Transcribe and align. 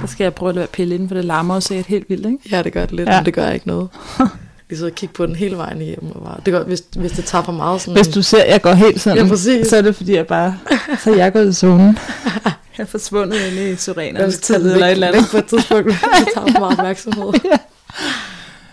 Så 0.00 0.06
skal 0.12 0.24
jeg 0.24 0.34
prøve 0.34 0.48
at 0.48 0.54
lade 0.54 0.60
være 0.60 0.68
pille 0.72 0.94
inden, 0.94 1.08
for 1.08 1.14
det 1.14 1.24
larmer 1.24 1.54
også 1.54 1.74
et 1.74 1.86
helt 1.86 2.08
vildt, 2.10 2.26
ikke? 2.26 2.38
Ja, 2.50 2.62
det 2.62 2.72
gør 2.72 2.80
det 2.86 2.92
lidt, 2.94 3.08
Ja. 3.08 3.16
men 3.20 3.26
det 3.26 3.34
gør 3.34 3.50
ikke 3.50 3.66
noget. 3.66 3.88
Vi 4.68 4.76
sidder 4.76 4.90
og 4.90 4.94
kigger 4.94 5.14
på 5.14 5.26
den 5.26 5.36
hele 5.36 5.56
vejen 5.56 5.78
hjem. 5.78 6.10
Og 6.14 6.22
bare, 6.22 6.40
det 6.46 6.52
gør, 6.52 6.64
hvis, 6.64 6.82
hvis 6.96 7.12
det 7.12 7.24
tager 7.24 7.44
for 7.44 7.52
meget 7.52 7.80
sådan... 7.80 7.94
Hvis 7.94 8.08
du 8.08 8.22
ser, 8.22 8.44
jeg 8.44 8.62
går 8.62 8.72
helt 8.72 9.00
sådan, 9.00 9.18
Ja, 9.24 9.28
præcis. 9.28 9.66
så 9.66 9.76
er 9.76 9.82
det 9.82 9.96
fordi, 9.96 10.14
jeg 10.14 10.26
bare... 10.26 10.58
Så 11.02 11.10
er 11.12 11.16
jeg 11.16 11.32
gået 11.32 11.48
i 11.48 11.52
zonen. 11.52 11.98
Jeg 12.78 12.84
er 12.84 12.88
forsvundet 12.90 13.36
ind 13.36 13.54
i 13.56 13.58
Jeg 13.58 13.68
vil 13.68 13.76
tage 13.76 14.28
tallet 14.30 14.72
eller 14.72 14.86
et 14.86 14.90
eller 14.92 15.08
andet. 15.08 15.24
på 15.30 15.36
et 15.36 15.46
tidspunkt, 15.46 15.86
det 15.86 15.98
tager 16.34 16.46
for 16.52 16.58
meget 16.60 16.78
opmærksomhed. 16.78 17.32
Ja. 17.44 17.56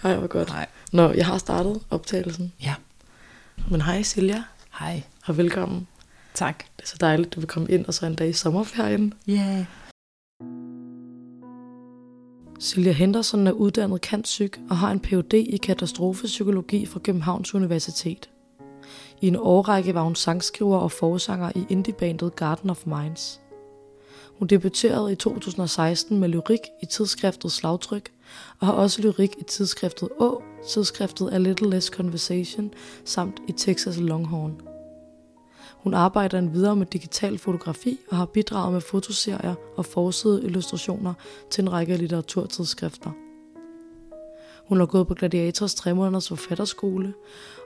Ej, 0.09 0.15
hvor 0.15 0.27
godt. 0.27 0.49
Nej. 0.49 0.65
Nå, 0.91 1.11
jeg 1.11 1.25
har 1.25 1.37
startet 1.37 1.79
optagelsen. 1.89 2.51
Ja. 2.63 2.73
Men 3.69 3.81
hej 3.81 4.01
Silja, 4.01 4.43
Hej. 4.79 5.01
og 5.25 5.37
velkommen. 5.37 5.87
Tak. 6.33 6.57
Det 6.77 6.83
er 6.83 6.87
så 6.87 6.95
dejligt, 7.01 7.35
du 7.35 7.39
vil 7.39 7.47
komme 7.47 7.69
ind, 7.71 7.85
og 7.85 7.93
så 7.93 8.05
en 8.05 8.15
dag 8.15 8.29
i 8.29 8.33
sommerferien. 8.33 9.13
Ja. 9.27 9.33
Yeah. 9.33 9.63
Silja 12.59 12.91
Henderson 12.91 13.47
er 13.47 13.51
uddannet 13.51 14.01
kantsyk 14.01 14.59
og 14.69 14.77
har 14.77 14.91
en 14.91 14.99
Ph.D. 14.99 15.33
i 15.33 15.57
katastrofepsykologi 15.57 16.85
fra 16.85 16.99
Københavns 16.99 17.55
Universitet. 17.55 18.29
I 19.21 19.27
en 19.27 19.35
årrække 19.35 19.93
var 19.93 20.01
hun 20.01 20.15
sangskriver 20.15 20.77
og 20.77 20.91
forsanger 20.91 21.51
i 21.55 21.65
indiebandet 21.69 22.35
Garden 22.35 22.69
of 22.69 22.85
Minds. 22.85 23.41
Hun 24.39 24.47
debuterede 24.47 25.11
i 25.11 25.15
2016 25.15 26.19
med 26.19 26.29
lyrik 26.29 26.59
i 26.83 26.85
tidsskriftet 26.85 27.51
Slagtryk, 27.51 28.11
og 28.59 28.67
har 28.67 28.73
også 28.73 29.01
lyrik 29.01 29.31
i 29.39 29.43
tidsskriftet 29.43 30.09
Å, 30.19 30.41
tidsskriftet 30.67 31.33
A 31.33 31.37
Little 31.37 31.69
Less 31.69 31.87
Conversation, 31.87 32.73
samt 33.05 33.41
i 33.47 33.51
Texas 33.51 33.97
Longhorn. 33.97 34.66
Hun 35.83 35.93
arbejder 35.93 36.37
endvidere 36.37 36.75
med 36.75 36.85
digital 36.85 37.37
fotografi 37.37 37.99
og 38.11 38.17
har 38.17 38.25
bidraget 38.25 38.73
med 38.73 38.81
fotoserier 38.81 39.55
og 39.75 39.85
forside 39.85 40.43
illustrationer 40.43 41.13
til 41.49 41.61
en 41.61 41.71
række 41.71 41.97
litteraturtidsskrifter. 41.97 43.11
Hun 44.67 44.79
har 44.79 44.85
gået 44.85 45.07
på 45.07 45.13
Gladiators 45.13 45.75
3 45.75 45.93
måneders 45.93 46.27
forfatterskole 46.27 47.13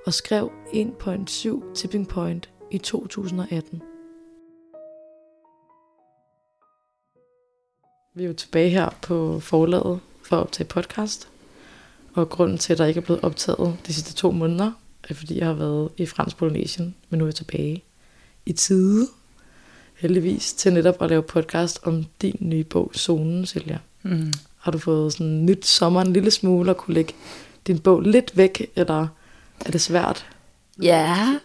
og 0.06 0.14
skrev 0.14 0.52
1.7 0.74 1.74
Tipping 1.74 2.08
Point 2.08 2.50
i 2.72 2.78
2018. 2.78 3.82
Vi 8.16 8.24
er 8.24 8.28
jo 8.28 8.34
tilbage 8.34 8.70
her 8.70 8.90
på 9.02 9.40
forlaget 9.40 10.00
for 10.24 10.36
at 10.36 10.42
optage 10.42 10.68
podcast. 10.68 11.30
Og 12.14 12.30
grunden 12.30 12.58
til, 12.58 12.74
at 12.74 12.80
der 12.80 12.86
ikke 12.86 13.00
er 13.00 13.06
blevet 13.06 13.24
optaget 13.24 13.78
de 13.88 13.94
sidste 13.94 14.14
to 14.14 14.32
måneder, 14.32 14.72
er 15.10 15.14
fordi 15.14 15.38
jeg 15.38 15.48
har 15.48 15.54
været 15.54 15.90
i 15.98 16.06
Fransk 16.06 16.38
Polynesien, 16.38 16.96
men 17.10 17.18
nu 17.18 17.24
er 17.24 17.28
jeg 17.28 17.36
tilbage 17.36 17.84
i 18.46 18.54
tide, 18.54 19.08
heldigvis, 19.96 20.54
til 20.54 20.74
netop 20.74 21.02
at 21.02 21.10
lave 21.10 21.24
podcast 21.24 21.80
om 21.84 22.06
din 22.22 22.38
nye 22.40 22.64
bog, 22.64 22.92
Zonen, 22.96 23.46
Silja. 23.46 23.78
Mm. 24.04 24.34
Har 24.58 24.72
du 24.72 24.78
fået 24.78 25.14
sådan 25.14 25.46
nyt 25.46 25.66
sommer 25.66 26.02
en 26.02 26.14
lille 26.14 26.32
smule 26.32 26.72
og 26.72 26.78
kunne 26.78 26.94
lægge 26.94 27.14
din 27.68 27.80
bog 27.80 28.02
lidt 28.02 28.38
væk, 28.38 28.72
eller 28.76 29.08
er 29.66 29.72
det 29.72 29.82
svært? 29.82 30.26
Ja, 30.82 31.40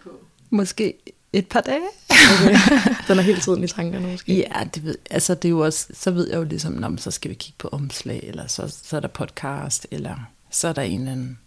måske 0.49 0.93
et 1.33 1.47
par 1.47 1.61
dage. 1.61 1.87
Okay. 2.09 2.55
Den 3.07 3.17
er 3.17 3.21
hele 3.21 3.41
tiden 3.41 3.63
i 3.63 3.67
tankerne 3.67 4.07
måske. 4.07 4.35
Ja, 4.35 4.63
det 4.75 4.83
ved, 4.83 4.95
altså 5.09 5.35
det 5.35 5.45
er 5.45 5.49
jo 5.49 5.59
også, 5.59 5.87
så 5.93 6.11
ved 6.11 6.29
jeg 6.29 6.37
jo 6.37 6.43
ligesom, 6.43 6.73
Nå, 6.73 6.87
men 6.87 6.97
så 6.97 7.11
skal 7.11 7.29
vi 7.29 7.35
kigge 7.35 7.55
på 7.57 7.67
omslag, 7.67 8.23
eller 8.23 8.47
så, 8.47 8.75
så 8.83 8.95
er 8.95 8.99
der 8.99 9.07
podcast, 9.07 9.87
eller 9.91 10.15
så 10.51 10.67
er 10.67 10.73
der 10.73 10.81
en 10.81 10.99
eller 10.99 11.11
anden 11.11 11.39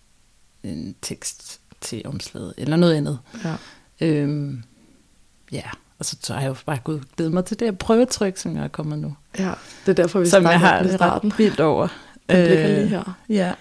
en 0.63 0.95
tekst 1.03 1.61
til 1.81 2.03
omslaget, 2.05 2.55
eller 2.57 2.77
noget 2.77 2.95
andet. 2.95 3.19
Ja. 3.45 3.57
Øhm, 4.01 4.63
ja, 5.53 5.63
og 5.99 6.05
så, 6.05 6.33
har 6.35 6.41
jeg 6.41 6.49
jo 6.49 6.55
bare 6.67 6.79
gået 6.85 7.03
glædet 7.17 7.33
mig 7.35 7.45
til 7.45 7.59
det 7.61 7.67
her 7.67 7.73
prøvetryk, 7.73 8.37
som 8.37 8.57
jeg 8.57 8.65
er 8.65 8.69
kommet 8.69 8.99
nu. 8.99 9.15
ja, 9.39 9.53
det 9.87 9.99
er 9.99 10.03
derfor, 10.03 10.21
vi 10.21 10.27
som 10.27 10.43
jeg 10.43 10.61
har 10.61 10.83
det 10.83 10.95
starten. 10.95 11.33
ret 11.33 11.39
vildt 11.39 11.61
over. 11.61 11.89
Den 12.31 12.47
ligger 12.49 12.69
lige 12.69 12.87
her. 12.89 13.19
Ja, 13.29 13.53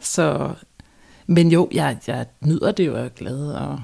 så, 0.00 0.50
men 1.26 1.52
jo, 1.52 1.68
jeg, 1.72 1.98
jeg 2.06 2.26
nyder 2.40 2.72
det 2.72 2.86
jo, 2.86 2.94
og 2.94 3.04
er 3.04 3.08
glad 3.08 3.38
og 3.52 3.80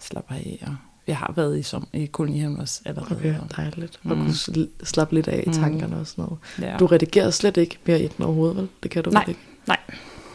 slapper 0.00 0.34
af. 0.34 0.62
Og 0.66 0.74
jeg 1.06 1.16
har 1.16 1.32
været 1.36 1.58
i, 1.58 1.62
som, 1.62 1.86
i 1.92 2.06
kolonien 2.06 2.60
også 2.60 2.80
allerede. 2.84 3.16
Okay, 3.16 3.34
dejligt. 3.56 4.00
Og 4.04 4.16
Mm. 4.16 4.22
kunne 4.22 4.30
sl- 4.32 4.84
slappe 4.84 5.14
lidt 5.14 5.28
af 5.28 5.42
i 5.46 5.48
Mm. 5.48 5.52
tankerne 5.52 5.96
og 5.96 6.06
sådan 6.06 6.24
noget. 6.24 6.38
ja. 6.72 6.76
Du 6.78 6.86
redigerer 6.86 7.30
slet 7.30 7.56
ikke 7.56 7.78
mere 7.86 8.00
i 8.02 8.08
den 8.08 8.24
overhovedet, 8.24 8.56
vel? 8.56 8.68
Det 8.82 8.90
kan 8.90 9.02
du 9.04 9.10
Nej, 9.10 9.24
ikke? 9.28 9.40
nej. 9.66 9.76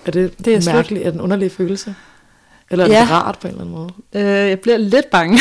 Er 0.06 0.12
det, 0.12 0.46
Det 0.46 0.68
er 0.68 0.74
mærkeligt? 0.74 1.06
Er 1.06 1.10
det 1.12 1.16
en 1.16 1.22
underlig 1.22 1.52
følelse? 1.52 1.96
Eller 2.72 2.84
er 2.86 2.88
det 2.90 2.96
Ja. 2.96 3.04
rart 3.10 3.40
på 3.40 3.48
en 3.48 3.52
eller 3.54 3.62
anden 3.66 3.76
måde? 3.76 3.90
Øh, 4.14 4.50
jeg 4.50 4.60
bliver 4.60 4.78
lidt 4.78 5.10
bange, 5.10 5.40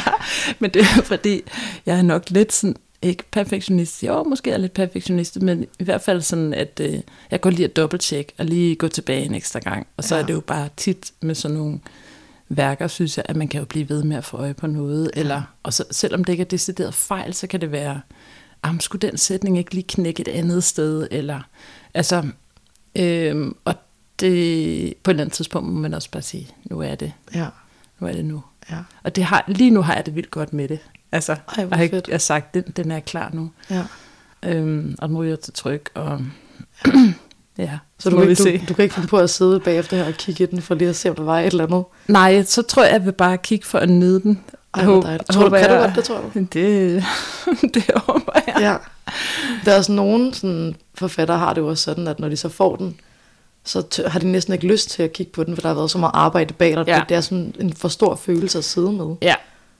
men 0.60 0.70
det 0.70 0.82
er 0.82 1.02
fordi, 1.02 1.42
jeg 1.86 1.98
er 1.98 2.02
nok 2.02 2.30
lidt 2.30 2.52
sådan, 2.52 2.76
ikke 3.02 3.22
perfektionist, 3.30 4.02
jo, 4.02 4.22
måske 4.22 4.50
er 4.50 4.54
jeg 4.54 4.60
lidt 4.60 4.72
perfektionist, 4.74 5.42
men 5.42 5.66
i 5.78 5.84
hvert 5.84 6.00
fald 6.02 6.22
sådan, 6.22 6.54
at 6.54 6.80
øh, 6.84 6.94
jeg 7.30 7.40
går 7.40 7.50
lige 7.50 7.64
at 7.64 7.76
dobbelttjekke 7.76 8.32
og 8.38 8.44
lige 8.44 8.76
gå 8.76 8.88
tilbage 8.88 9.24
en 9.24 9.34
ekstra 9.34 9.58
gang. 9.58 9.86
Og 9.96 10.04
så 10.04 10.14
Ja. 10.16 10.22
er 10.22 10.26
det 10.26 10.32
jo 10.34 10.40
bare 10.40 10.68
tit 10.76 11.12
med 11.20 11.34
sådan 11.34 11.56
nogle 11.56 11.78
værker, 12.48 12.86
synes 12.88 13.16
jeg, 13.16 13.26
at 13.28 13.36
man 13.36 13.48
kan 13.48 13.58
jo 13.60 13.64
blive 13.64 13.88
ved 13.88 14.02
med 14.02 14.16
at 14.16 14.24
få 14.24 14.36
øje 14.36 14.54
på 14.54 14.66
noget. 14.66 15.10
Ja. 15.16 15.20
Eller, 15.20 15.42
og 15.62 15.72
så, 15.72 15.84
selvom 15.90 16.24
det 16.24 16.32
ikke 16.32 16.42
er 16.42 16.48
decideret 16.48 16.94
fejl, 16.94 17.34
så 17.34 17.46
kan 17.46 17.60
det 17.60 17.72
være, 17.72 18.00
am, 18.62 18.80
skulle 18.80 19.08
den 19.08 19.16
sætning 19.18 19.58
ikke 19.58 19.74
lige 19.74 19.86
knække 19.88 20.20
et 20.20 20.28
andet 20.28 20.64
sted? 20.64 21.08
Eller, 21.10 21.40
altså, 21.94 22.22
øhm, 22.96 23.56
og 23.64 23.74
det, 24.20 24.94
på 25.02 25.10
et 25.10 25.14
eller 25.14 25.24
andet 25.24 25.34
tidspunkt 25.34 25.68
må 25.68 25.78
man 25.80 25.94
også 25.94 26.10
bare 26.10 26.22
sige, 26.22 26.48
nu 26.64 26.80
er 26.80 26.94
det, 26.94 27.12
Ja, 27.34 27.46
nu 28.00 28.06
er 28.06 28.12
det 28.12 28.24
nu. 28.24 28.42
ja. 28.70 28.76
Og 29.04 29.16
det 29.16 29.24
har, 29.24 29.44
lige 29.46 29.70
nu 29.70 29.82
har 29.82 29.94
jeg 29.94 30.06
det 30.06 30.14
vildt 30.14 30.30
godt 30.30 30.52
med 30.52 30.68
det. 30.68 30.78
Altså, 31.12 31.32
Ej, 31.32 31.40
jeg 31.70 31.78
har, 31.78 31.88
fedt. 31.88 32.08
jeg 32.08 32.14
har 32.14 32.18
sagt, 32.18 32.54
den, 32.54 32.62
den 32.76 32.90
er 32.90 33.00
klar 33.00 33.30
nu. 33.32 33.50
ja. 33.70 33.82
Øhm, 34.42 34.94
og 34.98 35.08
den 35.08 35.16
ryger 35.16 35.36
til 35.36 35.52
tryk, 35.52 35.90
og 35.94 36.20
ja, 37.58 37.78
Så 37.98 38.10
du 38.10 38.14
må 38.16 38.20
kan, 38.20 38.26
vi 38.28 38.32
ikke, 38.32 38.42
se. 38.42 38.58
du, 38.58 38.64
du 38.68 38.74
kan 38.74 38.82
ikke 38.82 38.94
finde 38.94 39.08
på 39.08 39.18
at 39.18 39.30
sidde 39.30 39.60
bagefter 39.60 39.96
her 39.96 40.06
og 40.06 40.12
kigge 40.14 40.44
i 40.44 40.46
den, 40.46 40.62
for 40.62 40.74
lige 40.74 40.88
at 40.88 40.96
se, 40.96 41.10
om 41.10 41.16
der 41.16 41.22
var 41.22 41.40
et 41.40 41.46
eller 41.46 41.66
andet. 41.66 41.84
Nej, 42.08 42.42
så 42.42 42.62
tror 42.62 42.84
jeg, 42.84 42.92
jeg 42.92 43.04
vil 43.04 43.12
bare 43.12 43.38
kigge 43.38 43.66
for 43.66 43.78
at 43.78 43.88
nyde 43.88 44.20
den. 44.20 44.40
Ej, 44.74 44.84
hvor 44.84 45.00
dejligt. 45.00 45.28
Tror 45.30 45.48
du, 45.48 45.56
kan 45.56 45.68
du 45.70 45.74
godt 45.74 45.96
det, 45.96 46.04
tror 46.04 46.20
du? 46.20 46.30
Det, 46.52 47.04
det 47.74 47.90
håber 47.96 48.32
jeg. 48.46 48.54
Ja. 48.60 48.76
Der 49.64 49.72
er 49.72 49.76
også 49.76 49.92
nogen 49.92 50.32
sådan, 50.32 50.76
forfattere 50.94 51.38
har 51.38 51.52
det 51.52 51.60
jo 51.60 51.68
også 51.68 51.84
sådan, 51.84 52.08
at 52.08 52.20
når 52.20 52.28
de 52.28 52.36
så 52.36 52.48
får 52.48 52.76
den, 52.76 52.96
så 53.64 53.82
t- 53.94 54.08
har 54.08 54.18
de 54.20 54.26
næsten 54.32 54.52
ikke 54.54 54.66
lyst 54.66 54.90
til 54.90 55.02
at 55.02 55.12
kigge 55.12 55.32
på 55.32 55.44
den, 55.44 55.54
for 55.54 55.60
der 55.60 55.68
har 55.68 55.74
været 55.74 55.90
så 55.90 55.98
meget 55.98 56.12
arbejde 56.14 56.54
bag 56.54 56.76
dig. 56.76 56.84
Ja. 56.86 56.94
Det, 57.00 57.08
det 57.08 57.16
er 57.16 57.20
sådan 57.20 57.54
en 57.60 57.72
for 57.72 57.88
stor 57.88 58.16
følelse 58.16 58.58
at 58.58 58.64
sidde 58.64 58.92
med. 58.92 59.14
Ja. 59.22 59.34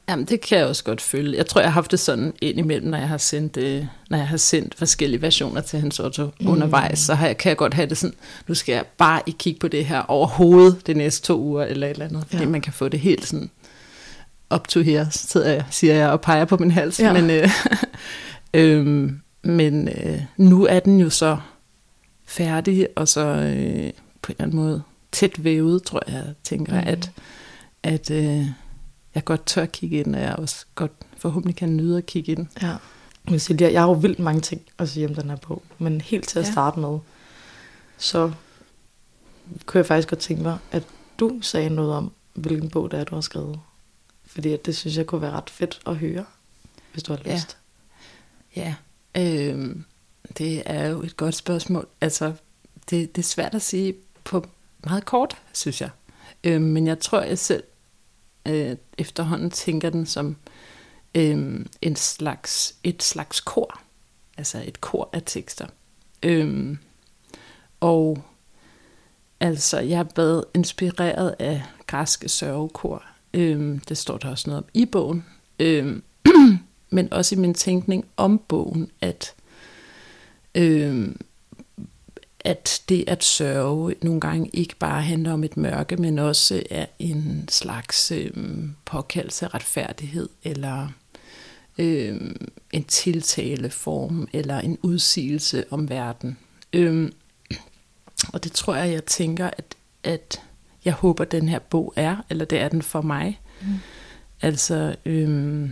Jamen, 0.09 0.25
det 0.25 0.41
kan 0.41 0.59
jeg 0.59 0.67
også 0.67 0.85
godt 0.85 1.01
føle. 1.01 1.37
Jeg 1.37 1.47
tror, 1.47 1.61
jeg 1.61 1.69
har 1.71 1.75
haft 1.75 1.91
det 1.91 2.01
sådan 2.01 2.33
ind 2.43 2.59
imellem, 2.59 2.89
når 2.91 2.99
jeg 2.99 3.09
har 3.09 3.19
sendt, 3.19 3.57
øh, 3.57 3.85
når 4.11 4.19
jeg 4.19 4.29
har 4.29 4.37
sendt 4.37 4.75
forskellige 4.79 5.23
versioner 5.23 5.61
til 5.61 5.81
Hans 5.81 6.01
Otto 6.01 6.31
mm. 6.41 6.49
undervejs, 6.51 6.99
så 6.99 7.15
har 7.15 7.27
jeg, 7.27 7.37
kan 7.37 7.49
jeg 7.49 7.57
godt 7.57 7.75
have 7.75 7.89
det 7.89 7.99
sådan, 7.99 8.15
nu 8.47 8.55
skal 8.55 8.73
jeg 8.73 8.85
bare 8.99 9.21
ikke 9.27 9.39
kigge 9.39 9.61
på 9.61 9.69
det 9.69 9.85
her 9.85 10.01
overhovedet 10.09 10.87
de 10.87 10.95
næste 10.95 11.27
to 11.27 11.41
uger, 11.41 11.65
eller 11.65 11.87
et 11.87 11.91
eller 11.91 12.07
andet, 12.07 12.25
fordi 12.31 12.43
Ja. 12.43 12.49
man 12.49 12.61
kan 12.61 12.73
få 12.73 12.89
det 12.89 13.01
helt 13.01 13.27
sådan 13.27 13.51
up 14.55 14.69
to 14.69 14.81
here, 14.81 15.07
sidder 15.11 15.53
jeg, 15.53 15.65
siger 15.71 15.95
jeg, 15.95 16.09
og 16.09 16.21
peger 16.21 16.45
på 16.45 16.57
min 16.57 16.71
hals. 16.71 17.01
Ja. 17.01 17.13
Men, 17.13 17.31
øh, 17.31 17.49
øhm, 18.55 19.21
men 19.43 19.89
øh, 19.89 20.21
nu 20.37 20.67
er 20.67 20.81
den 20.81 21.01
jo 21.01 21.11
så 21.11 21.37
færdig, 22.29 22.89
og 22.97 23.09
så 23.09 23.21
øh, 23.21 23.93
på 24.23 24.33
en 24.33 24.37
eller 24.37 24.43
anden 24.45 24.57
måde 24.57 24.83
tæt 25.13 25.45
vævet, 25.45 25.83
tror 25.83 26.03
jeg, 26.11 26.35
tænker, 26.45 26.73
mm. 26.83 26.89
at, 26.89 27.11
at 27.83 28.11
øh, 28.11 28.47
jeg 29.15 29.25
godt 29.25 29.47
tør 29.47 29.67
kigge 29.67 29.99
ind, 29.99 30.15
og 30.15 30.21
jeg 30.23 30.37
også 30.37 30.67
godt 30.75 30.93
forhåbentlig 31.17 31.57
kan 31.57 31.77
nyde 31.77 31.99
at 31.99 32.07
kigge 32.07 32.33
ind. 32.33 32.47
Ja. 32.63 32.77
Men 33.25 33.39
Silja, 33.39 33.73
jeg 33.73 33.81
har 33.81 33.89
jo 33.89 33.93
vildt 33.95 34.19
mange 34.19 34.41
ting 34.41 34.61
at 34.79 34.89
sige 34.89 35.07
om 35.09 35.15
den 35.15 35.31
her 35.31 35.37
bog, 35.37 35.63
men 35.79 36.01
helt 36.01 36.29
til 36.29 36.39
at 36.39 36.47
Ja. 36.47 36.53
starte 36.53 36.81
med, 36.81 36.99
så 37.99 38.33
kunne 39.67 39.79
jeg 39.79 39.87
faktisk 39.87 40.09
godt 40.09 40.21
tænke 40.21 40.43
mig, 40.43 40.59
at 40.73 40.83
du 41.21 41.39
sagde 41.43 41.71
noget 41.71 41.93
om, 41.93 42.13
hvilken 42.35 42.71
bog 42.71 42.91
det 42.91 43.01
er, 43.01 43.05
du 43.05 43.15
har 43.15 43.21
skrevet. 43.23 43.61
Fordi 44.27 44.53
at 44.53 44.67
det 44.67 44.77
synes 44.77 44.97
jeg 44.97 45.07
kunne 45.07 45.21
være 45.23 45.31
ret 45.31 45.51
fedt 45.51 45.81
at 45.87 45.97
høre, 45.97 46.25
hvis 46.93 47.03
du 47.03 47.13
har 47.13 47.21
Ja. 47.25 47.35
lyst. 47.35 47.57
Ja, 48.57 48.75
øh, 49.17 49.77
det 50.39 50.63
er 50.67 50.89
jo 50.89 51.03
et 51.03 51.17
godt 51.17 51.35
spørgsmål. 51.35 51.89
Altså, 52.01 52.33
det, 52.91 53.17
det 53.17 53.23
er 53.23 53.27
svært 53.27 53.55
at 53.55 53.63
sige 53.63 53.95
på 54.25 54.47
meget 54.85 55.05
kort, 55.05 55.43
synes 55.53 55.81
jeg. 55.81 55.91
Øh, 56.45 56.61
men 56.61 56.87
jeg 56.87 56.99
tror, 56.99 57.23
jeg 57.23 57.39
selv 57.39 57.65
øh, 58.47 58.77
efterhånden 58.99 59.51
tænker 59.51 59.91
den 59.91 60.07
som 60.07 60.37
øh, 61.15 61.65
en 61.83 61.97
slags, 61.97 62.75
et 62.85 63.03
slags 63.03 63.41
kor. 63.41 63.81
Altså 64.37 64.63
et 64.67 64.81
kor 64.81 65.11
af 65.13 65.23
tekster. 65.27 65.67
Øh, 66.23 66.77
og 67.81 68.23
altså, 69.41 69.81
jeg 69.81 69.99
er 69.99 70.03
blevet 70.15 70.45
inspireret 70.55 71.35
af 71.39 71.63
græske 71.87 72.29
sørgekor. 72.29 73.05
Øh, 73.35 73.81
det 73.89 73.99
står 73.99 74.19
der 74.19 74.31
også 74.31 74.51
noget 74.51 74.63
om 74.63 74.69
i 74.75 74.85
bogen. 74.85 75.25
Øh, 75.59 76.03
men 76.91 77.13
også 77.13 77.35
i 77.35 77.39
min 77.39 77.55
tænkning 77.55 78.05
om 78.17 78.39
bogen, 78.49 78.91
at, 79.01 79.35
øh, 80.59 81.09
at 82.41 82.83
det 82.89 83.05
at 83.07 83.25
sørge 83.25 83.95
nogle 84.03 84.21
gange 84.21 84.51
ikke 84.53 84.77
bare 84.77 85.03
handler 85.03 85.33
om 85.33 85.45
et 85.45 85.57
mørke, 85.57 85.97
men 85.97 86.19
også 86.19 86.63
er 86.71 86.87
en 86.99 87.49
slags 87.49 88.11
øh, 88.11 88.31
påkaldelse 88.85 89.45
af 89.47 89.55
retfærdighed, 89.55 90.29
eller 90.45 90.89
øh, 91.79 92.21
en 92.73 92.85
tiltaleform 92.85 94.29
eller 94.33 94.61
en 94.61 94.79
udsigelse 94.83 95.65
om 95.71 95.89
verden. 95.89 96.39
Øh, 96.73 97.11
og 98.33 98.45
det 98.45 98.53
tror 98.53 98.75
jeg, 98.75 98.93
jeg 98.93 99.05
tænker, 99.05 99.51
at, 99.59 99.75
at 100.05 100.43
jeg 100.85 100.93
håber, 100.93 101.25
den 101.25 101.49
her 101.49 101.59
bog 101.59 101.93
er, 101.97 102.17
eller 102.31 102.45
det 102.45 102.61
er 102.61 102.69
den 102.69 102.83
for 102.83 103.03
mig. 103.03 103.41
Mm. 103.61 103.67
Altså, 104.43 104.97
øh, 105.05 105.71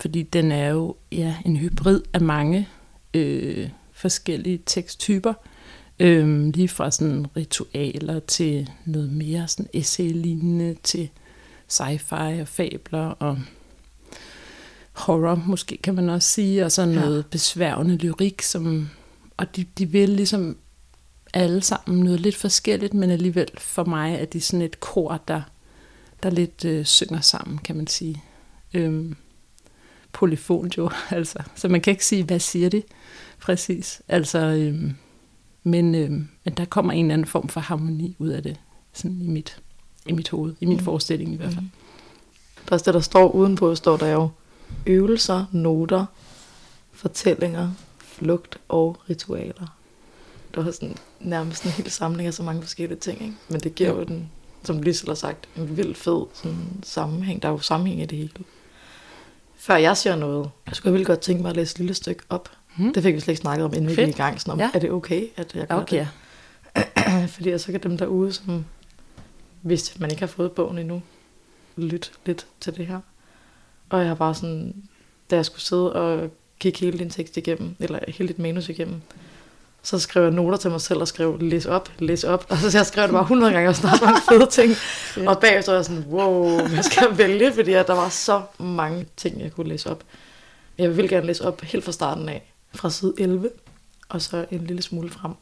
fordi 0.00 0.22
den 0.22 0.52
er 0.52 0.68
jo 0.68 0.96
ja, 1.12 1.36
en 1.44 1.56
hybrid 1.56 2.00
af 2.12 2.20
mange 2.20 2.68
øh, 3.14 3.68
forskellige 4.02 4.62
teksttyper. 4.66 5.34
Øhm, 5.98 6.50
lige 6.50 6.68
fra 6.68 6.90
sådan 6.90 7.26
ritualer 7.36 8.20
til 8.20 8.70
noget 8.84 9.12
mere 9.12 9.48
sådan 9.48 9.70
essay-lignende, 9.74 10.76
til 10.82 11.08
sci-fi 11.68 12.40
og 12.40 12.48
fabler 12.48 13.06
og 13.06 13.38
horror, 14.92 15.42
måske 15.46 15.78
kan 15.82 15.94
man 15.94 16.08
også 16.08 16.28
sige, 16.28 16.64
og 16.64 16.72
så 16.72 16.86
noget 16.86 17.16
ja. 17.16 17.22
besværgende 17.30 17.96
lyrik, 17.96 18.42
som, 18.42 18.88
og 19.36 19.56
de, 19.56 19.64
de 19.78 19.86
vil 19.86 20.08
ligesom 20.08 20.56
alle 21.34 21.62
sammen 21.62 22.04
noget 22.04 22.20
lidt 22.20 22.36
forskelligt, 22.36 22.94
men 22.94 23.10
alligevel 23.10 23.48
for 23.58 23.84
mig 23.84 24.14
er 24.14 24.24
de 24.24 24.40
sådan 24.40 24.62
et 24.62 24.80
kor, 24.80 25.20
der, 25.28 25.42
der 26.22 26.30
lidt 26.30 26.64
øh, 26.64 26.84
synger 26.84 27.20
sammen, 27.20 27.58
kan 27.58 27.76
man 27.76 27.86
sige. 27.86 28.22
Øhm, 28.74 29.16
polyfon 30.12 30.70
jo, 30.78 30.90
altså. 31.10 31.38
Så 31.54 31.68
man 31.68 31.80
kan 31.80 31.90
ikke 31.90 32.06
sige, 32.06 32.24
hvad 32.24 32.40
siger 32.40 32.68
de 32.68 32.82
præcis. 33.42 34.02
Altså, 34.08 34.38
øhm, 34.38 34.94
men, 35.62 35.94
øhm, 35.94 36.28
men 36.44 36.54
der 36.54 36.64
kommer 36.64 36.92
en 36.92 37.04
eller 37.04 37.14
anden 37.14 37.26
form 37.26 37.48
for 37.48 37.60
harmoni 37.60 38.16
ud 38.18 38.28
af 38.28 38.42
det, 38.42 38.56
sådan 38.92 39.20
i 39.22 39.28
mit, 39.28 39.60
i 40.06 40.12
mit 40.12 40.28
hoved, 40.28 40.54
i 40.60 40.66
min 40.66 40.76
mm. 40.76 40.84
forestilling 40.84 41.34
i 41.34 41.36
hvert 41.36 41.52
fald. 41.52 41.64
Mm. 41.64 41.70
Der 42.68 42.74
er 42.74 42.78
det, 42.78 42.94
der 42.94 43.00
står 43.00 43.30
udenpå, 43.30 43.74
står 43.74 43.96
der 43.96 44.06
jo 44.06 44.28
øvelser, 44.86 45.44
noter, 45.52 46.06
fortællinger, 46.92 47.70
flugt 47.98 48.58
og 48.68 48.98
ritualer. 49.10 49.76
Der 50.54 50.66
er 50.66 50.70
sådan 50.70 50.96
nærmest 51.20 51.64
en 51.64 51.70
hel 51.70 51.90
samling 51.90 52.26
af 52.26 52.34
så 52.34 52.42
mange 52.42 52.62
forskellige 52.62 52.98
ting, 52.98 53.22
ikke? 53.22 53.34
men 53.48 53.60
det 53.60 53.74
giver 53.74 53.90
jo 53.90 54.02
den, 54.04 54.30
som 54.64 54.82
Lise 54.82 55.06
har 55.06 55.14
sagt, 55.14 55.48
en 55.56 55.76
vild 55.76 55.94
fed 55.94 56.24
sådan, 56.34 56.66
sammenhæng. 56.82 57.42
Der 57.42 57.48
er 57.48 57.52
jo 57.52 57.58
sammenhæng 57.58 58.02
i 58.02 58.06
det 58.06 58.18
hele. 58.18 58.32
Før 59.56 59.76
jeg 59.76 59.96
siger 59.96 60.16
noget, 60.16 60.50
så 60.68 60.74
skulle 60.74 60.98
jeg 60.98 61.06
godt 61.06 61.20
tænke 61.20 61.42
mig 61.42 61.50
at 61.50 61.56
læse 61.56 61.74
et 61.74 61.78
lille 61.78 61.94
stykke 61.94 62.22
op. 62.28 62.48
Hmm. 62.76 62.92
Det 62.92 63.02
fik 63.02 63.14
vi 63.14 63.20
slet 63.20 63.32
ikke 63.32 63.40
snakket 63.40 63.64
om, 63.64 63.72
inden 63.74 63.90
vi 63.90 63.94
gik 63.94 64.08
i 64.08 64.12
gang. 64.12 64.40
Sådan 64.40 64.52
om, 64.52 64.60
ja. 64.60 64.70
Er 64.74 64.78
det 64.78 64.90
okay, 64.90 65.26
at 65.36 65.54
jeg 65.54 65.66
gør 65.66 65.76
okay. 65.76 66.06
det? 66.74 67.30
Fordi 67.34 67.58
så 67.58 67.72
kan 67.72 67.82
dem 67.82 67.98
derude, 67.98 68.32
som 68.32 68.64
hvis 69.62 70.00
man 70.00 70.10
ikke 70.10 70.20
har 70.20 70.26
fået 70.26 70.52
bogen 70.52 70.78
endnu, 70.78 71.02
lytte 71.76 72.08
lidt 72.26 72.46
til 72.60 72.76
det 72.76 72.86
her. 72.86 73.00
Og 73.88 73.98
jeg 73.98 74.08
har 74.08 74.14
bare 74.14 74.34
sådan, 74.34 74.74
da 75.30 75.36
jeg 75.36 75.44
skulle 75.44 75.62
sidde 75.62 75.92
og 75.92 76.30
kigge 76.60 76.80
hele 76.80 76.98
din 76.98 77.10
tekst 77.10 77.36
igennem, 77.36 77.76
eller 77.80 77.98
hele 78.08 78.28
dit 78.28 78.38
manus 78.38 78.68
igennem, 78.68 79.00
så 79.82 79.98
skrev 79.98 80.22
jeg 80.22 80.32
noter 80.32 80.58
til 80.58 80.70
mig 80.70 80.80
selv 80.80 81.00
og 81.00 81.08
skrev, 81.08 81.38
læs 81.40 81.66
op, 81.66 81.88
læs 81.98 82.24
op. 82.24 82.46
Og 82.50 82.56
så 82.56 82.78
jeg 82.78 82.86
skrev 82.86 83.02
det 83.02 83.12
bare 83.12 83.22
100 83.22 83.52
gange 83.52 83.68
og 83.68 83.76
snart 83.76 84.02
mange 84.02 84.20
fede 84.28 84.46
ting. 84.46 84.76
Yeah. 85.18 85.28
Og 85.28 85.40
bagefter 85.40 85.72
var 85.72 85.78
jeg 85.78 85.84
sådan, 85.84 86.04
wow, 86.10 86.68
hvad 86.68 86.82
skal 86.82 87.18
vælge? 87.18 87.52
Fordi 87.52 87.72
at 87.72 87.86
der 87.86 87.94
var 87.94 88.08
så 88.08 88.42
mange 88.58 89.06
ting, 89.16 89.40
jeg 89.40 89.52
kunne 89.52 89.68
læse 89.68 89.90
op. 89.90 90.04
Jeg 90.78 90.96
vil 90.96 91.08
gerne 91.08 91.26
læse 91.26 91.44
op 91.44 91.60
helt 91.60 91.84
fra 91.84 91.92
starten 91.92 92.28
af, 92.28 92.51
fra 92.74 92.90
side 92.90 93.14
11, 93.18 93.50
og 94.08 94.22
så 94.22 94.46
en 94.50 94.66
lille 94.66 94.82
smule 94.82 95.10
frem. 95.10 95.32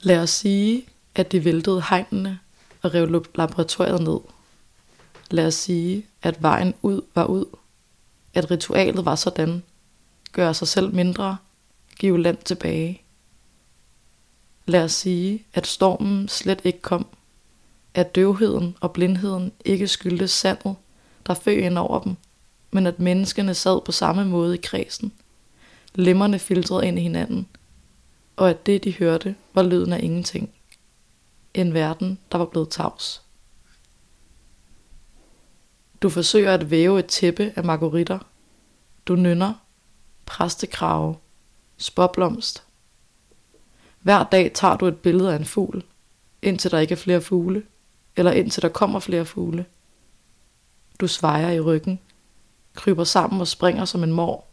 Lad 0.00 0.18
os 0.18 0.30
sige, 0.30 0.86
at 1.14 1.32
de 1.32 1.44
væltede 1.44 1.82
hegnene 1.90 2.38
og 2.82 2.94
rev 2.94 3.24
laboratoriet 3.34 4.02
ned. 4.02 4.18
Lad 5.30 5.46
os 5.46 5.54
sige, 5.54 6.06
at 6.22 6.42
vejen 6.42 6.74
ud 6.82 7.02
var 7.14 7.24
ud. 7.24 7.44
At 8.34 8.50
ritualet 8.50 9.04
var 9.04 9.14
sådan. 9.14 9.62
Gør 10.32 10.52
sig 10.52 10.68
selv 10.68 10.94
mindre 10.94 11.36
give 11.98 12.22
land 12.22 12.38
tilbage. 12.44 13.02
Lad 14.66 14.84
os 14.84 14.92
sige, 14.92 15.46
at 15.54 15.66
stormen 15.66 16.28
slet 16.28 16.60
ikke 16.64 16.80
kom, 16.80 17.06
at 17.94 18.14
døvheden 18.14 18.76
og 18.80 18.92
blindheden 18.92 19.52
ikke 19.64 19.88
skyldtes 19.88 20.30
sandet, 20.30 20.76
der 21.26 21.34
føg 21.34 21.62
ind 21.62 21.78
over 21.78 22.00
dem, 22.00 22.16
men 22.70 22.86
at 22.86 23.00
menneskene 23.00 23.54
sad 23.54 23.80
på 23.84 23.92
samme 23.92 24.24
måde 24.24 24.54
i 24.54 24.60
kredsen, 24.62 25.12
lemmerne 25.94 26.38
filtrede 26.38 26.86
ind 26.86 26.98
i 26.98 27.02
hinanden, 27.02 27.48
og 28.36 28.50
at 28.50 28.66
det, 28.66 28.84
de 28.84 28.92
hørte, 28.92 29.36
var 29.54 29.62
lyden 29.62 29.92
af 29.92 30.00
ingenting. 30.02 30.50
En 31.54 31.74
verden, 31.74 32.18
der 32.32 32.38
var 32.38 32.44
blevet 32.44 32.70
tavs. 32.70 33.22
Du 36.02 36.08
forsøger 36.08 36.54
at 36.54 36.70
væve 36.70 36.98
et 36.98 37.06
tæppe 37.06 37.52
af 37.56 37.64
margaritter. 37.64 38.18
Du 39.06 39.16
nynner, 39.16 39.54
præstekrave, 40.26 41.16
Spåblomst. 41.76 42.62
Hver 44.02 44.24
dag 44.24 44.52
tager 44.54 44.76
du 44.76 44.86
et 44.86 44.96
billede 44.96 45.32
af 45.32 45.36
en 45.36 45.44
fugl, 45.44 45.84
indtil 46.42 46.70
der 46.70 46.78
ikke 46.78 46.92
er 46.92 46.96
flere 46.96 47.20
fugle, 47.20 47.62
eller 48.16 48.32
indtil 48.32 48.62
der 48.62 48.68
kommer 48.68 49.00
flere 49.00 49.24
fugle. 49.24 49.66
Du 51.00 51.08
svejer 51.08 51.50
i 51.50 51.60
ryggen, 51.60 52.00
kryber 52.76 53.04
sammen 53.04 53.40
og 53.40 53.48
springer 53.48 53.84
som 53.84 54.02
en 54.02 54.12
mor. 54.12 54.44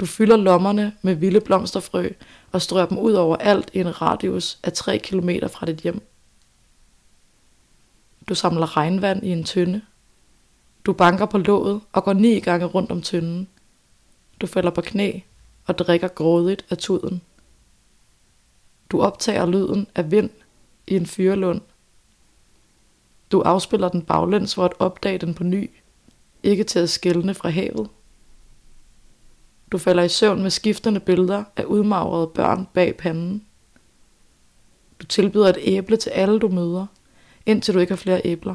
Du 0.00 0.06
fylder 0.06 0.36
lommerne 0.36 0.96
med 1.02 1.14
vilde 1.14 1.40
blomsterfrø 1.40 2.08
og 2.52 2.62
strør 2.62 2.86
dem 2.86 2.98
ud 2.98 3.12
over 3.12 3.36
alt 3.36 3.70
i 3.72 3.78
en 3.78 4.02
radius 4.02 4.58
af 4.62 4.72
3 4.72 4.98
km 4.98 5.30
fra 5.48 5.66
dit 5.66 5.76
hjem. 5.76 6.02
Du 8.28 8.34
samler 8.34 8.76
regnvand 8.76 9.24
i 9.24 9.28
en 9.28 9.44
tynde. 9.44 9.82
Du 10.86 10.92
banker 10.92 11.26
på 11.26 11.38
låget 11.38 11.80
og 11.92 12.04
går 12.04 12.12
ni 12.12 12.40
gange 12.40 12.66
rundt 12.66 12.90
om 12.90 13.02
tynden. 13.02 13.48
Du 14.40 14.46
falder 14.46 14.70
på 14.70 14.80
knæ 14.80 15.20
og 15.66 15.78
drikker 15.78 16.08
grådigt 16.08 16.64
af 16.70 16.78
tuden. 16.78 17.22
Du 18.90 19.00
optager 19.00 19.46
lyden 19.46 19.86
af 19.94 20.10
vind 20.10 20.30
i 20.86 20.96
en 20.96 21.06
fyrlund. 21.06 21.60
Du 23.32 23.40
afspiller 23.40 23.88
den 23.88 24.02
baglæns 24.02 24.54
for 24.54 24.64
at 24.64 24.72
opdage 24.78 25.18
den 25.18 25.34
på 25.34 25.44
ny, 25.44 25.70
ikke 26.42 26.64
til 26.64 26.78
at 26.78 26.90
skælne 26.90 27.34
fra 27.34 27.48
havet. 27.48 27.88
Du 29.72 29.78
falder 29.78 30.02
i 30.02 30.08
søvn 30.08 30.42
med 30.42 30.50
skiftende 30.50 31.00
billeder 31.00 31.44
af 31.56 31.64
udmagrede 31.64 32.26
børn 32.26 32.68
bag 32.74 32.96
panden. 32.96 33.44
Du 35.00 35.06
tilbyder 35.06 35.48
et 35.48 35.58
æble 35.60 35.96
til 35.96 36.10
alle 36.10 36.38
du 36.38 36.48
møder, 36.48 36.86
indtil 37.46 37.74
du 37.74 37.78
ikke 37.78 37.92
har 37.92 37.96
flere 37.96 38.20
æbler. 38.24 38.54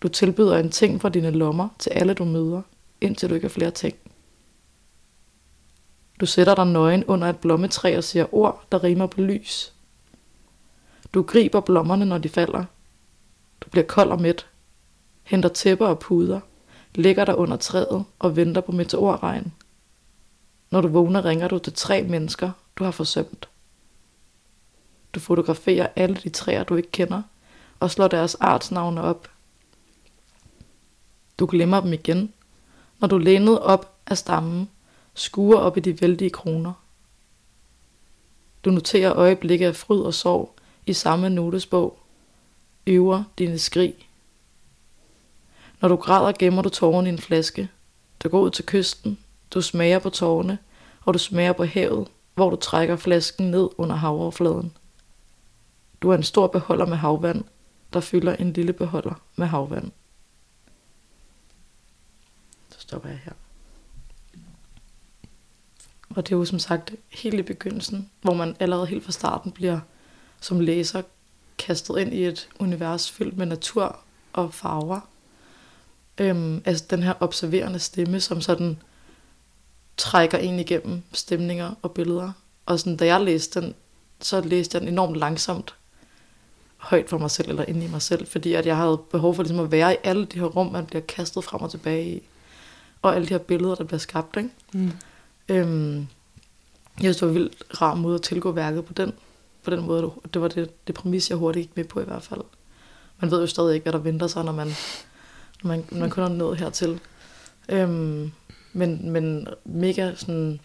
Du 0.00 0.08
tilbyder 0.08 0.58
en 0.58 0.70
ting 0.70 1.00
fra 1.00 1.08
dine 1.08 1.30
lommer 1.30 1.68
til 1.78 1.90
alle 1.90 2.14
du 2.14 2.24
møder, 2.24 2.62
indtil 3.00 3.30
du 3.30 3.34
ikke 3.34 3.44
har 3.44 3.52
flere 3.52 3.70
ting. 3.70 3.96
Du 6.20 6.26
sætter 6.26 6.54
dig 6.54 6.66
nøgen 6.66 7.04
under 7.04 7.28
et 7.28 7.38
blommetræ 7.38 7.96
og 7.96 8.04
siger 8.04 8.34
ord, 8.34 8.64
der 8.72 8.84
rimer 8.84 9.06
på 9.06 9.20
lys. 9.20 9.72
Du 11.14 11.22
griber 11.22 11.60
blommerne, 11.60 12.04
når 12.04 12.18
de 12.18 12.28
falder. 12.28 12.64
Du 13.60 13.70
bliver 13.70 13.86
kold 13.86 14.10
og 14.10 14.20
mæt. 14.20 14.46
Henter 15.22 15.48
tæpper 15.48 15.86
og 15.86 15.98
puder. 15.98 16.40
Ligger 16.98 17.24
der 17.24 17.34
under 17.34 17.56
træet 17.56 18.04
og 18.18 18.36
venter 18.36 18.60
på 18.60 18.72
meteorregn. 18.72 19.52
Når 20.70 20.80
du 20.80 20.88
vågner, 20.88 21.24
ringer 21.24 21.48
du 21.48 21.58
til 21.58 21.72
tre 21.72 22.02
mennesker, 22.02 22.50
du 22.76 22.84
har 22.84 22.90
forsømt. 22.90 23.48
Du 25.14 25.20
fotograferer 25.20 25.88
alle 25.96 26.16
de 26.16 26.28
træer, 26.28 26.64
du 26.64 26.76
ikke 26.76 26.90
kender, 26.90 27.22
og 27.80 27.90
slår 27.90 28.08
deres 28.08 28.34
artsnavne 28.34 29.02
op. 29.02 29.30
Du 31.38 31.46
glemmer 31.46 31.80
dem 31.80 31.92
igen, 31.92 32.32
når 33.00 33.08
du 33.08 33.18
lænede 33.18 33.62
op 33.62 33.94
af 34.06 34.18
stammen 34.18 34.70
skuer 35.14 35.58
op 35.58 35.76
i 35.76 35.80
de 35.80 36.00
vældige 36.00 36.30
kroner. 36.30 36.72
Du 38.64 38.70
noterer 38.70 39.16
øjeblikke 39.16 39.66
af 39.66 39.76
fryd 39.76 40.00
og 40.00 40.14
sorg 40.14 40.54
i 40.86 40.92
samme 40.92 41.30
notesbog. 41.30 41.98
Øver 42.86 43.24
dine 43.38 43.58
skrig. 43.58 44.07
Når 45.80 45.88
du 45.88 45.96
græder, 45.96 46.32
gemmer 46.38 46.62
du 46.62 46.68
tårerne 46.68 47.08
i 47.08 47.12
en 47.12 47.18
flaske. 47.18 47.68
Du 48.22 48.28
går 48.28 48.40
ud 48.40 48.50
til 48.50 48.66
kysten. 48.66 49.18
Du 49.50 49.62
smager 49.62 49.98
på 49.98 50.10
tårerne, 50.10 50.58
og 51.04 51.14
du 51.14 51.18
smager 51.18 51.52
på 51.52 51.64
havet, 51.64 52.08
hvor 52.34 52.50
du 52.50 52.56
trækker 52.56 52.96
flasken 52.96 53.50
ned 53.50 53.68
under 53.78 53.96
havoverfladen. 53.96 54.72
Du 56.02 56.10
er 56.10 56.14
en 56.14 56.22
stor 56.22 56.46
beholder 56.46 56.86
med 56.86 56.96
havvand, 56.96 57.44
der 57.92 58.00
fylder 58.00 58.36
en 58.36 58.52
lille 58.52 58.72
beholder 58.72 59.14
med 59.36 59.46
havvand. 59.46 59.90
Så 62.70 62.80
stopper 62.80 63.08
jeg 63.08 63.20
her. 63.24 63.32
Og 66.10 66.26
det 66.26 66.34
er 66.34 66.36
jo 66.36 66.44
som 66.44 66.58
sagt 66.58 66.94
helt 67.08 67.38
i 67.38 67.42
begyndelsen, 67.42 68.10
hvor 68.20 68.34
man 68.34 68.56
allerede 68.60 68.86
helt 68.86 69.04
fra 69.04 69.12
starten 69.12 69.52
bliver 69.52 69.80
som 70.40 70.60
læser 70.60 71.02
kastet 71.58 71.98
ind 71.98 72.14
i 72.14 72.24
et 72.24 72.48
univers 72.58 73.10
fyldt 73.10 73.36
med 73.36 73.46
natur 73.46 73.98
og 74.32 74.54
farver. 74.54 75.00
Øhm, 76.18 76.62
altså 76.64 76.84
den 76.90 77.02
her 77.02 77.14
observerende 77.20 77.78
stemme, 77.78 78.20
som 78.20 78.40
sådan 78.40 78.78
trækker 79.96 80.38
ind 80.38 80.60
igennem 80.60 81.02
stemninger 81.12 81.74
og 81.82 81.92
billeder. 81.92 82.32
Og 82.66 82.80
sådan, 82.80 82.96
da 82.96 83.06
jeg 83.06 83.20
læste 83.20 83.60
den, 83.60 83.74
så 84.20 84.40
læste 84.40 84.74
jeg 84.74 84.80
den 84.80 84.88
enormt 84.88 85.16
langsomt. 85.16 85.74
højt 86.78 87.08
for 87.08 87.18
mig 87.18 87.30
selv, 87.30 87.48
eller 87.48 87.64
inde 87.64 87.84
i 87.84 87.88
mig 87.88 88.02
selv, 88.02 88.26
fordi 88.26 88.54
at 88.54 88.66
jeg 88.66 88.76
havde 88.76 88.98
behov 89.10 89.34
for 89.34 89.42
ligesom 89.42 89.64
at 89.64 89.70
være 89.70 89.92
i 89.94 89.96
alle 90.04 90.24
de 90.24 90.38
her 90.38 90.46
rum, 90.46 90.72
man 90.72 90.86
bliver 90.86 91.02
kastet 91.02 91.44
frem 91.44 91.60
og 91.62 91.70
tilbage 91.70 92.16
i, 92.16 92.22
og 93.02 93.14
alle 93.14 93.28
de 93.28 93.34
her 93.34 93.38
billeder, 93.38 93.74
der 93.74 93.84
bliver 93.84 93.98
skabt. 93.98 94.36
Ikke? 94.36 94.50
Mm. 94.72 94.92
Øhm, 95.48 95.98
jeg 96.96 97.02
synes, 97.02 97.16
det 97.16 97.28
var 97.28 97.34
vildt 97.34 97.80
rar 97.82 97.94
måde 97.94 98.14
at 98.14 98.22
tilgå 98.22 98.52
værket 98.52 98.84
på 98.84 98.92
den, 98.92 99.12
på 99.62 99.70
den 99.70 99.86
måde. 99.86 100.10
Det 100.34 100.42
var 100.42 100.48
det, 100.48 100.86
det 100.86 100.94
præmis, 100.94 101.30
jeg 101.30 101.38
hurtigt 101.38 101.66
gik 101.68 101.76
med 101.76 101.84
på 101.84 102.00
i 102.00 102.04
hvert 102.04 102.22
fald. 102.22 102.40
Man 103.20 103.30
ved 103.30 103.40
jo 103.40 103.46
stadig 103.46 103.74
ikke, 103.74 103.84
hvad 103.84 103.92
der 103.92 103.98
venter 103.98 104.26
sig, 104.26 104.44
når 104.44 104.52
man, 104.52 104.68
når 105.62 105.68
man, 105.68 105.84
når 105.90 105.98
man 105.98 106.10
kun 106.10 106.24
er 106.24 106.28
nået 106.28 106.58
hertil. 106.58 107.00
Øhm, 107.68 108.32
men, 108.72 109.10
men 109.10 109.48
mega 109.64 110.14
sådan 110.14 110.60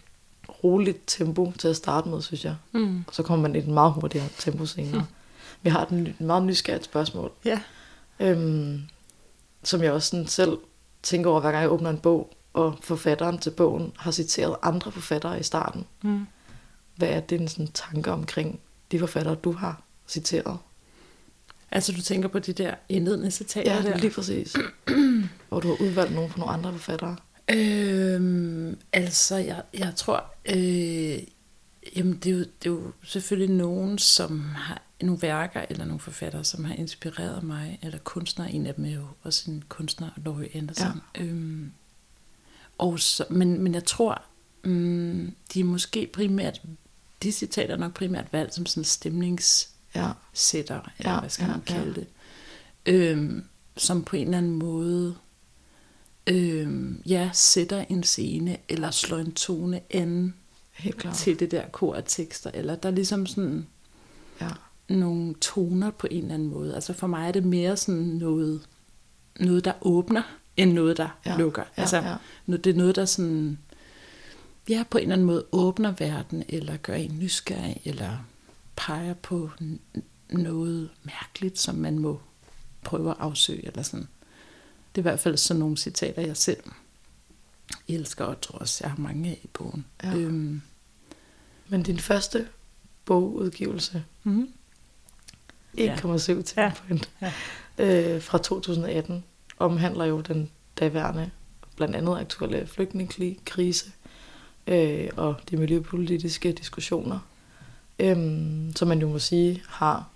roligt 0.64 0.98
tempo 1.06 1.52
til 1.58 1.68
at 1.68 1.76
starte 1.76 2.08
med, 2.08 2.22
synes 2.22 2.44
jeg. 2.44 2.56
Mm. 2.72 3.04
Og 3.06 3.14
så 3.14 3.22
kommer 3.22 3.42
man 3.48 3.56
i 3.56 3.58
et 3.58 3.68
meget 3.68 3.92
hurtigere 3.92 4.28
tempo 4.38 4.66
senere. 4.66 4.98
Mm. 5.00 5.06
Vi 5.62 5.70
har 5.70 5.82
et 5.82 6.20
meget 6.20 6.42
nysgerrigt 6.42 6.84
spørgsmål, 6.84 7.32
Ja. 7.44 7.60
øhm, 8.20 8.80
som 9.62 9.82
jeg 9.82 9.92
også 9.92 10.10
sådan 10.10 10.26
selv 10.26 10.58
tænker 11.02 11.30
over, 11.30 11.40
hver 11.40 11.50
gang 11.52 11.62
jeg 11.62 11.70
åbner 11.70 11.90
en 11.90 11.98
bog, 11.98 12.30
og 12.52 12.78
forfatteren 12.82 13.38
til 13.38 13.50
bogen 13.50 13.92
har 13.96 14.10
citeret 14.10 14.56
andre 14.62 14.92
forfattere 14.92 15.40
i 15.40 15.42
starten. 15.42 15.86
Mm. 16.02 16.26
Hvad 16.96 17.08
er 17.08 17.20
dine 17.20 17.48
sådan, 17.48 17.68
tanker 17.74 18.12
omkring 18.12 18.60
de 18.92 18.98
forfattere, 18.98 19.34
du 19.34 19.52
har 19.52 19.82
citeret? 20.08 20.58
Altså, 21.70 21.92
du 21.92 22.02
tænker 22.02 22.28
på 22.28 22.38
de 22.38 22.52
der 22.52 22.74
indledende 22.88 23.30
citater 23.30 23.74
Ja, 23.74 23.82
der? 23.82 23.98
lige 23.98 24.10
præcis. 24.10 24.56
Hvor 25.48 25.60
du 25.60 25.68
har 25.68 25.80
udvalgt 25.80 26.14
nogle 26.14 26.30
fra 26.30 26.38
nogle 26.38 26.52
andre 26.52 26.72
forfattere. 26.72 27.16
Øhm, 27.50 28.78
altså, 28.92 29.36
jeg, 29.36 29.62
jeg 29.74 29.92
tror, 29.96 30.24
øh, 30.46 31.18
jamen 31.96 32.16
det 32.16 32.26
er, 32.26 32.30
jo, 32.36 32.38
det 32.38 32.66
er 32.66 32.70
jo 32.70 32.92
selvfølgelig 33.02 33.56
nogen, 33.56 33.98
som 33.98 34.40
har 34.40 34.82
nogle 35.02 35.22
værker, 35.22 35.64
eller 35.70 35.84
nogle 35.84 36.00
forfattere, 36.00 36.44
som 36.44 36.64
har 36.64 36.74
inspireret 36.74 37.42
mig, 37.42 37.78
eller 37.82 37.98
kunstnere, 37.98 38.52
en 38.52 38.66
af 38.66 38.74
dem 38.74 38.84
er 38.84 38.90
jo 38.90 39.06
også 39.22 39.50
en 39.50 39.64
kunstner, 39.68 40.10
Laurie 40.24 40.56
Anderson. 40.56 41.00
Ja. 41.16 41.22
Øhm, 41.22 41.72
og 42.78 43.00
så, 43.00 43.24
men, 43.30 43.60
men 43.62 43.74
jeg 43.74 43.84
tror, 43.84 44.22
mm, 44.64 45.34
de 45.54 45.60
er 45.60 45.64
måske 45.64 46.10
primært, 46.12 46.62
de 47.22 47.32
citater 47.32 47.74
er 47.74 47.78
nok 47.78 47.94
primært 47.94 48.32
valgt 48.32 48.54
som 48.54 48.66
sådan 48.66 48.84
stemnings 48.84 49.70
Ja, 49.94 50.10
sætter, 50.32 50.80
eller 50.98 51.12
Ja, 51.12 51.20
hvad 51.20 51.30
skal 51.30 51.44
ja, 51.44 51.50
man 51.50 51.60
kalde 51.60 51.94
ja. 51.96 52.00
det, 52.00 52.06
øhm, 53.10 53.44
som 53.76 54.04
på 54.04 54.16
en 54.16 54.24
eller 54.24 54.38
anden 54.38 54.52
måde 54.52 55.14
øhm, 56.26 57.02
ja, 57.06 57.30
sætter 57.32 57.84
en 57.88 58.02
scene, 58.02 58.56
eller 58.68 58.90
slår 58.90 59.18
en 59.18 59.32
tone 59.34 59.80
an 59.90 60.34
helt 60.72 60.96
klart. 60.96 61.14
til 61.16 61.40
det 61.40 61.50
der 61.50 61.62
kor 61.72 61.94
af 61.94 62.02
tekster, 62.06 62.50
eller 62.54 62.76
der 62.76 62.88
er 62.88 62.92
ligesom 62.94 63.26
sådan 63.26 63.66
Ja, 64.40 64.48
nogle 64.88 65.34
toner 65.40 65.90
på 65.90 66.06
en 66.10 66.22
eller 66.22 66.34
anden 66.34 66.48
måde. 66.48 66.74
Altså 66.74 66.92
for 66.92 67.06
mig 67.06 67.28
er 67.28 67.32
det 67.32 67.44
mere 67.44 67.76
sådan 67.76 68.00
noget, 68.02 68.60
noget 69.40 69.64
der 69.64 69.72
åbner, 69.80 70.22
end 70.56 70.72
noget, 70.72 70.96
der 70.96 71.08
Ja, 71.26 71.36
lukker. 71.38 71.62
ja, 71.76 71.82
altså, 71.82 71.96
ja. 71.96 72.16
nu- 72.46 72.56
det 72.56 72.70
er 72.70 72.74
noget, 72.78 72.96
der 72.96 73.04
sådan, 73.04 73.58
ja, 74.68 74.84
på 74.90 74.98
en 74.98 75.02
eller 75.02 75.12
anden 75.14 75.26
måde 75.26 75.44
åbner 75.52 75.94
verden, 75.98 76.44
eller 76.48 76.76
gør 76.76 76.94
en 76.94 77.18
nysgerrig, 77.18 77.80
eller 77.84 78.24
peger 78.76 79.14
på 79.14 79.50
noget 80.30 80.90
mærkeligt, 81.02 81.58
som 81.58 81.74
man 81.74 81.98
må 81.98 82.20
prøve 82.84 83.10
at 83.10 83.16
afsøge, 83.18 83.66
eller 83.66 83.82
sådan. 83.82 84.08
Det 84.94 85.00
er 85.00 85.02
i 85.02 85.08
hvert 85.10 85.20
fald 85.20 85.36
sådan 85.36 85.58
nogle 85.58 85.76
citater, 85.76 86.22
jeg 86.22 86.36
selv 86.36 86.62
elsker, 87.88 88.24
og 88.24 88.40
tror 88.40 88.58
også, 88.58 88.84
jeg 88.84 88.90
har 88.90 88.98
mange 88.98 89.30
af 89.30 89.40
i 89.44 89.46
bogen. 89.52 89.84
Ja. 90.02 90.14
Øhm, 90.16 90.62
men 91.68 91.82
din 91.82 91.98
første 91.98 92.48
bogudgivelse, 93.04 94.04
mm, 94.24 94.48
1,7 95.78 96.42
til 96.42 96.54
Ja. 96.56 96.72
point, 96.76 97.10
Ja. 97.20 97.32
øh, 98.14 98.22
fra 98.22 98.38
2018, 98.38 99.24
omhandler 99.58 100.04
jo 100.04 100.20
den 100.20 100.50
daværende, 100.78 101.30
blandt 101.76 101.96
andet 101.96 102.18
aktuelle 102.18 102.66
flygtningekrise 102.66 103.92
øh, 104.66 105.08
og 105.16 105.34
de 105.50 105.56
miljøpolitiske 105.56 106.52
diskussioner, 106.52 107.18
øhm, 107.98 108.72
som 108.76 108.88
man 108.88 109.00
jo 109.00 109.08
må 109.08 109.18
sige 109.18 109.62
har 109.68 110.08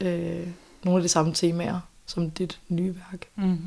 øh, 0.00 0.48
nogle 0.84 0.98
af 0.98 1.02
de 1.02 1.08
samme 1.08 1.34
temaer 1.34 1.80
som 2.06 2.30
dit 2.30 2.60
nye 2.68 2.94
værk. 2.94 3.26
mm. 3.36 3.66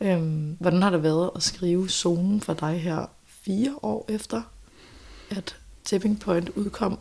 Øhm, 0.00 0.56
hvordan 0.60 0.82
har 0.82 0.90
det 0.90 1.02
været 1.02 1.30
at 1.36 1.42
skrive 1.42 1.88
zonen 1.88 2.40
for 2.40 2.54
dig 2.54 2.80
her 2.80 3.06
fire 3.26 3.74
år 3.82 4.06
efter, 4.08 4.42
at 5.30 5.56
Tipping 5.84 6.20
Point 6.20 6.48
udkom? 6.48 6.98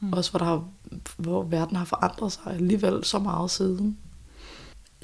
Mm. 0.00 0.12
Også 0.12 0.30
hvor, 0.30 0.38
der 0.38 0.46
har, 0.46 0.68
hvor 1.16 1.42
verden 1.42 1.76
har 1.76 1.84
forandret 1.84 2.32
sig 2.32 2.42
alligevel 2.46 3.04
så 3.04 3.18
meget 3.18 3.50
siden. 3.50 3.98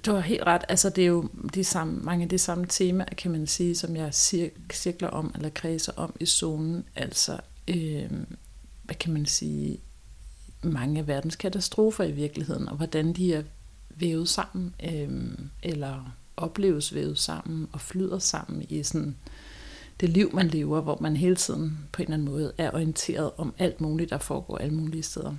Du 0.07 0.12
har 0.12 0.21
helt 0.21 0.43
ret. 0.43 0.62
Altså, 0.69 0.90
det 0.90 1.02
er 1.02 1.09
jo 1.09 1.29
de 1.55 1.64
samme, 1.64 2.00
mange 2.02 2.23
af 2.23 2.29
de 2.29 2.38
samme 2.38 2.67
temaer, 2.67 3.14
kan 3.14 3.31
man 3.31 3.47
sige, 3.47 3.75
som 3.76 3.97
jeg 3.97 4.09
cir- 4.09 4.73
cirkler 4.73 5.09
om, 5.09 5.33
eller 5.35 5.49
kredser 5.49 5.93
om 5.97 6.14
i 6.21 6.26
zonen. 6.26 6.85
Altså, 6.97 7.38
øh, 7.69 8.11
hvad 8.83 8.95
kan 8.95 9.12
man 9.12 9.26
sige, 9.26 9.81
mange 10.62 11.00
af 11.00 11.07
verdens 11.07 11.37
katastrofer 11.37 12.05
i 12.05 12.12
virkeligheden, 12.12 12.69
og 12.69 12.76
hvordan 12.76 13.12
de 13.12 13.35
er 13.35 13.43
vævet 13.90 14.29
sammen, 14.29 14.75
øh, 14.85 15.11
eller 15.62 16.17
opleves 16.37 16.95
vævet 16.95 17.19
sammen, 17.19 17.69
og 17.73 17.81
flyder 17.81 18.19
sammen 18.19 18.67
i 18.69 18.83
sådan 18.83 19.17
det 20.00 20.09
liv, 20.09 20.35
man 20.35 20.49
lever, 20.49 20.81
hvor 20.81 20.99
man 21.00 21.17
hele 21.17 21.37
tiden 21.37 21.79
på 21.93 22.02
en 22.02 22.07
eller 22.07 22.14
anden 22.14 22.29
måde 22.29 22.52
er 22.59 22.71
orienteret 22.71 23.31
om 23.37 23.55
alt 23.59 23.81
muligt, 23.81 24.11
der 24.11 24.19
foregår 24.19 24.59
alle 24.59 24.75
mulige 24.75 25.02
steder 25.02 25.37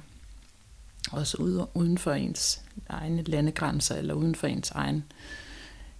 også 1.11 1.65
uden 1.73 1.97
for 1.97 2.11
ens 2.11 2.61
egne 2.89 3.23
landegrænser, 3.23 3.95
eller 3.95 4.13
uden 4.13 4.35
for 4.35 4.47
ens 4.47 4.71
egen, 4.71 5.03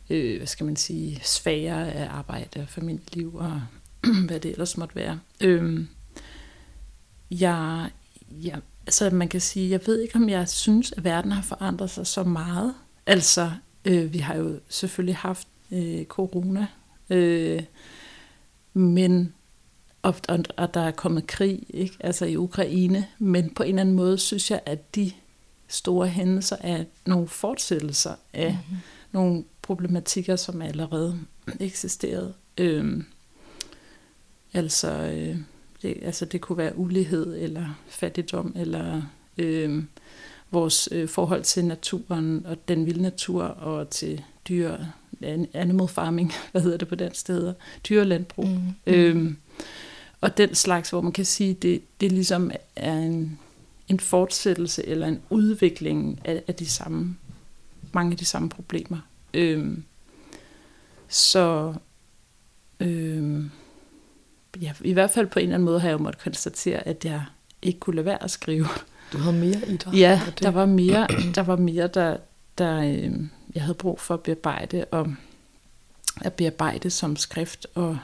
øh, 0.09 0.37
hvad 0.37 0.47
skal 0.47 0.65
man 0.65 0.75
sige, 0.75 1.19
sfære 1.23 1.91
af 1.91 2.09
arbejde 2.09 2.61
og 2.61 2.69
familieliv, 2.69 3.35
og 3.35 3.61
hvad 4.27 4.39
det 4.39 4.51
ellers 4.51 4.77
måtte 4.77 4.95
være. 4.95 5.19
Øh, 5.41 5.85
jeg, 7.31 7.89
jeg, 8.29 8.61
altså 8.87 9.09
man 9.09 9.27
kan 9.27 9.41
sige, 9.41 9.69
jeg 9.69 9.79
ved 9.85 10.01
ikke, 10.01 10.15
om 10.15 10.29
jeg 10.29 10.49
synes, 10.49 10.91
at 10.91 11.03
verden 11.03 11.31
har 11.31 11.41
forandret 11.41 11.89
sig 11.89 12.07
så 12.07 12.23
meget. 12.23 12.73
Altså, 13.05 13.51
øh, 13.85 14.13
vi 14.13 14.17
har 14.17 14.35
jo 14.35 14.59
selvfølgelig 14.69 15.15
haft 15.15 15.47
øh, 15.71 16.05
corona, 16.05 16.67
øh, 17.09 17.63
men 18.73 19.33
og, 20.01 20.15
og, 20.27 20.39
og 20.57 20.73
der 20.73 20.81
er 20.81 20.91
kommet 20.91 21.27
krig 21.27 21.63
ikke? 21.69 21.95
Altså 21.99 22.25
i 22.25 22.37
Ukraine, 22.37 23.07
men 23.19 23.53
på 23.53 23.63
en 23.63 23.69
eller 23.69 23.81
anden 23.81 23.95
måde 23.95 24.17
synes 24.17 24.51
jeg, 24.51 24.61
at 24.65 24.95
de 24.95 25.11
store 25.67 26.07
hændelser 26.07 26.55
er 26.59 26.83
nogle 27.05 27.27
fortsættelser 27.27 28.15
af 28.33 28.51
mm-hmm. 28.51 28.77
nogle 29.11 29.43
problematikker, 29.61 30.35
som 30.35 30.61
allerede 30.61 31.19
eksisterede. 31.59 32.33
Øhm, 32.57 33.05
altså, 34.53 34.91
øh, 34.91 35.37
det, 35.81 35.97
altså 36.01 36.25
det 36.25 36.41
kunne 36.41 36.57
være 36.57 36.77
ulighed 36.77 37.37
eller 37.37 37.65
fattigdom 37.87 38.53
eller 38.55 39.01
øh, 39.37 39.83
vores 40.51 40.89
øh, 40.91 41.09
forhold 41.09 41.43
til 41.43 41.65
naturen 41.65 42.45
og 42.45 42.67
den 42.67 42.85
vilde 42.85 43.01
natur 43.01 43.43
og 43.43 43.89
til 43.89 44.23
dyr, 44.49 44.77
animal 45.53 45.87
farming, 45.87 46.33
hvad 46.51 46.61
hedder 46.61 46.77
det 46.77 46.87
på 46.87 46.95
den 46.95 47.13
sted, 47.13 47.53
dyrelandbrug. 47.89 48.47
Mm. 48.47 48.73
Øhm, 48.87 49.37
og 50.21 50.37
den 50.37 50.55
slags, 50.55 50.89
hvor 50.89 51.01
man 51.01 51.11
kan 51.11 51.25
sige, 51.25 51.53
det, 51.53 51.81
det 52.01 52.11
ligesom 52.11 52.51
er 52.75 52.97
en, 52.97 53.39
en 53.87 53.99
fortsættelse 53.99 54.87
eller 54.87 55.07
en 55.07 55.21
udvikling 55.29 56.19
af, 56.25 56.43
af 56.47 56.55
de 56.55 56.65
samme, 56.65 57.17
mange 57.91 58.11
af 58.11 58.17
de 58.17 58.25
samme 58.25 58.49
problemer. 58.49 58.97
Øhm, 59.33 59.83
så 61.07 61.73
øhm, 62.79 63.51
ja, 64.61 64.73
i 64.81 64.93
hvert 64.93 65.09
fald 65.09 65.27
på 65.27 65.39
en 65.39 65.43
eller 65.43 65.55
anden 65.55 65.65
måde 65.65 65.79
har 65.79 65.87
jeg 65.87 65.93
jo 65.93 66.03
måttet 66.03 66.23
konstatere, 66.23 66.87
at 66.87 67.05
jeg 67.05 67.23
ikke 67.61 67.79
kunne 67.79 67.95
lade 67.95 68.05
være 68.05 68.23
at 68.23 68.31
skrive. 68.31 68.67
Du 69.13 69.17
havde 69.17 69.37
mere 69.37 69.61
i 69.67 69.77
dig. 69.77 69.93
Ja, 69.93 70.21
der 70.39 70.51
var 70.51 70.65
mere, 70.65 71.07
der 71.35 71.43
var 71.43 71.55
mere, 71.55 71.87
der, 71.87 72.17
der 72.57 72.77
øh, 72.77 73.11
jeg 73.55 73.63
havde 73.63 73.73
brug 73.73 73.99
for 73.99 74.13
at 74.13 74.19
bearbejde 74.19 74.85
og 74.85 75.13
at 76.21 76.33
bearbejde 76.33 76.89
som 76.89 77.15
skrift 77.15 77.67
og 77.75 77.97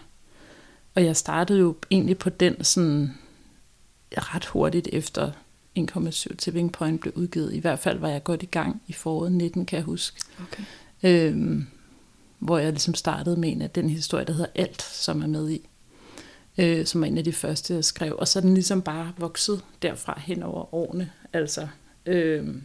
og 0.97 1.05
jeg 1.05 1.17
startede 1.17 1.59
jo 1.59 1.75
egentlig 1.91 2.17
på 2.17 2.29
den 2.29 2.63
sådan 2.63 3.13
ret 4.17 4.45
hurtigt 4.45 4.89
efter 4.91 5.31
1,7 5.79 6.35
Tipping 6.35 6.71
Point 6.71 7.01
blev 7.01 7.13
udgivet. 7.15 7.53
I 7.53 7.59
hvert 7.59 7.79
fald 7.79 7.99
var 7.99 8.09
jeg 8.09 8.23
godt 8.23 8.43
i 8.43 8.45
gang 8.45 8.81
i 8.87 8.93
foråret 8.93 9.31
19, 9.31 9.65
kan 9.65 9.77
jeg 9.77 9.83
huske. 9.83 10.21
Okay. 10.41 10.63
Øhm, 11.03 11.67
hvor 12.39 12.57
jeg 12.57 12.71
ligesom 12.71 12.93
startede 12.93 13.39
med 13.39 13.51
en 13.51 13.61
af 13.61 13.69
den 13.69 13.89
historie, 13.89 14.25
der 14.25 14.33
hedder 14.33 14.51
Alt, 14.55 14.81
som 14.81 15.21
er 15.21 15.27
med 15.27 15.49
i. 15.49 15.69
Øh, 16.57 16.85
som 16.85 17.01
var 17.01 17.07
en 17.07 17.17
af 17.17 17.23
de 17.23 17.33
første, 17.33 17.73
jeg 17.73 17.85
skrev. 17.85 18.15
Og 18.19 18.27
så 18.27 18.39
er 18.39 18.41
den 18.41 18.53
ligesom 18.53 18.81
bare 18.81 19.13
vokset 19.17 19.61
derfra 19.81 20.19
hen 20.25 20.43
over 20.43 20.73
årene. 20.75 21.11
Altså, 21.33 21.67
øhm, 22.05 22.63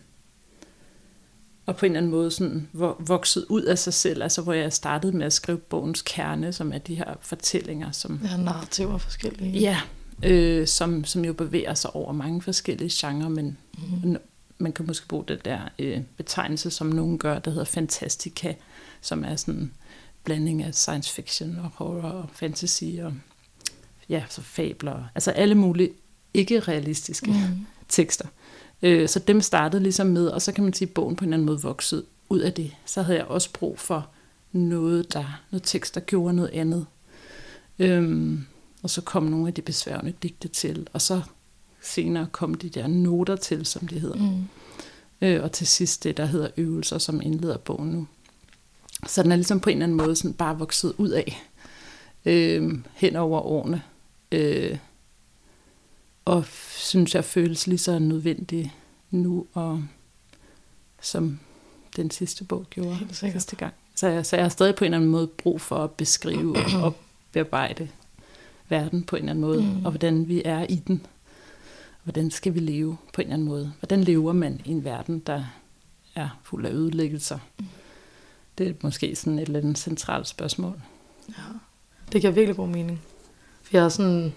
og 1.67 1.77
på 1.77 1.87
en 1.87 1.93
eller 1.93 1.99
anden 1.99 2.11
måde 2.11 2.31
sådan 2.31 2.69
vo- 2.75 3.05
vokset 3.07 3.47
ud 3.49 3.63
af 3.63 3.79
sig 3.79 3.95
selv, 3.95 4.23
altså 4.23 4.43
hvor 4.43 4.53
jeg 4.53 4.73
startede 4.73 5.17
med 5.17 5.27
at 5.27 5.33
skrive 5.33 5.59
bogens 5.59 6.03
kerne, 6.03 6.53
som 6.53 6.73
er 6.73 6.79
de 6.79 6.95
her 6.95 7.15
fortællinger, 7.21 7.91
som 7.91 8.21
Ja, 8.25 8.37
narrativer 8.37 8.99
forskellige. 8.99 9.59
Ja, 9.61 9.81
øh, 10.25 10.67
som, 10.67 11.05
som 11.05 11.25
jo 11.25 11.33
bevæger 11.33 11.75
sig 11.75 11.97
over 11.97 12.13
mange 12.13 12.43
forskellige 12.43 12.91
genrer, 12.95 13.29
men, 13.29 13.59
Mhm. 13.79 14.09
mm. 14.11 14.17
man 14.59 14.73
kan 14.73 14.87
måske 14.87 15.09
bruge 15.09 15.25
den 15.29 15.39
der 15.45 15.59
øh, 15.79 16.01
betegnelse, 16.17 16.71
som 16.71 16.87
nogen 16.87 17.19
gør, 17.19 17.39
der 17.39 17.51
hedder 17.51 17.65
fantastica, 17.65 18.55
som 19.01 19.25
er 19.25 19.37
sådan 19.37 19.55
en 19.55 19.73
blanding 20.25 20.63
af 20.63 20.75
science 20.75 21.13
fiction 21.15 21.59
og 21.59 21.71
horror 21.75 22.09
og 22.09 22.29
fantasy 22.33 22.85
og 23.03 23.13
ja, 24.09 24.25
så 24.29 24.43
fabler. 24.43 25.05
Altså 25.15 25.31
alle 25.31 25.55
mulige 25.55 25.91
ikke 26.35 26.61
realistiske 26.61 27.31
mm. 27.31 27.67
tekster. 27.89 28.27
Øh, 28.83 29.09
så 29.09 29.19
dem 29.19 29.41
startede 29.41 29.83
ligesom 29.83 30.07
med, 30.07 30.27
og 30.27 30.43
så 30.43 30.53
kan 30.53 30.65
man 30.65 30.73
sige, 30.73 30.89
at 30.89 30.95
bogen 30.95 31.17
på 31.17 31.25
en 31.25 31.29
eller 31.29 31.37
anden 31.37 31.47
måde 31.47 31.63
voksede 31.63 32.05
ud 32.29 32.41
af 32.41 32.53
det. 32.53 32.75
Så 32.87 33.03
havde 33.03 33.19
jeg 33.19 33.27
også 33.27 33.53
brug 33.53 33.79
for 33.79 34.09
noget, 34.53 35.13
der, 35.13 35.41
noget 35.51 35.63
tekst, 35.63 35.95
der 35.95 36.01
gjorde 36.01 36.35
noget 36.35 36.51
andet. 36.51 36.87
Øhm, 37.79 38.47
og 38.83 38.91
så 38.91 39.01
kom 39.01 39.23
nogle 39.23 39.49
af 39.49 39.55
de 39.55 39.63
besværende 39.63 40.13
digte 40.23 40.49
til, 40.49 40.87
og 40.93 41.01
så 41.01 41.23
senere 41.83 42.27
kom 42.33 42.55
de 42.55 42.69
der 42.69 42.87
noter 42.87 43.37
til, 43.37 43.67
som 43.67 43.89
de 43.89 43.99
hedder. 43.99 44.17
Mm. 44.17 44.45
Øh, 45.23 45.43
og 45.43 45.53
til 45.53 45.67
sidst 45.67 46.05
det, 46.05 46.17
der 46.17 46.25
hedder 46.25 46.49
øvelser, 46.57 46.99
som 46.99 47.23
indleder 47.23 47.57
bogen 47.57 47.89
nu. 47.91 48.07
Så 49.07 49.23
den 49.23 49.33
er 49.33 49.37
ligesom 49.37 49.61
på 49.61 49.71
en 49.71 49.77
eller 49.77 49.85
anden 49.85 49.97
måde 49.97 50.17
sådan 50.17 50.33
bare 50.33 50.59
vokset 50.59 50.95
ud 50.99 51.09
af 51.09 51.43
øh, 52.25 52.79
hen 52.93 53.17
over 53.17 53.41
årene. 53.41 53.83
Øh, 54.33 54.79
og 56.25 56.45
synes 56.77 57.15
jeg 57.15 57.25
føles 57.25 57.67
lige 57.67 57.79
så 57.79 57.99
nødvendig 57.99 58.75
nu, 59.11 59.47
og 59.53 59.85
som 61.01 61.41
den 61.97 62.11
sidste 62.11 62.45
bog 62.45 62.67
gjorde 62.71 62.99
sidste 63.13 63.57
gang. 63.57 63.75
Så 63.95 64.09
jeg, 64.09 64.27
så 64.27 64.37
jeg 64.37 64.45
har 64.45 64.51
stadig 64.51 64.75
på 64.75 64.85
en 64.85 64.87
eller 64.87 64.99
anden 64.99 65.11
måde 65.11 65.27
brug 65.27 65.61
for 65.61 65.85
at 65.85 65.91
beskrive 65.91 66.57
og 66.83 66.97
bearbejde 67.33 67.89
verden 68.69 69.05
på 69.05 69.17
en 69.17 69.23
eller 69.23 69.31
anden 69.31 69.41
måde, 69.41 69.63
mm. 69.63 69.85
og 69.85 69.91
hvordan 69.91 70.29
vi 70.29 70.43
er 70.45 70.67
i 70.69 70.75
den. 70.75 71.07
Hvordan 72.03 72.31
skal 72.31 72.55
vi 72.55 72.61
leve 72.61 72.97
på 73.13 73.21
en 73.21 73.27
eller 73.27 73.35
anden 73.35 73.49
måde? 73.49 73.73
Hvordan 73.81 74.05
lever 74.05 74.33
man 74.33 74.61
i 74.65 74.71
en 74.71 74.85
verden, 74.85 75.19
der 75.19 75.45
er 76.15 76.41
fuld 76.43 76.67
af 76.67 76.71
ødelæggelser? 76.71 77.39
Mm. 77.59 77.67
Det 78.59 78.69
er 78.69 78.75
måske 78.83 79.17
sådan 79.17 79.39
et 79.39 79.47
eller 79.47 79.61
andet 79.61 79.79
centralt 79.79 80.29
spørgsmål. 80.29 80.81
Ja, 81.29 81.43
det 82.13 82.21
giver 82.21 82.33
virkelig 82.33 82.57
god 82.57 82.69
mening. 82.69 83.01
Jeg 83.73 83.85
er 83.85 83.89
sådan, 83.89 84.35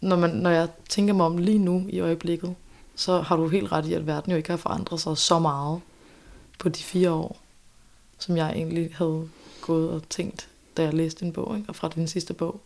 når, 0.00 0.16
man, 0.16 0.30
når 0.30 0.50
jeg 0.50 0.68
tænker 0.88 1.14
mig 1.14 1.26
om 1.26 1.38
lige 1.38 1.58
nu 1.58 1.86
i 1.88 2.00
øjeblikket, 2.00 2.54
så 2.96 3.20
har 3.20 3.36
du 3.36 3.48
helt 3.48 3.72
ret 3.72 3.86
i, 3.86 3.92
at 3.92 4.06
verden 4.06 4.30
jo 4.30 4.36
ikke 4.36 4.50
har 4.50 4.56
forandret 4.56 5.00
sig 5.00 5.18
så 5.18 5.38
meget 5.38 5.80
på 6.58 6.68
de 6.68 6.82
fire 6.82 7.10
år, 7.10 7.38
som 8.18 8.36
jeg 8.36 8.50
egentlig 8.50 8.94
havde 8.94 9.28
gået 9.60 9.90
og 9.90 10.08
tænkt, 10.08 10.48
da 10.76 10.82
jeg 10.82 10.94
læste 10.94 11.24
en 11.24 11.32
bog, 11.32 11.56
ikke? 11.56 11.68
og 11.68 11.76
fra 11.76 11.88
den 11.88 12.08
sidste 12.08 12.34
bog. 12.34 12.60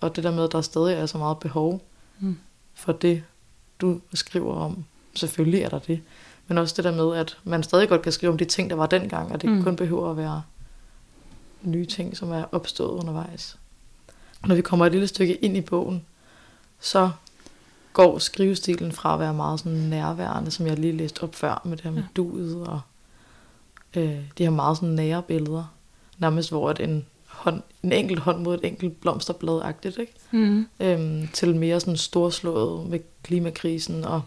Og 0.00 0.16
det 0.16 0.24
der 0.24 0.30
med, 0.30 0.44
at 0.44 0.52
der 0.52 0.60
stadig 0.60 0.94
er 0.94 1.06
så 1.06 1.18
meget 1.18 1.38
behov 1.38 1.82
mm. 2.20 2.38
for 2.74 2.92
det, 2.92 3.22
du 3.80 4.00
skriver 4.14 4.54
om. 4.54 4.84
Selvfølgelig 5.14 5.62
er 5.62 5.68
der 5.68 5.78
det. 5.78 6.00
Men 6.46 6.58
også 6.58 6.74
det 6.76 6.84
der 6.84 6.94
med, 6.94 7.16
at 7.16 7.38
man 7.44 7.62
stadig 7.62 7.88
godt 7.88 8.02
kan 8.02 8.12
skrive 8.12 8.32
om 8.32 8.38
de 8.38 8.44
ting, 8.44 8.70
der 8.70 8.76
var 8.76 8.86
dengang, 8.86 9.32
og 9.32 9.42
det 9.42 9.50
mm. 9.50 9.62
kun 9.62 9.76
behøver 9.76 10.10
at 10.10 10.16
være 10.16 10.42
nye 11.62 11.86
ting, 11.86 12.16
som 12.16 12.30
er 12.30 12.44
opstået 12.52 12.90
undervejs. 12.90 13.56
Når 14.46 14.54
vi 14.54 14.62
kommer 14.62 14.86
et 14.86 14.92
lille 14.92 15.06
stykke 15.06 15.34
ind 15.34 15.56
i 15.56 15.60
bogen, 15.60 16.04
så 16.80 17.10
går 17.92 18.18
skrivestilen 18.18 18.92
fra 18.92 19.14
at 19.14 19.20
være 19.20 19.34
meget 19.34 19.60
sådan 19.60 19.78
nærværende, 19.78 20.50
som 20.50 20.66
jeg 20.66 20.78
lige 20.78 20.96
læste 20.96 21.22
op 21.22 21.34
før, 21.34 21.62
med 21.64 21.76
det 21.76 21.84
her 21.84 21.90
med 21.90 22.02
ja. 22.02 22.08
duet 22.16 22.66
og 22.66 22.80
øh, 23.96 24.18
de 24.38 24.42
her 24.42 24.50
meget 24.50 24.76
sådan 24.76 24.88
nære 24.88 25.22
billeder. 25.22 25.74
Nærmest 26.18 26.50
hvor 26.50 26.70
at 26.70 26.80
en, 26.80 27.06
hånd, 27.26 27.62
en 27.82 27.92
enkelt 27.92 28.20
hånd 28.20 28.42
mod 28.42 28.54
et 28.54 28.64
enkelt 28.64 29.00
blomsterblad-agtigt, 29.00 30.00
ikke? 30.00 30.12
Mm. 30.30 30.66
Øhm, 30.80 31.28
til 31.32 31.56
mere 31.56 31.80
sådan 31.80 31.96
storslået 31.96 32.86
med 32.86 33.00
klimakrisen 33.22 34.04
og 34.04 34.22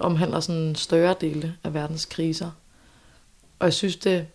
omhandler 0.00 0.40
sådan 0.40 0.74
større 0.74 1.14
dele 1.20 1.56
af 1.64 1.74
verdens 1.74 2.04
kriser. 2.04 2.50
Og 3.58 3.66
jeg 3.66 3.72
synes, 3.72 3.96
det, 3.96 4.26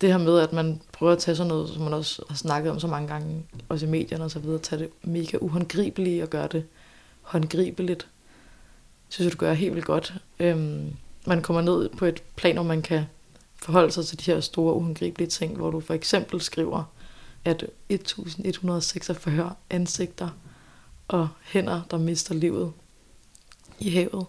det 0.00 0.10
her 0.10 0.18
med, 0.18 0.38
at 0.38 0.52
man 0.52 0.80
prøver 0.92 1.12
at 1.12 1.18
tage 1.18 1.36
sådan 1.36 1.48
noget, 1.48 1.68
som 1.68 1.82
man 1.82 1.94
også 1.94 2.22
har 2.28 2.36
snakket 2.36 2.72
om 2.72 2.80
så 2.80 2.86
mange 2.86 3.08
gange, 3.08 3.44
også 3.68 3.86
i 3.86 3.88
medierne 3.88 4.24
og 4.24 4.30
så 4.30 4.38
videre, 4.38 4.58
tage 4.58 4.82
det 4.82 4.90
mega 5.02 5.38
uhåndgribeligt 5.40 6.22
og 6.22 6.30
gøre 6.30 6.48
det 6.52 6.64
håndgribeligt, 7.22 8.08
synes 9.08 9.24
jeg, 9.26 9.32
du 9.32 9.38
gør 9.38 9.52
helt 9.52 9.74
vildt 9.74 9.86
godt. 9.86 10.14
Øhm, 10.38 10.96
man 11.26 11.42
kommer 11.42 11.62
ned 11.62 11.88
på 11.88 12.04
et 12.04 12.22
plan, 12.36 12.54
hvor 12.54 12.62
man 12.62 12.82
kan 12.82 13.04
forholde 13.56 13.92
sig 13.92 14.06
til 14.06 14.18
de 14.18 14.24
her 14.24 14.40
store 14.40 14.74
uhåndgribelige 14.74 15.28
ting, 15.28 15.56
hvor 15.56 15.70
du 15.70 15.80
for 15.80 15.94
eksempel 15.94 16.40
skriver, 16.40 16.84
at 17.44 17.66
1146 17.88 19.54
ansigter 19.70 20.28
og 21.08 21.28
hænder, 21.42 21.82
der 21.90 21.98
mister 21.98 22.34
livet 22.34 22.72
i 23.78 23.90
havet, 23.90 24.26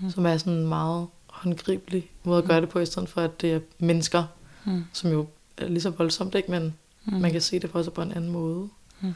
mm. 0.00 0.10
som 0.10 0.26
er 0.26 0.36
sådan 0.36 0.52
en 0.52 0.68
meget 0.68 1.06
håndgribelig 1.26 2.10
måde 2.22 2.38
at 2.38 2.44
gøre 2.44 2.60
det 2.60 2.68
på, 2.68 2.78
i 2.78 2.86
stedet 2.86 3.08
for 3.08 3.20
at 3.20 3.40
det 3.40 3.52
er 3.52 3.60
mennesker, 3.78 4.24
mm. 4.64 4.84
som 4.92 5.10
jo 5.10 5.26
er 5.58 5.68
lige 5.68 5.80
så 5.80 5.90
voldsomt, 5.90 6.34
ikke? 6.34 6.50
men 6.50 6.74
mm. 7.04 7.14
man 7.14 7.32
kan 7.32 7.40
se 7.40 7.58
det 7.58 7.70
for 7.70 7.82
sig 7.82 7.92
på 7.92 8.02
en 8.02 8.12
anden 8.12 8.30
måde. 8.30 8.68
Mm. 9.00 9.14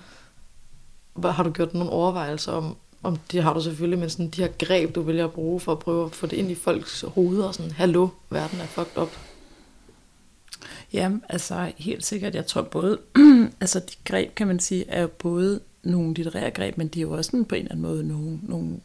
Har 1.24 1.42
du 1.42 1.50
gjort 1.50 1.74
nogle 1.74 1.90
overvejelser 1.90 2.52
om, 2.52 2.76
om 3.02 3.16
det 3.32 3.42
har 3.42 3.54
du 3.54 3.60
selvfølgelig, 3.60 3.98
men 3.98 4.10
sådan 4.10 4.28
de 4.28 4.40
her 4.40 4.48
greb, 4.66 4.94
du 4.94 5.02
vælger 5.02 5.24
at 5.24 5.32
bruge 5.32 5.60
for 5.60 5.72
at 5.72 5.78
prøve 5.78 6.04
at 6.04 6.14
få 6.14 6.26
det 6.26 6.36
ind 6.36 6.50
i 6.50 6.54
folks 6.54 7.04
hoveder, 7.08 7.52
sådan, 7.52 7.70
hallo, 7.70 8.08
verden 8.30 8.60
er 8.60 8.66
fucked 8.66 9.02
up. 9.02 9.10
Ja, 10.92 11.10
altså 11.28 11.72
helt 11.78 12.06
sikkert, 12.06 12.34
jeg 12.34 12.46
tror 12.46 12.62
både, 12.62 12.98
altså 13.60 13.78
de 13.78 13.94
greb, 14.04 14.34
kan 14.34 14.46
man 14.46 14.60
sige, 14.60 14.84
er 14.88 15.00
jo 15.00 15.06
både 15.06 15.60
nogle 15.82 16.14
litterære 16.14 16.50
greb, 16.50 16.78
men 16.78 16.88
de 16.88 16.98
er 16.98 17.02
jo 17.02 17.10
også 17.10 17.44
på 17.48 17.54
en 17.54 17.62
eller 17.62 17.72
anden 17.72 17.82
måde 17.82 18.08
nogle, 18.08 18.38
nogle 18.42 18.76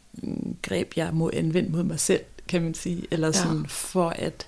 greb, 0.62 0.94
jeg 0.96 1.14
må 1.14 1.32
anvende 1.34 1.72
mod 1.72 1.84
mig 1.84 2.00
selv, 2.00 2.22
kan 2.48 2.62
man 2.62 2.74
sige, 2.74 3.04
eller 3.12 3.32
sådan 3.32 3.58
ja. 3.58 3.68
for 3.68 4.10
at, 4.10 4.48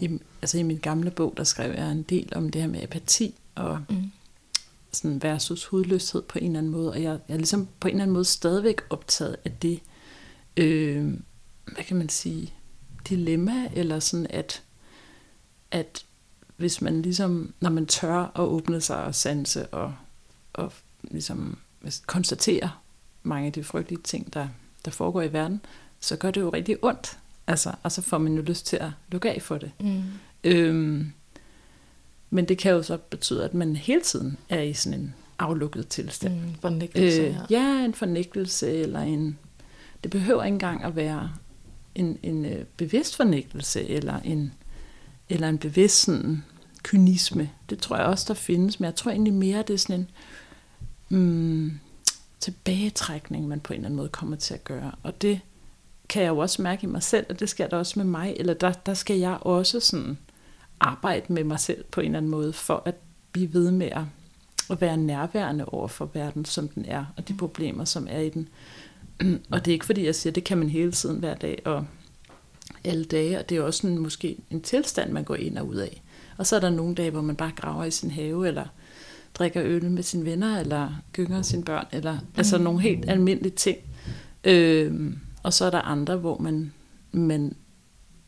i, 0.00 0.18
altså 0.44 0.58
i 0.58 0.62
min 0.62 0.78
gamle 0.78 1.10
bog, 1.10 1.34
der 1.36 1.44
skrev 1.44 1.72
jeg 1.72 1.92
en 1.92 2.02
del 2.02 2.32
om 2.36 2.50
det 2.50 2.60
her 2.60 2.68
med 2.68 2.82
apati, 2.82 3.34
og 3.54 3.80
mm 3.90 4.10
sådan 4.96 5.22
versus 5.22 5.64
hudløshed 5.64 6.22
på 6.22 6.38
en 6.38 6.46
eller 6.46 6.58
anden 6.58 6.72
måde, 6.72 6.90
og 6.90 7.02
jeg, 7.02 7.18
jeg 7.28 7.34
er 7.34 7.38
ligesom 7.38 7.68
på 7.80 7.88
en 7.88 7.94
eller 7.94 8.02
anden 8.02 8.14
måde 8.14 8.24
stadigvæk 8.24 8.80
optaget 8.90 9.36
af 9.44 9.52
det, 9.52 9.80
øh, 10.56 11.12
hvad 11.64 11.84
kan 11.84 11.96
man 11.96 12.08
sige, 12.08 12.54
dilemma, 13.08 13.70
eller 13.74 13.98
sådan 13.98 14.26
at, 14.30 14.62
at 15.70 16.04
hvis 16.56 16.80
man 16.80 17.02
ligesom, 17.02 17.54
når 17.60 17.70
man 17.70 17.86
tør 17.86 18.16
at 18.16 18.40
åbne 18.40 18.80
sig 18.80 19.04
og 19.04 19.14
sanse 19.14 19.66
og, 19.66 19.94
og 20.52 20.72
ligesom 21.02 21.58
konstatere 22.06 22.70
mange 23.22 23.46
af 23.46 23.52
de 23.52 23.64
frygtelige 23.64 24.02
ting, 24.02 24.34
der, 24.34 24.48
der 24.84 24.90
foregår 24.90 25.22
i 25.22 25.32
verden, 25.32 25.60
så 26.00 26.16
gør 26.16 26.30
det 26.30 26.40
jo 26.40 26.50
rigtig 26.50 26.84
ondt. 26.84 27.18
Altså, 27.46 27.72
og 27.82 27.92
så 27.92 28.02
får 28.02 28.18
man 28.18 28.34
jo 28.34 28.42
lyst 28.42 28.66
til 28.66 28.76
at 28.76 28.90
lukke 29.08 29.30
af 29.30 29.42
for 29.42 29.58
det. 29.58 29.72
Mm. 29.80 30.02
Øhm, 30.44 31.12
men 32.30 32.44
det 32.44 32.58
kan 32.58 32.72
jo 32.72 32.82
så 32.82 32.96
betyde, 32.96 33.44
at 33.44 33.54
man 33.54 33.76
hele 33.76 34.00
tiden 34.00 34.38
er 34.48 34.60
i 34.60 34.72
sådan 34.72 35.00
en 35.00 35.14
aflukket 35.38 35.88
tilstand. 35.88 36.34
Mm, 36.34 36.54
fornægtelse, 36.60 37.22
øh, 37.22 37.36
ja. 37.50 37.60
ja, 37.60 37.84
en 37.84 37.94
fornægtelse, 37.94 38.72
eller 38.72 39.00
en... 39.00 39.38
Det 40.02 40.10
behøver 40.10 40.44
ikke 40.44 40.54
engang 40.54 40.84
at 40.84 40.96
være 40.96 41.32
en, 41.94 42.18
en 42.22 42.44
øh, 42.44 42.64
bevidst 42.76 43.16
fornægtelse, 43.16 43.88
eller 43.88 44.20
en, 44.20 44.52
eller 45.28 45.48
en 45.48 45.58
bevidst 45.58 46.00
sådan, 46.00 46.42
kynisme. 46.82 47.50
Det 47.70 47.78
tror 47.78 47.96
jeg 47.96 48.06
også, 48.06 48.24
der 48.28 48.34
findes, 48.34 48.80
men 48.80 48.84
jeg 48.84 48.94
tror 48.94 49.10
egentlig 49.10 49.34
mere, 49.34 49.62
det 49.62 49.74
er 49.74 49.78
sådan 49.78 50.00
en 50.00 51.18
mm, 51.18 51.80
tilbagetrækning, 52.40 53.48
man 53.48 53.60
på 53.60 53.72
en 53.72 53.76
eller 53.76 53.86
anden 53.86 53.96
måde 53.96 54.08
kommer 54.08 54.36
til 54.36 54.54
at 54.54 54.64
gøre. 54.64 54.92
Og 55.02 55.22
det 55.22 55.40
kan 56.08 56.22
jeg 56.22 56.28
jo 56.28 56.38
også 56.38 56.62
mærke 56.62 56.84
i 56.84 56.86
mig 56.86 57.02
selv, 57.02 57.26
og 57.28 57.40
det 57.40 57.48
skal 57.48 57.70
der 57.70 57.76
også 57.76 57.98
med 57.98 58.04
mig, 58.06 58.34
eller 58.36 58.54
der, 58.54 58.72
der 58.72 58.94
skal 58.94 59.18
jeg 59.18 59.38
også 59.40 59.80
sådan 59.80 60.18
arbejde 60.80 61.32
med 61.32 61.44
mig 61.44 61.60
selv 61.60 61.84
på 61.90 62.00
en 62.00 62.06
eller 62.06 62.18
anden 62.18 62.30
måde, 62.30 62.52
for 62.52 62.82
at 62.84 62.94
blive 63.32 63.54
ved 63.54 63.70
med 63.70 63.86
at, 63.86 64.02
at 64.70 64.80
være 64.80 64.96
nærværende 64.96 65.64
over 65.64 65.88
for 65.88 66.10
verden, 66.14 66.44
som 66.44 66.68
den 66.68 66.84
er, 66.84 67.04
og 67.16 67.28
de 67.28 67.32
mm. 67.32 67.38
problemer, 67.38 67.84
som 67.84 68.06
er 68.10 68.18
i 68.18 68.28
den. 68.28 68.48
Og 69.50 69.64
det 69.64 69.70
er 69.70 69.72
ikke 69.72 69.86
fordi, 69.86 70.04
jeg 70.06 70.14
siger, 70.14 70.30
at 70.30 70.34
det 70.34 70.44
kan 70.44 70.58
man 70.58 70.68
hele 70.68 70.92
tiden 70.92 71.18
hver 71.18 71.34
dag 71.34 71.62
og 71.64 71.86
alle 72.84 73.04
dage, 73.04 73.38
og 73.38 73.48
det 73.48 73.56
er 73.56 73.62
også 73.62 73.86
en, 73.86 73.98
måske 73.98 74.36
en 74.50 74.60
tilstand, 74.60 75.12
man 75.12 75.24
går 75.24 75.34
ind 75.34 75.58
og 75.58 75.68
ud 75.68 75.76
af. 75.76 76.02
Og 76.36 76.46
så 76.46 76.56
er 76.56 76.60
der 76.60 76.70
nogle 76.70 76.94
dage, 76.94 77.10
hvor 77.10 77.20
man 77.20 77.36
bare 77.36 77.52
graver 77.56 77.84
i 77.84 77.90
sin 77.90 78.10
have, 78.10 78.48
eller 78.48 78.66
drikker 79.34 79.62
øl 79.64 79.90
med 79.90 80.02
sine 80.02 80.24
venner, 80.24 80.60
eller 80.60 81.02
gynger 81.12 81.42
sine 81.42 81.64
børn, 81.64 81.86
eller 81.92 82.12
mm. 82.12 82.26
altså 82.36 82.58
nogle 82.58 82.80
helt 82.80 83.10
almindelige 83.10 83.54
ting. 83.56 83.78
Øhm, 84.44 85.18
og 85.42 85.52
så 85.52 85.64
er 85.64 85.70
der 85.70 85.80
andre, 85.80 86.16
hvor 86.16 86.38
man, 86.38 86.72
man 87.12 87.56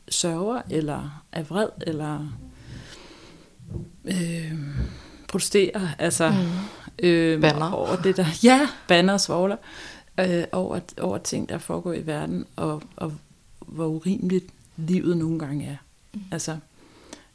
sørger, 0.08 0.62
eller 0.70 1.22
er 1.32 1.42
vred, 1.42 1.68
eller 1.86 2.28
øh, 4.04 4.52
protesterer, 5.28 5.88
altså 5.98 6.28
mm. 6.30 7.06
øh, 7.06 7.40
banner. 7.40 7.72
over 7.72 7.96
det 7.96 8.16
der, 8.16 8.26
ja, 8.42 8.68
banner 8.88 9.12
og 9.12 9.20
svogler, 9.20 9.56
øh, 10.20 10.44
over, 10.52 10.80
over 11.00 11.18
ting, 11.18 11.48
der 11.48 11.58
foregår 11.58 11.92
i 11.92 12.06
verden, 12.06 12.46
og, 12.56 12.82
og 12.96 13.12
hvor 13.60 13.86
urimeligt 13.86 14.44
livet 14.76 15.16
nogle 15.16 15.38
gange 15.38 15.66
er. 15.66 15.76
Mm. 16.14 16.20
Altså, 16.32 16.56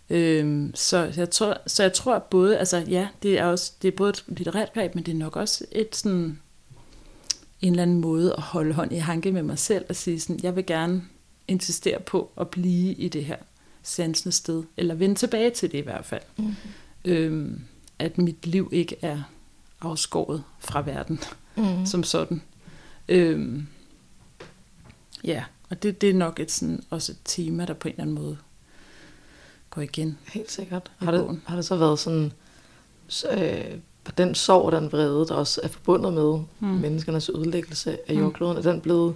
øh, 0.10 0.70
så, 0.74 1.14
jeg 1.18 1.30
tror, 1.30 1.58
så 1.68 1.84
jeg 1.84 1.94
tror 1.94 2.20
både, 2.20 2.58
altså 2.58 2.78
ja, 2.78 3.08
det 3.24 3.40
er 3.40 3.46
også, 3.46 3.74
det 3.82 3.88
er 3.88 3.98
både 3.98 4.10
et 4.10 4.24
litterært 4.28 4.74
greb, 4.74 4.96
men 4.96 5.06
det 5.06 5.12
er 5.12 5.18
nok 5.18 5.36
også 5.36 5.66
et 5.72 5.96
sådan, 5.96 6.40
en 7.62 7.72
eller 7.72 7.84
anden 7.84 8.02
måde 8.02 8.34
at 8.38 8.42
holde 8.42 8.74
hånd 8.74 8.94
i 8.94 8.98
hanke 8.98 9.32
med 9.32 9.44
mig 9.44 9.60
selv 9.60 9.86
og 9.90 9.96
sige 9.96 10.20
sådan, 10.20 10.40
jeg 10.44 10.56
vil 10.56 10.66
gerne 10.66 11.04
insistere 11.52 12.00
på 12.00 12.32
at 12.38 12.48
blive 12.48 12.94
i 12.94 13.08
det 13.08 13.26
her 13.26 13.38
sansende 13.84 14.32
sted, 14.32 14.64
eller 14.78 14.96
vende 14.96 15.16
tilbage 15.16 15.50
til 15.50 15.72
det 15.72 15.78
i 15.78 15.82
hvert 15.82 16.06
fald. 16.06 16.22
Mm. 16.38 16.56
Øhm, 17.06 17.62
at 18.00 18.18
mit 18.18 18.46
liv 18.46 18.70
ikke 18.72 18.96
er 19.02 19.24
afskåret 19.82 20.44
fra 20.60 20.82
verden 20.82 21.20
mm. 21.56 21.86
som 21.86 22.04
sådan. 22.04 22.42
Øhm, 23.10 23.68
ja, 25.24 25.44
og 25.70 25.84
det, 25.84 26.02
det 26.02 26.10
er 26.10 26.14
nok 26.14 26.40
et, 26.40 26.52
sådan, 26.52 26.84
også 26.90 27.12
et 27.12 27.18
tema, 27.26 27.66
der 27.66 27.74
på 27.74 27.88
en 27.88 27.92
eller 27.92 28.04
anden 28.04 28.16
måde 28.16 28.38
går 29.70 29.82
igen. 29.82 30.18
Helt 30.28 30.52
sikkert. 30.52 30.92
Har 30.98 31.12
det, 31.12 31.40
har 31.46 31.56
det 31.56 31.66
så 31.66 31.76
været 31.76 32.00
sådan, 32.00 32.32
øh, 33.32 33.78
den 34.18 34.36
sorg 34.36 34.66
og 34.66 34.72
den 34.72 34.92
vrede, 34.92 35.28
der 35.28 35.34
også 35.34 35.62
er 35.64 35.68
forbundet 35.68 36.14
med 36.14 36.40
mm. 36.60 36.68
menneskernes 36.68 37.30
udlæggelse 37.30 37.98
af 38.10 38.16
mm. 38.16 38.22
jordkloden, 38.22 38.58
er 38.58 38.62
den 38.62 38.82
blevet 38.82 39.16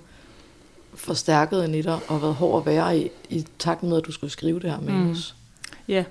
forstærket 0.95 1.63
ind 1.63 1.75
i 1.75 1.81
dig 1.81 1.99
og 2.07 2.21
været 2.21 2.35
hård 2.35 2.61
at 2.61 2.65
være 2.65 2.99
i, 2.99 3.09
i 3.29 3.45
takt 3.59 3.83
med, 3.83 3.97
at 3.97 4.05
du 4.05 4.11
skulle 4.11 4.31
skrive 4.31 4.59
det 4.59 4.71
her 4.71 4.81
manus? 4.81 5.35
Mm. 5.37 5.83
Ja. 5.87 6.03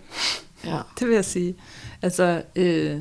ja, 0.64 0.78
det 0.98 1.08
vil 1.08 1.14
jeg 1.14 1.24
sige. 1.24 1.54
Altså, 2.02 2.42
øh, 2.56 3.00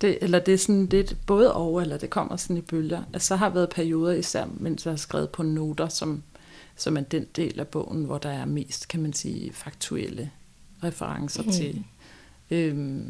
det, 0.00 0.18
eller 0.20 0.38
det 0.38 0.54
er 0.54 0.58
sådan 0.58 0.86
lidt 0.86 1.16
både 1.26 1.54
over, 1.54 1.80
eller 1.80 1.96
det 1.96 2.10
kommer 2.10 2.36
sådan 2.36 2.56
i 2.56 2.60
bølger. 2.60 3.02
Altså, 3.12 3.28
så 3.28 3.36
har 3.36 3.48
været 3.48 3.68
perioder, 3.68 4.12
især 4.12 4.46
mens 4.56 4.84
jeg 4.84 4.92
har 4.92 4.96
skrevet 4.96 5.30
på 5.30 5.42
noter, 5.42 5.88
som, 5.88 6.22
som 6.76 6.96
er 6.96 7.00
den 7.00 7.26
del 7.36 7.60
af 7.60 7.68
bogen, 7.68 8.04
hvor 8.04 8.18
der 8.18 8.30
er 8.30 8.44
mest, 8.44 8.88
kan 8.88 9.02
man 9.02 9.12
sige, 9.12 9.52
faktuelle 9.52 10.30
referencer 10.84 11.42
mm. 11.42 11.52
til 11.52 11.84
øh, 12.50 13.00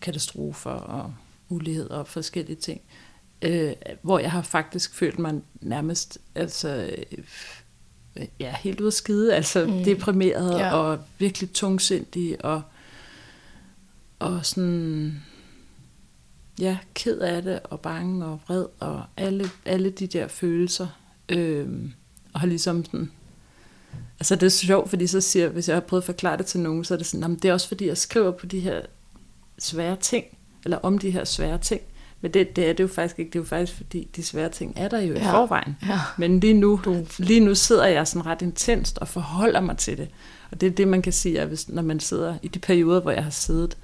katastrofer 0.00 0.70
og 0.70 1.14
ulighed 1.48 1.90
og 1.90 2.08
forskellige 2.08 2.56
ting. 2.56 2.80
Øh, 3.42 3.72
hvor 4.02 4.18
jeg 4.18 4.32
har 4.32 4.42
faktisk 4.42 4.94
følt 4.94 5.18
mig 5.18 5.40
nærmest 5.60 6.18
altså, 6.34 6.68
øh, 7.12 7.24
ja, 8.40 8.54
helt 8.60 8.80
ud 8.80 8.86
af 8.86 8.92
skide, 8.92 9.34
altså 9.34 9.66
mm. 9.66 9.84
deprimeret 9.84 10.58
ja. 10.58 10.74
og 10.74 10.98
virkelig 11.18 11.52
tungsindig 11.52 12.44
og, 12.44 12.62
og 14.18 14.46
sådan 14.46 15.22
ja, 16.60 16.78
ked 16.94 17.18
af 17.18 17.42
det 17.42 17.60
og 17.64 17.80
bange 17.80 18.24
og 18.24 18.40
vred 18.46 18.66
og 18.80 19.02
alle, 19.16 19.50
alle 19.64 19.90
de 19.90 20.06
der 20.06 20.28
følelser. 20.28 20.86
Øh, 21.28 21.68
og 22.32 22.40
har 22.40 22.46
ligesom 22.46 22.84
sådan 22.84 23.10
Altså 24.20 24.34
det 24.34 24.42
er 24.42 24.50
sjovt, 24.50 24.90
fordi 24.90 25.06
så 25.06 25.20
siger, 25.20 25.48
hvis 25.48 25.68
jeg 25.68 25.76
har 25.76 25.80
prøvet 25.80 26.02
at 26.02 26.06
forklare 26.06 26.36
det 26.36 26.46
til 26.46 26.60
nogen, 26.60 26.84
så 26.84 26.94
er 26.94 26.98
det 26.98 27.06
sådan, 27.06 27.34
det 27.34 27.44
er 27.44 27.52
også 27.52 27.68
fordi, 27.68 27.86
jeg 27.86 27.98
skriver 27.98 28.30
på 28.30 28.46
de 28.46 28.60
her 28.60 28.80
svære 29.58 29.96
ting, 29.96 30.24
eller 30.64 30.78
om 30.78 30.98
de 30.98 31.10
her 31.10 31.24
svære 31.24 31.58
ting. 31.58 31.80
Men 32.20 32.34
det, 32.34 32.56
det 32.56 32.68
er 32.68 32.72
det 32.72 32.82
jo 32.82 32.88
faktisk 32.88 33.18
ikke. 33.18 33.28
Det 33.28 33.38
er 33.38 33.40
jo 33.40 33.46
faktisk 33.46 33.76
fordi, 33.76 34.08
de 34.16 34.22
svære 34.22 34.48
ting 34.48 34.72
er 34.76 34.88
der 34.88 35.00
jo 35.00 35.14
ja. 35.14 35.20
i 35.20 35.30
forvejen. 35.30 35.76
Ja. 35.82 36.00
Men 36.18 36.40
lige 36.40 36.54
nu, 36.54 36.80
lige 37.18 37.40
nu 37.40 37.54
sidder 37.54 37.86
jeg 37.86 38.06
sådan 38.06 38.26
ret 38.26 38.42
intenst 38.42 38.98
og 38.98 39.08
forholder 39.08 39.60
mig 39.60 39.76
til 39.76 39.98
det. 39.98 40.08
Og 40.50 40.60
det 40.60 40.66
er 40.66 40.70
det, 40.70 40.88
man 40.88 41.02
kan 41.02 41.12
sige, 41.12 41.40
at 41.40 41.48
hvis, 41.48 41.68
når 41.68 41.82
man 41.82 42.00
sidder 42.00 42.36
i 42.42 42.48
de 42.48 42.58
perioder, 42.58 43.00
hvor 43.00 43.10
jeg 43.10 43.24
har 43.24 43.30
siddet 43.30 43.76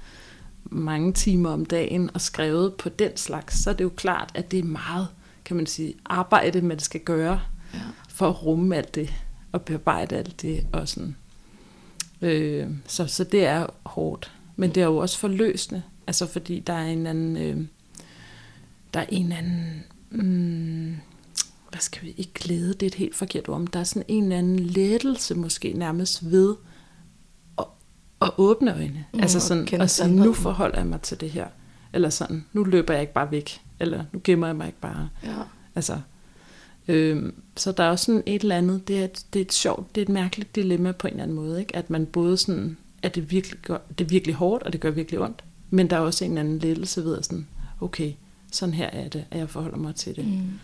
mange 0.63 1.13
timer 1.13 1.49
om 1.49 1.65
dagen 1.65 2.09
og 2.13 2.21
skrevet 2.21 2.73
på 2.73 2.89
den 2.89 3.17
slags, 3.17 3.63
så 3.63 3.69
er 3.69 3.73
det 3.73 3.83
jo 3.83 3.91
klart, 3.95 4.31
at 4.35 4.51
det 4.51 4.59
er 4.59 4.63
meget, 4.63 5.07
kan 5.45 5.55
man 5.55 5.65
sige, 5.65 5.93
arbejde, 6.05 6.61
man 6.61 6.79
skal 6.79 7.01
gøre 7.01 7.41
ja. 7.73 7.79
for 8.09 8.29
at 8.29 8.43
rumme 8.45 8.75
alt 8.75 8.95
det 8.95 9.13
og 9.51 9.61
bearbejde 9.61 10.15
alt 10.15 10.41
det. 10.41 10.67
Og 10.73 10.87
sådan. 10.87 11.15
Øh, 12.21 12.67
så, 12.87 13.07
så 13.07 13.23
det 13.23 13.45
er 13.45 13.67
hårdt. 13.85 14.31
Men 14.55 14.69
det 14.69 14.81
er 14.83 14.87
jo 14.87 14.97
også 14.97 15.17
forløsende. 15.17 15.83
Altså 16.07 16.27
fordi 16.27 16.59
der 16.59 16.73
er 16.73 16.85
en 16.85 17.07
anden... 17.07 17.37
Øh, 17.37 17.57
der 18.97 19.03
er 19.03 19.07
en 19.09 19.31
anden... 19.31 19.83
Mm, 20.11 20.95
hvad 21.69 21.79
skal 21.79 22.03
vi 22.03 22.13
ikke 22.17 22.33
glæde, 22.33 22.73
det 22.73 22.83
er 22.83 22.87
et 22.87 22.95
helt 22.95 23.15
forkert 23.15 23.49
ord, 23.49 23.59
men 23.59 23.69
der 23.73 23.79
er 23.79 23.83
sådan 23.83 24.03
en 24.07 24.23
eller 24.23 24.37
anden 24.37 24.59
lettelse 24.59 25.35
måske 25.35 25.73
nærmest 25.73 26.31
ved 26.31 26.55
at, 27.57 27.65
at 28.21 28.31
åbne 28.37 28.73
øjne. 28.73 29.05
Mm, 29.13 29.19
altså 29.19 29.39
sådan 29.39 29.81
at 29.81 29.89
sige, 29.89 30.15
nu 30.15 30.33
forholder 30.33 30.77
jeg 30.77 30.87
mig 30.87 31.01
til 31.01 31.21
det 31.21 31.29
her. 31.29 31.47
Eller 31.93 32.09
sådan, 32.09 32.45
nu 32.53 32.63
løber 32.63 32.93
jeg 32.93 33.01
ikke 33.01 33.13
bare 33.13 33.31
væk. 33.31 33.61
Eller 33.79 34.03
nu 34.13 34.21
gemmer 34.23 34.47
jeg 34.47 34.55
mig 34.55 34.67
ikke 34.67 34.79
bare. 34.79 35.09
Ja. 35.23 35.35
Altså, 35.75 35.99
øhm, 36.87 37.41
så 37.57 37.71
der 37.71 37.83
er 37.83 37.89
også 37.89 38.05
sådan 38.05 38.23
et 38.25 38.41
eller 38.41 38.57
andet, 38.57 38.87
det 38.87 38.99
er, 38.99 39.03
et, 39.03 39.25
det 39.33 39.39
er 39.39 39.45
et 39.45 39.53
sjovt, 39.53 39.95
det 39.95 40.01
er 40.01 40.05
et 40.05 40.09
mærkeligt 40.09 40.55
dilemma 40.55 40.91
på 40.91 41.07
en 41.07 41.13
eller 41.13 41.23
anden 41.23 41.35
måde, 41.35 41.59
ikke? 41.59 41.75
at 41.75 41.89
man 41.89 42.05
både 42.05 42.37
sådan, 42.37 42.77
at 43.03 43.15
det 43.15 43.31
virkelig, 43.31 43.59
gør, 43.59 43.77
det 43.97 44.03
er 44.05 44.09
virkelig 44.09 44.35
hårdt, 44.35 44.63
og 44.63 44.73
det 44.73 44.81
gør 44.81 44.91
virkelig 44.91 45.19
ondt, 45.19 45.43
men 45.69 45.89
der 45.89 45.95
er 45.95 45.99
også 45.99 46.25
en 46.25 46.31
eller 46.31 46.41
anden 46.41 46.59
lettelse 46.59 47.03
ved 47.03 47.17
at 47.17 47.25
sådan, 47.25 47.47
okay, 47.81 48.13
sådan 48.57 48.73
her 48.73 48.89
er 48.89 49.09
det, 49.09 49.25
at 49.31 49.39
jeg 49.39 49.49
forholder 49.49 49.77
mig 49.77 49.95
til 49.95 50.15
det. 50.15 50.27
Mm. 50.27 50.59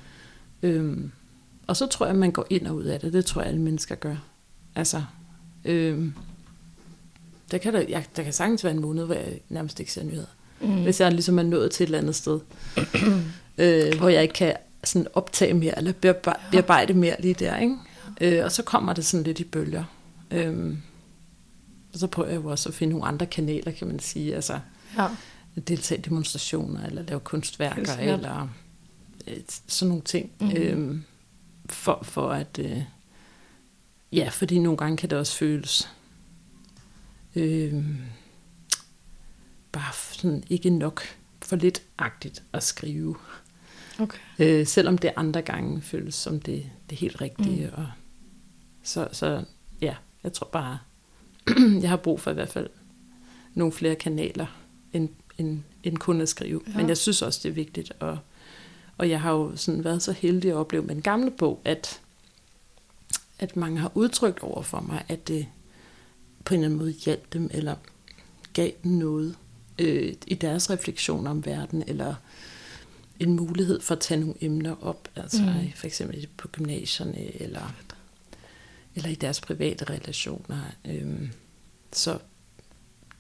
Øhm, 0.63 1.11
og 1.67 1.77
så 1.77 1.87
tror 1.87 2.05
jeg, 2.05 2.13
at 2.13 2.19
man 2.19 2.31
går 2.31 2.47
ind 2.49 2.67
og 2.67 2.75
ud 2.75 2.83
af 2.83 2.99
det. 2.99 3.13
Det 3.13 3.25
tror 3.25 3.41
jeg, 3.41 3.49
alle 3.49 3.61
mennesker 3.61 3.95
gør. 3.95 4.15
Altså, 4.75 5.03
øhm, 5.65 6.13
der, 7.51 7.57
kan 7.57 7.73
der, 7.73 7.83
jeg, 7.89 8.05
der 8.15 8.23
kan 8.23 8.33
sagtens 8.33 8.63
være 8.63 8.73
en 8.73 8.81
måned, 8.81 9.05
hvor 9.05 9.15
jeg 9.15 9.39
nærmest 9.49 9.79
ikke 9.79 9.91
ser 9.91 10.03
nyheder. 10.03 10.25
Mm. 10.61 10.83
Hvis 10.83 11.01
jeg 11.01 11.11
ligesom 11.11 11.39
er 11.39 11.43
nået 11.43 11.71
til 11.71 11.83
et 11.83 11.87
eller 11.87 11.97
andet 11.97 12.15
sted, 12.15 12.39
øh, 13.57 13.97
hvor 13.97 14.09
jeg 14.09 14.21
ikke 14.21 14.33
kan 14.33 14.55
sådan 14.83 15.07
optage 15.13 15.53
mere, 15.53 15.77
eller 15.77 15.91
bearbejde 16.51 16.93
mere 16.93 17.21
lige 17.21 17.33
der. 17.33 17.57
Ikke? 17.57 17.75
Øh, 18.21 18.45
og 18.45 18.51
så 18.51 18.63
kommer 18.63 18.93
det 18.93 19.05
sådan 19.05 19.23
lidt 19.23 19.39
i 19.39 19.43
bølger. 19.43 19.83
Øhm, 20.31 20.77
og 21.93 21.99
så 21.99 22.07
prøver 22.07 22.29
jeg 22.29 22.43
jo 22.43 22.49
også 22.49 22.69
at 22.69 22.75
finde 22.75 22.91
nogle 22.93 23.07
andre 23.07 23.25
kanaler, 23.25 23.71
kan 23.71 23.87
man 23.87 23.99
sige. 23.99 24.35
Altså, 24.35 24.59
ja. 24.97 25.07
Deltage 25.61 25.99
i 25.99 26.01
demonstrationer, 26.01 26.85
eller 26.85 27.01
lave 27.03 27.19
kunstværker, 27.19 27.97
eller 27.97 28.47
øh, 29.27 29.37
sådan 29.67 29.87
nogle 29.87 30.03
ting. 30.03 30.31
Mm-hmm. 30.39 30.57
Øhm, 30.57 31.03
for, 31.69 31.99
for 32.03 32.29
at... 32.29 32.59
Øh, 32.59 32.81
ja, 34.11 34.29
fordi 34.29 34.59
nogle 34.59 34.77
gange 34.77 34.97
kan 34.97 35.09
det 35.09 35.17
også 35.17 35.37
føles... 35.37 35.89
Øh, 37.35 37.85
bare 39.71 39.93
sådan 39.93 40.43
ikke 40.49 40.69
nok 40.69 41.01
for 41.41 41.55
lidt 41.55 41.81
agtigt 41.97 42.43
at 42.53 42.63
skrive. 42.63 43.15
Okay. 43.99 44.17
Øh, 44.39 44.67
selvom 44.67 44.97
det 44.97 45.11
andre 45.15 45.41
gange 45.41 45.81
føles 45.81 46.15
som 46.15 46.39
det, 46.39 46.69
det 46.89 46.97
helt 46.97 47.21
rigtige. 47.21 47.67
Mm. 47.67 47.73
Og 47.73 47.87
så, 48.83 49.07
så 49.11 49.43
ja, 49.81 49.95
jeg 50.23 50.33
tror 50.33 50.49
bare, 50.51 50.79
jeg 51.81 51.89
har 51.89 51.97
brug 51.97 52.19
for 52.19 52.31
i 52.31 52.33
hvert 52.33 52.49
fald 52.49 52.69
nogle 53.53 53.73
flere 53.73 53.95
kanaler, 53.95 54.45
end, 54.93 55.09
end, 55.37 55.59
end 55.83 55.97
kun 55.97 56.21
at 56.21 56.29
skrive. 56.29 56.61
Ja. 56.67 56.77
Men 56.77 56.87
jeg 56.89 56.97
synes 56.97 57.21
også, 57.21 57.39
det 57.43 57.49
er 57.49 57.53
vigtigt. 57.53 57.93
Og, 57.99 58.19
og 58.97 59.09
jeg 59.09 59.21
har 59.21 59.31
jo 59.31 59.55
sådan 59.55 59.83
været 59.83 60.01
så 60.01 60.11
heldig 60.11 60.51
at 60.51 60.57
opleve 60.57 60.83
med 60.83 60.95
en 60.95 61.01
gamle 61.01 61.31
bog, 61.31 61.61
at, 61.65 62.01
at 63.39 63.55
mange 63.55 63.79
har 63.79 63.91
udtrykt 63.95 64.39
over 64.39 64.61
for 64.61 64.79
mig, 64.79 65.05
at 65.07 65.27
det 65.27 65.47
på 66.45 66.53
en 66.53 66.59
eller 66.59 66.67
anden 66.67 66.79
måde 66.79 66.91
hjalp 66.91 67.33
dem, 67.33 67.49
eller 67.53 67.75
gav 68.53 68.71
dem 68.83 68.91
noget 68.91 69.35
øh, 69.79 70.13
i 70.27 70.33
deres 70.33 70.69
refleksioner 70.69 71.31
om 71.31 71.45
verden, 71.45 71.83
eller 71.87 72.15
en 73.19 73.35
mulighed 73.35 73.81
for 73.81 73.95
at 73.95 74.01
tage 74.01 74.19
nogle 74.19 74.35
emner 74.41 74.75
op, 74.81 75.09
altså 75.15 75.41
mm. 75.41 75.71
for 75.75 75.87
eksempel 75.87 76.27
på 76.37 76.47
gymnasierne, 76.47 77.41
eller, 77.41 77.73
eller 78.95 79.09
i 79.09 79.15
deres 79.15 79.41
private 79.41 79.85
relationer. 79.85 80.61
Øhm, 80.85 81.29
så 81.91 82.19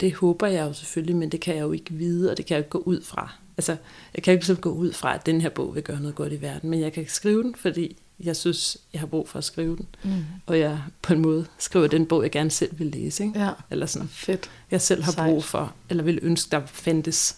det 0.03 0.13
håber 0.13 0.47
jeg 0.47 0.67
jo 0.67 0.73
selvfølgelig, 0.73 1.15
men 1.15 1.29
det 1.29 1.39
kan 1.39 1.55
jeg 1.55 1.61
jo 1.61 1.71
ikke 1.71 1.93
vide, 1.93 2.31
og 2.31 2.37
det 2.37 2.45
kan 2.45 2.55
jeg 2.55 2.59
ikke 2.59 2.69
gå 2.69 2.77
ud 2.77 3.01
fra. 3.01 3.33
Altså, 3.57 3.75
jeg 4.15 4.23
kan 4.23 4.31
ikke 4.31 4.45
ligesom 4.45 4.61
gå 4.61 4.71
ud 4.71 4.93
fra, 4.93 5.15
at 5.15 5.25
den 5.25 5.41
her 5.41 5.49
bog 5.49 5.75
vil 5.75 5.83
gøre 5.83 5.99
noget 5.99 6.15
godt 6.15 6.33
i 6.33 6.41
verden, 6.41 6.69
men 6.69 6.79
jeg 6.79 6.93
kan 6.93 7.05
skrive 7.07 7.43
den, 7.43 7.55
fordi 7.55 7.97
jeg 8.19 8.35
synes, 8.35 8.77
jeg 8.93 8.99
har 8.99 9.07
brug 9.07 9.29
for 9.29 9.37
at 9.37 9.43
skrive 9.43 9.77
den. 9.77 9.87
Mm. 10.03 10.25
Og 10.45 10.59
jeg 10.59 10.81
på 11.01 11.13
en 11.13 11.19
måde 11.19 11.45
skriver 11.57 11.87
den 11.87 12.05
bog, 12.05 12.23
jeg 12.23 12.31
gerne 12.31 12.51
selv 12.51 12.79
vil 12.79 12.87
læse. 12.87 13.23
Ikke? 13.23 13.39
Ja. 13.39 13.49
Eller 13.69 13.85
sådan. 13.85 14.07
Fedt. 14.07 14.49
Jeg 14.71 14.81
selv 14.81 15.03
har 15.03 15.11
Sejt. 15.11 15.29
brug 15.29 15.43
for, 15.43 15.73
eller 15.89 16.03
vil 16.03 16.19
ønske, 16.21 16.51
der 16.51 16.61
fandtes. 16.65 17.37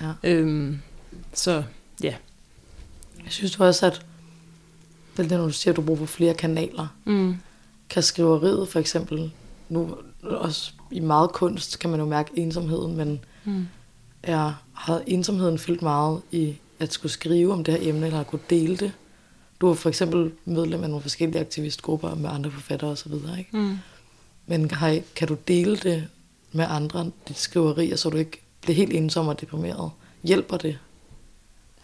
Ja. 0.00 0.12
Øhm, 0.24 0.78
så 1.32 1.64
ja. 2.02 2.14
Jeg 3.24 3.32
synes 3.32 3.52
du 3.52 3.64
også, 3.64 3.86
at 3.86 4.06
det 5.16 5.30
når 5.30 5.44
du 5.44 5.50
siger, 5.50 5.72
at 5.72 5.76
du 5.76 5.82
bruger 5.82 6.06
flere 6.06 6.34
kanaler. 6.34 6.96
Mm. 7.04 7.36
Kan 7.90 8.02
skriveriet 8.02 8.68
for 8.68 8.80
eksempel, 8.80 9.32
nu 9.68 9.96
også 10.22 10.72
i 10.94 11.00
meget 11.00 11.32
kunst, 11.32 11.78
kan 11.78 11.90
man 11.90 12.00
jo 12.00 12.06
mærke 12.06 12.30
ensomheden, 12.36 12.96
men 12.96 13.20
mm. 13.44 13.66
jeg 14.26 14.54
har 14.72 15.02
ensomheden 15.06 15.58
fyldt 15.58 15.82
meget 15.82 16.20
i 16.32 16.56
at 16.78 16.92
skulle 16.92 17.12
skrive 17.12 17.52
om 17.52 17.64
det 17.64 17.74
her 17.74 17.88
emne, 17.88 18.06
eller 18.06 18.20
at 18.20 18.26
kunne 18.26 18.40
dele 18.50 18.76
det. 18.76 18.92
Du 19.60 19.68
er 19.68 19.74
for 19.74 19.88
eksempel 19.88 20.32
medlem 20.44 20.82
af 20.82 20.88
nogle 20.88 21.02
forskellige 21.02 21.40
aktivistgrupper 21.40 22.14
med 22.14 22.30
andre 22.30 22.50
forfattere 22.50 22.90
osv., 22.90 23.12
ikke? 23.38 23.50
Mm. 23.52 23.76
Men 24.46 24.68
kan, 24.68 25.04
kan 25.16 25.28
du 25.28 25.36
dele 25.48 25.76
det 25.76 26.08
med 26.52 26.64
andre, 26.68 27.10
dit 27.28 27.38
skriverier, 27.38 27.96
så 27.96 28.10
du 28.10 28.16
ikke 28.16 28.40
bliver 28.60 28.76
helt 28.76 28.92
ensom 28.92 29.28
og 29.28 29.40
deprimeret? 29.40 29.90
Hjælper 30.22 30.56
det 30.56 30.78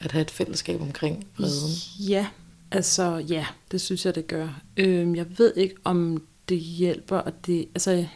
at 0.01 0.13
have 0.13 0.23
et 0.23 0.31
fællesskab 0.31 0.81
omkring 0.81 1.27
vreden? 1.39 2.09
Ja, 2.09 2.27
altså 2.71 3.17
ja, 3.17 3.47
det 3.71 3.81
synes 3.81 4.07
jeg, 4.07 4.15
det 4.15 4.27
gør. 4.27 4.61
Øhm, 4.77 5.15
jeg 5.15 5.27
ved 5.39 5.53
ikke, 5.57 5.75
om 5.85 6.23
det 6.49 6.59
hjælper, 6.59 7.19
at 7.19 7.47
det, 7.47 7.69
altså, 7.75 8.07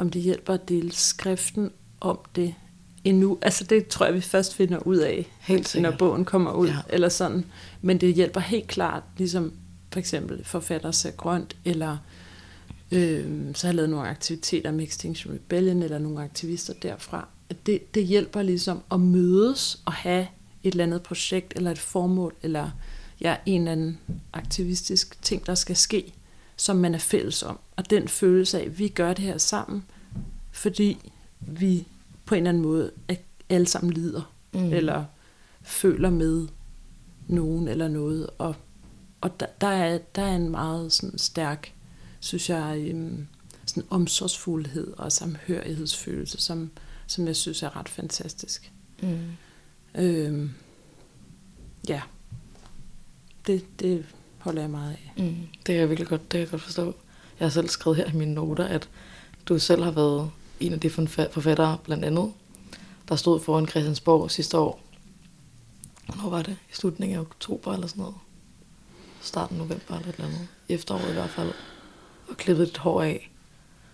om 0.00 0.10
det 0.10 0.22
hjælper 0.22 0.54
at 0.54 0.68
dele 0.68 0.92
skriften 0.92 1.70
om 2.00 2.18
det, 2.36 2.54
endnu. 3.04 3.38
Altså 3.42 3.64
det 3.64 3.86
tror 3.86 4.06
jeg, 4.06 4.14
vi 4.14 4.20
først 4.20 4.54
finder 4.54 4.78
ud 4.78 4.96
af, 4.96 5.26
Helt 5.40 5.76
når 5.80 5.90
bogen 5.90 6.24
kommer 6.24 6.52
ud, 6.52 6.68
ja. 6.68 6.76
eller 6.88 7.08
sådan. 7.08 7.44
Men 7.82 7.98
det 7.98 8.14
hjælper 8.14 8.40
helt 8.40 8.68
klart, 8.68 9.02
ligesom 9.16 9.52
for 9.92 10.00
eksempel 10.00 10.44
forfatter 10.44 10.90
ser 10.90 11.10
grønt, 11.10 11.56
eller 11.64 11.96
øh, 12.92 13.24
så 13.54 13.66
har 13.66 13.68
jeg 13.68 13.74
lavet 13.74 13.90
nogle 13.90 14.08
aktiviteter 14.08 14.70
med 14.70 14.84
Extinction 14.84 15.34
Rebellion, 15.34 15.82
eller 15.82 15.98
nogle 15.98 16.22
aktivister 16.22 16.72
derfra. 16.82 17.28
Det, 17.66 17.94
det 17.94 18.04
hjælper 18.04 18.42
ligesom 18.42 18.82
at 18.92 19.00
mødes 19.00 19.82
og 19.84 19.92
have 19.92 20.26
et 20.62 20.70
eller 20.70 20.84
andet 20.84 21.02
projekt, 21.02 21.52
eller 21.56 21.70
et 21.70 21.78
formål, 21.78 22.34
eller 22.42 22.70
ja, 23.20 23.36
en 23.46 23.60
eller 23.60 23.72
anden 23.72 23.98
aktivistisk 24.32 25.22
ting, 25.22 25.46
der 25.46 25.54
skal 25.54 25.76
ske, 25.76 26.12
som 26.60 26.76
man 26.76 26.94
er 26.94 26.98
fælles 26.98 27.42
om. 27.42 27.58
Og 27.76 27.90
den 27.90 28.08
følelse 28.08 28.60
af, 28.60 28.64
at 28.64 28.78
vi 28.78 28.88
gør 28.88 29.12
det 29.12 29.24
her 29.24 29.38
sammen, 29.38 29.84
fordi 30.50 31.10
vi 31.40 31.86
på 32.24 32.34
en 32.34 32.38
eller 32.38 32.48
anden 32.48 32.62
måde 32.62 32.90
alle 33.48 33.66
sammen 33.66 33.92
lider, 33.92 34.32
mm. 34.52 34.72
eller 34.72 35.04
føler 35.62 36.10
med 36.10 36.48
nogen 37.28 37.68
eller 37.68 37.88
noget. 37.88 38.30
Og, 38.38 38.56
og 39.20 39.40
der, 39.40 39.46
der, 39.60 39.66
er, 39.66 39.98
der 39.98 40.22
er 40.22 40.36
en 40.36 40.48
meget 40.48 40.92
sådan 40.92 41.18
stærk, 41.18 41.72
synes 42.20 42.50
jeg, 42.50 42.78
øhm, 42.78 43.26
sådan 43.66 43.84
omsorgsfuldhed 43.90 44.92
og 44.96 45.12
samhørighedsfølelse, 45.12 46.40
som, 46.40 46.70
som 47.06 47.26
jeg 47.26 47.36
synes 47.36 47.62
er 47.62 47.76
ret 47.76 47.88
fantastisk. 47.88 48.72
Mm. 49.02 49.18
Øhm, 49.94 50.50
ja, 51.88 52.02
det, 53.46 53.64
det 53.80 54.06
holder 54.40 54.60
jeg 54.60 54.70
meget 54.70 54.90
af. 54.90 55.12
Mm. 55.16 55.36
Det 55.56 55.64
kan 55.64 55.74
jeg 55.74 55.88
virkelig 55.88 56.08
godt, 56.08 56.22
det 56.22 56.30
kan 56.30 56.40
jeg 56.40 56.50
godt 56.50 56.62
forstå. 56.62 56.94
Jeg 57.38 57.46
har 57.46 57.50
selv 57.50 57.68
skrevet 57.68 57.96
her 57.96 58.06
i 58.06 58.16
mine 58.16 58.34
noter, 58.34 58.64
at 58.64 58.88
du 59.46 59.58
selv 59.58 59.82
har 59.82 59.90
været 59.90 60.30
en 60.60 60.72
af 60.72 60.80
de 60.80 60.90
forfattere, 60.90 61.78
blandt 61.84 62.04
andet, 62.04 62.32
der 63.08 63.16
stod 63.16 63.40
foran 63.40 63.66
Christiansborg 63.68 64.30
sidste 64.30 64.58
år. 64.58 64.80
Hvornår 66.06 66.30
var 66.30 66.42
det? 66.42 66.56
I 66.70 66.74
slutningen 66.74 67.16
af 67.18 67.20
oktober 67.20 67.72
eller 67.72 67.86
sådan 67.86 68.00
noget? 68.00 68.16
Starten 69.20 69.60
af 69.60 69.66
november 69.66 69.96
eller 69.96 70.08
et 70.08 70.14
eller 70.14 70.26
andet. 70.26 70.48
Efteråret 70.68 71.10
i 71.10 71.12
hvert 71.12 71.30
fald. 71.30 71.52
Og 72.28 72.36
klippet 72.36 72.66
dit 72.66 72.78
hår 72.78 73.02
af. 73.02 73.30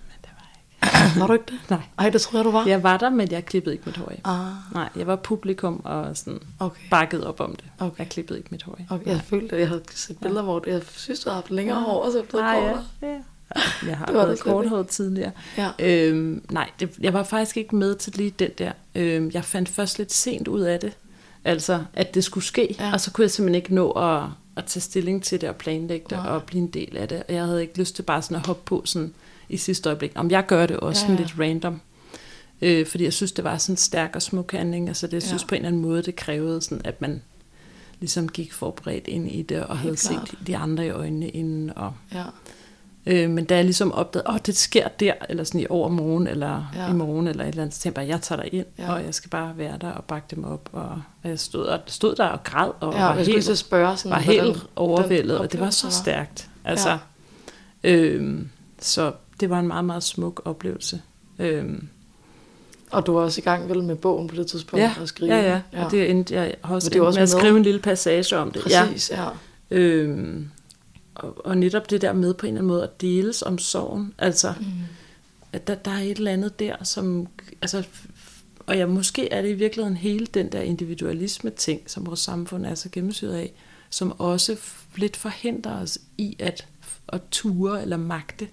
Men 0.09 0.16
det 0.22 0.30
var 0.38 0.48
jeg 0.52 1.06
ikke. 1.06 1.06
Var 1.20 1.26
du 1.26 1.33
ikke 1.33 1.44
det? 1.48 1.59
Nej. 1.70 1.81
Ej, 1.98 2.11
det 2.11 2.20
troede 2.20 2.38
jeg, 2.38 2.44
du 2.44 2.59
var. 2.59 2.66
Jeg 2.66 2.83
var 2.83 2.96
der, 2.96 3.11
men 3.11 3.31
jeg 3.31 3.44
klippede 3.46 3.74
ikke 3.74 3.83
mit 3.87 3.96
hår 3.96 4.09
af. 4.09 4.20
Ah, 4.24 4.52
Nej, 4.74 4.88
jeg 4.96 5.07
var 5.07 5.16
publikum 5.16 5.81
og 5.85 6.16
sådan 6.16 6.40
okay. 6.61 6.81
bakket 6.90 7.24
op 7.24 7.40
om 7.40 7.57
det. 7.57 7.64
Okay. 7.79 7.98
Jeg 7.98 8.09
klippede 8.09 8.38
ikke 8.38 8.48
mit 8.50 8.62
hår 8.62 8.79
af. 8.79 8.94
okay. 8.94 9.07
Jeg 9.11 9.20
følte, 9.24 9.55
at 9.55 9.61
jeg 9.61 9.68
havde 9.68 9.83
set 9.94 10.18
billeder, 10.18 10.42
hvor 10.42 10.62
jeg 10.66 10.83
synes, 10.92 11.20
du 11.20 11.29
har 11.29 11.35
haft 11.35 11.50
længere 11.50 11.81
hår, 11.81 12.02
og 12.05 12.12
så 12.12 12.18
det 12.18 12.29
blevet 12.29 12.44
Nej, 12.44 12.55
ja. 12.57 12.61
kortere. 12.68 12.85
ja. 13.02 13.16
Jeg 13.88 13.96
har 13.98 14.07
Det 14.07 14.14
var 14.14 14.20
det 14.20 14.29
været 14.29 14.40
korthåret 14.40 14.88
tidligere. 14.88 15.31
Ja. 15.59 15.70
Øhm, 15.79 16.42
nej, 16.50 16.70
det, 16.81 16.90
jeg 17.00 17.12
var 17.12 17.22
faktisk 17.22 17.57
ikke 17.57 17.76
med 17.76 17.94
til 17.94 18.12
lige 18.16 18.31
den 18.38 18.50
der. 18.59 18.72
Øhm, 18.94 19.31
jeg 19.35 19.44
fandt 19.44 19.68
først 19.68 19.98
lidt 19.98 20.12
sent 20.12 20.48
ud 20.48 20.61
af 20.61 20.81
det. 20.81 20.92
Altså, 21.44 21.85
at 21.94 22.14
det 22.14 22.24
skulle 22.24 22.44
ske. 22.44 22.76
Ja. 22.79 22.87
Ja. 22.87 22.92
Og 22.92 23.00
så 23.00 23.11
kunne 23.12 23.22
jeg 23.22 23.31
simpelthen 23.31 23.55
ikke 23.55 23.74
nå 23.74 23.90
at, 23.90 24.22
at 24.57 24.64
tage 24.64 24.81
stilling 24.81 25.22
til 25.22 25.40
det 25.40 25.48
og 25.48 25.57
planlægge 25.57 26.07
det 26.11 26.18
Nej. 26.18 26.26
og 26.31 26.42
blive 26.42 26.62
en 26.62 26.68
del 26.70 26.96
af 26.96 27.09
det. 27.09 27.22
Og 27.29 27.35
jeg 27.35 27.44
havde 27.44 27.61
ikke 27.62 27.79
lyst 27.79 27.96
til 27.96 28.02
bare 28.02 28.22
sådan 28.22 28.37
at 28.37 28.46
hoppe 28.46 28.62
på 28.64 28.83
sådan 28.85 29.14
i 29.48 29.56
sidste 29.56 29.88
øjeblik. 29.88 30.12
Om 30.14 30.30
jeg 30.30 30.46
gør 30.46 30.66
det 30.66 30.76
også 30.76 31.06
Ja, 31.06 31.12
ja, 31.12 31.18
lidt 31.18 31.35
random. 31.40 31.80
Øh, 32.62 32.87
fordi 32.87 33.04
jeg 33.04 33.12
synes, 33.12 33.32
det 33.32 33.44
var 33.44 33.56
sådan 33.59 33.72
en 33.72 33.76
stærk 33.76 34.11
og 34.14 34.22
smuk 34.22 34.52
handling. 34.52 34.88
Altså, 34.88 35.06
det, 35.06 35.12
jeg 35.12 35.22
synes 35.22 35.42
Ja. 35.42 35.46
på 35.48 35.54
en 35.54 35.59
eller 35.59 35.68
anden 35.68 35.82
måde, 35.82 36.02
det 36.02 36.16
krævede 36.16 36.61
sådan, 36.62 36.80
at 36.85 37.00
man 37.00 37.22
ligesom 38.00 38.28
gik 38.28 38.52
forberedt 38.52 39.06
ind 39.06 39.30
i 39.30 39.42
det, 39.42 39.62
og 39.64 39.78
havde 39.78 39.96
klart. 39.96 40.28
set 40.28 40.46
de 40.46 40.56
andre 40.56 40.87
i 40.87 40.90
øjnene 40.90 41.28
inden, 41.28 41.72
og 41.76 41.92
Ja. 42.14 42.24
Øh, 43.09 43.30
men 43.30 43.44
da 43.44 43.54
jeg 43.56 43.64
ligesom 43.64 43.92
opdagede, 43.92 44.28
åh, 44.28 44.35
oh, 44.35 44.40
det 44.46 44.56
sker 44.56 44.88
der, 44.88 45.12
eller 45.28 45.44
sådan 45.44 45.61
i 45.61 45.66
overmorgen, 45.70 46.26
eller 46.26 46.72
Ja. 46.74 46.90
i 46.90 46.92
morgen, 46.92 47.28
eller 47.28 47.44
et 47.44 47.48
eller 47.48 47.62
andet, 47.62 47.74
så 47.74 47.80
tænkte 47.80 48.00
jeg 48.00 48.06
bare, 48.09 48.14
jeg 48.14 48.22
tager 48.22 48.42
dig 48.42 48.54
ind, 48.54 48.66
Ja. 48.78 48.92
og 48.92 49.04
jeg 49.04 49.14
skal 49.14 49.30
bare 49.30 49.59
være 49.59 49.78
der 49.80 49.90
og 49.90 50.04
bakke 50.04 50.26
dem 50.37 50.44
op. 50.44 50.68
Og, 50.72 51.02
og 51.22 51.28
jeg 51.30 51.38
stod, 51.38 51.64
og 51.66 51.80
stod 51.87 52.14
der 52.14 52.24
og 52.26 52.42
græd, 52.44 52.70
og 52.80 52.92
Ja, 52.94 53.04
var 53.04 53.14
lige 53.14 53.42
så 53.42 53.50
helt, 53.50 53.59
spørge 53.59 53.96
sådan, 53.96 54.11
var 54.11 54.18
helt 54.18 54.42
den 54.54 54.56
overvældet, 54.76 55.38
og 55.38 55.52
det 55.52 55.61
var 55.61 55.70
så 55.70 55.90
stærkt. 55.90 56.48
Altså, 56.64 56.98
Ja. 57.85 57.90
øhm, 57.90 58.48
så 58.80 59.12
det 59.40 59.51
var 59.51 59.61
en 59.61 59.66
meget, 59.66 59.85
meget 59.85 60.03
smuk 60.03 60.42
oplevelse. 60.44 61.03
Øhm, 61.38 61.88
Og 62.90 63.07
du 63.07 63.12
var 63.12 63.20
også 63.20 63.40
i 63.40 63.44
gang 63.44 63.68
vel 63.68 63.83
med 63.83 63.96
bogen 63.96 64.29
på 64.29 64.37
det 64.37 64.46
tidspunkt 64.46 64.83
ja, 64.83 64.94
at 65.03 65.09
skrive. 65.09 65.35
ja, 65.35 65.42
ja, 65.42 65.61
ja, 65.72 65.85
og 65.85 65.90
det 65.90 66.11
endte, 66.11 66.35
jeg 66.35 66.55
også, 66.62 66.90
det 66.90 67.01
også 67.01 67.20
med 67.20 67.22
at 67.29 67.33
med. 67.35 67.40
skrive 67.40 67.57
en 67.57 67.62
lille 67.62 67.81
passage 67.81 68.37
om 68.37 68.51
det. 68.51 68.62
Præcis, 68.62 69.11
ja. 69.11 69.22
Ja. 69.25 69.29
Øhm, 69.70 70.49
og, 71.14 71.46
og 71.46 71.57
netop 71.59 71.90
det 71.90 72.03
der 72.03 72.12
med 72.12 72.35
på 72.35 72.46
en 72.46 72.53
eller 72.53 72.61
anden 72.61 72.68
måde 72.68 72.83
at 72.83 73.01
deles 73.01 73.42
om 73.42 73.59
sorgen, 73.59 74.14
altså 74.18 74.55
Mm. 74.61 74.66
at 75.53 75.66
der, 75.66 75.75
der 75.75 75.90
er 75.90 75.99
et 76.03 76.16
eller 76.18 76.33
andet 76.33 76.59
der, 76.61 76.85
som, 76.85 77.29
altså, 77.62 77.83
og 78.66 78.77
ja, 78.77 78.87
måske 78.87 79.33
er 79.33 79.42
det 79.42 79.49
i 79.51 79.55
virkeligheden 79.55 79.96
hele 79.96 80.27
den 80.27 80.53
der 80.53 80.61
individualisme 80.61 81.51
ting, 81.51 81.81
som 81.87 82.07
vores 82.07 82.20
samfund 82.20 82.66
er 82.66 82.75
så 82.75 82.88
gennemsyret 82.92 83.35
af, 83.35 83.53
som 83.90 84.20
også 84.20 84.57
lidt 84.96 85.16
forhindrer 85.16 85.83
os 85.83 85.99
i 86.18 86.37
at, 86.38 86.66
at 87.09 87.20
ture 87.31 87.83
eller 87.83 87.96
magte 87.96 88.49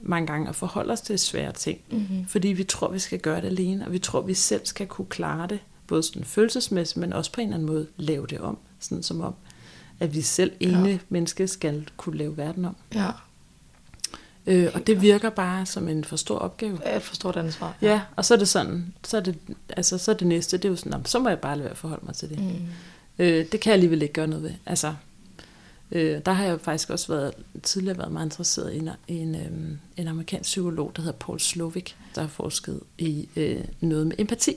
mange 0.00 0.26
gange 0.26 0.48
at 0.48 0.54
forholde 0.54 0.92
os 0.92 1.00
til 1.00 1.18
svære 1.18 1.52
ting. 1.52 1.80
Mm-hmm. 1.90 2.26
Fordi 2.26 2.48
vi 2.48 2.64
tror, 2.64 2.88
vi 2.90 2.98
skal 2.98 3.18
gøre 3.18 3.40
det 3.40 3.46
alene, 3.46 3.86
og 3.86 3.92
vi 3.92 3.98
tror, 3.98 4.20
vi 4.20 4.34
selv 4.34 4.60
skal 4.66 4.86
kunne 4.86 5.06
klare 5.06 5.46
det, 5.48 5.58
både 5.86 6.02
sådan 6.02 6.24
følelsesmæssigt, 6.24 6.96
men 6.96 7.12
også 7.12 7.32
på 7.32 7.40
en 7.40 7.46
eller 7.46 7.56
anden 7.56 7.66
måde 7.66 7.86
lave 7.96 8.26
det 8.26 8.38
om, 8.40 8.58
sådan 8.80 9.02
som 9.02 9.20
om, 9.20 9.34
at 10.00 10.14
vi 10.14 10.20
selv 10.20 10.52
ene 10.60 10.88
ja. 10.88 10.98
menneske 11.08 11.48
skal 11.48 11.88
kunne 11.96 12.18
lave 12.18 12.36
verden 12.36 12.64
om. 12.64 12.76
Ja, 12.94 13.10
Øh, 14.46 14.70
og 14.74 14.86
det 14.86 15.02
virker 15.02 15.30
bare 15.30 15.66
som 15.66 15.88
en 15.88 16.04
for 16.04 16.16
stor 16.16 16.38
opgave. 16.38 16.78
jeg 16.92 17.02
forstår 17.02 17.32
det 17.32 17.40
ansvar. 17.40 17.74
Ja, 17.82 18.00
og 18.16 18.24
så 18.24 18.34
er 18.34 18.38
det 18.38 18.48
sådan, 18.48 18.94
så 19.04 19.16
er 19.16 19.20
det, 19.20 19.36
altså, 19.76 19.98
så 19.98 20.10
er 20.10 20.14
det 20.14 20.26
næste, 20.26 20.56
det 20.56 20.64
er 20.64 20.68
jo 20.68 20.76
sådan, 20.76 20.92
"Nå, 20.92 20.98
så 21.04 21.18
må 21.18 21.28
jeg 21.28 21.38
bare 21.38 21.56
lade 21.56 21.64
være 21.64 21.70
at 21.70 21.76
forholde 21.76 22.06
mig 22.06 22.14
til 22.14 22.28
det. 22.28 22.38
Mm. 22.38 22.66
Øh, 23.18 23.46
det 23.52 23.60
kan 23.60 23.70
jeg 23.70 23.72
alligevel 23.72 24.02
ikke 24.02 24.14
gøre 24.14 24.26
noget 24.26 24.42
ved. 24.44 24.50
Altså, 24.66 24.94
øh, 25.92 26.20
der 26.26 26.32
har 26.32 26.44
jeg 26.44 26.60
faktisk 26.60 26.90
også 26.90 27.12
været, 27.12 27.34
tidligere 27.62 27.98
været 27.98 28.12
meget 28.12 28.26
interesseret 28.26 28.74
i 28.74 28.78
en, 28.78 28.90
en, 29.08 29.34
øh, 29.34 29.76
en 29.96 30.08
amerikansk 30.08 30.48
psykolog, 30.48 30.92
der 30.96 31.02
hedder 31.02 31.18
Paul 31.18 31.40
Slovic, 31.40 31.92
der 32.14 32.20
har 32.20 32.28
forsket 32.28 32.80
i 32.98 33.28
øh, 33.36 33.64
noget 33.80 34.06
med 34.06 34.16
empati. 34.18 34.54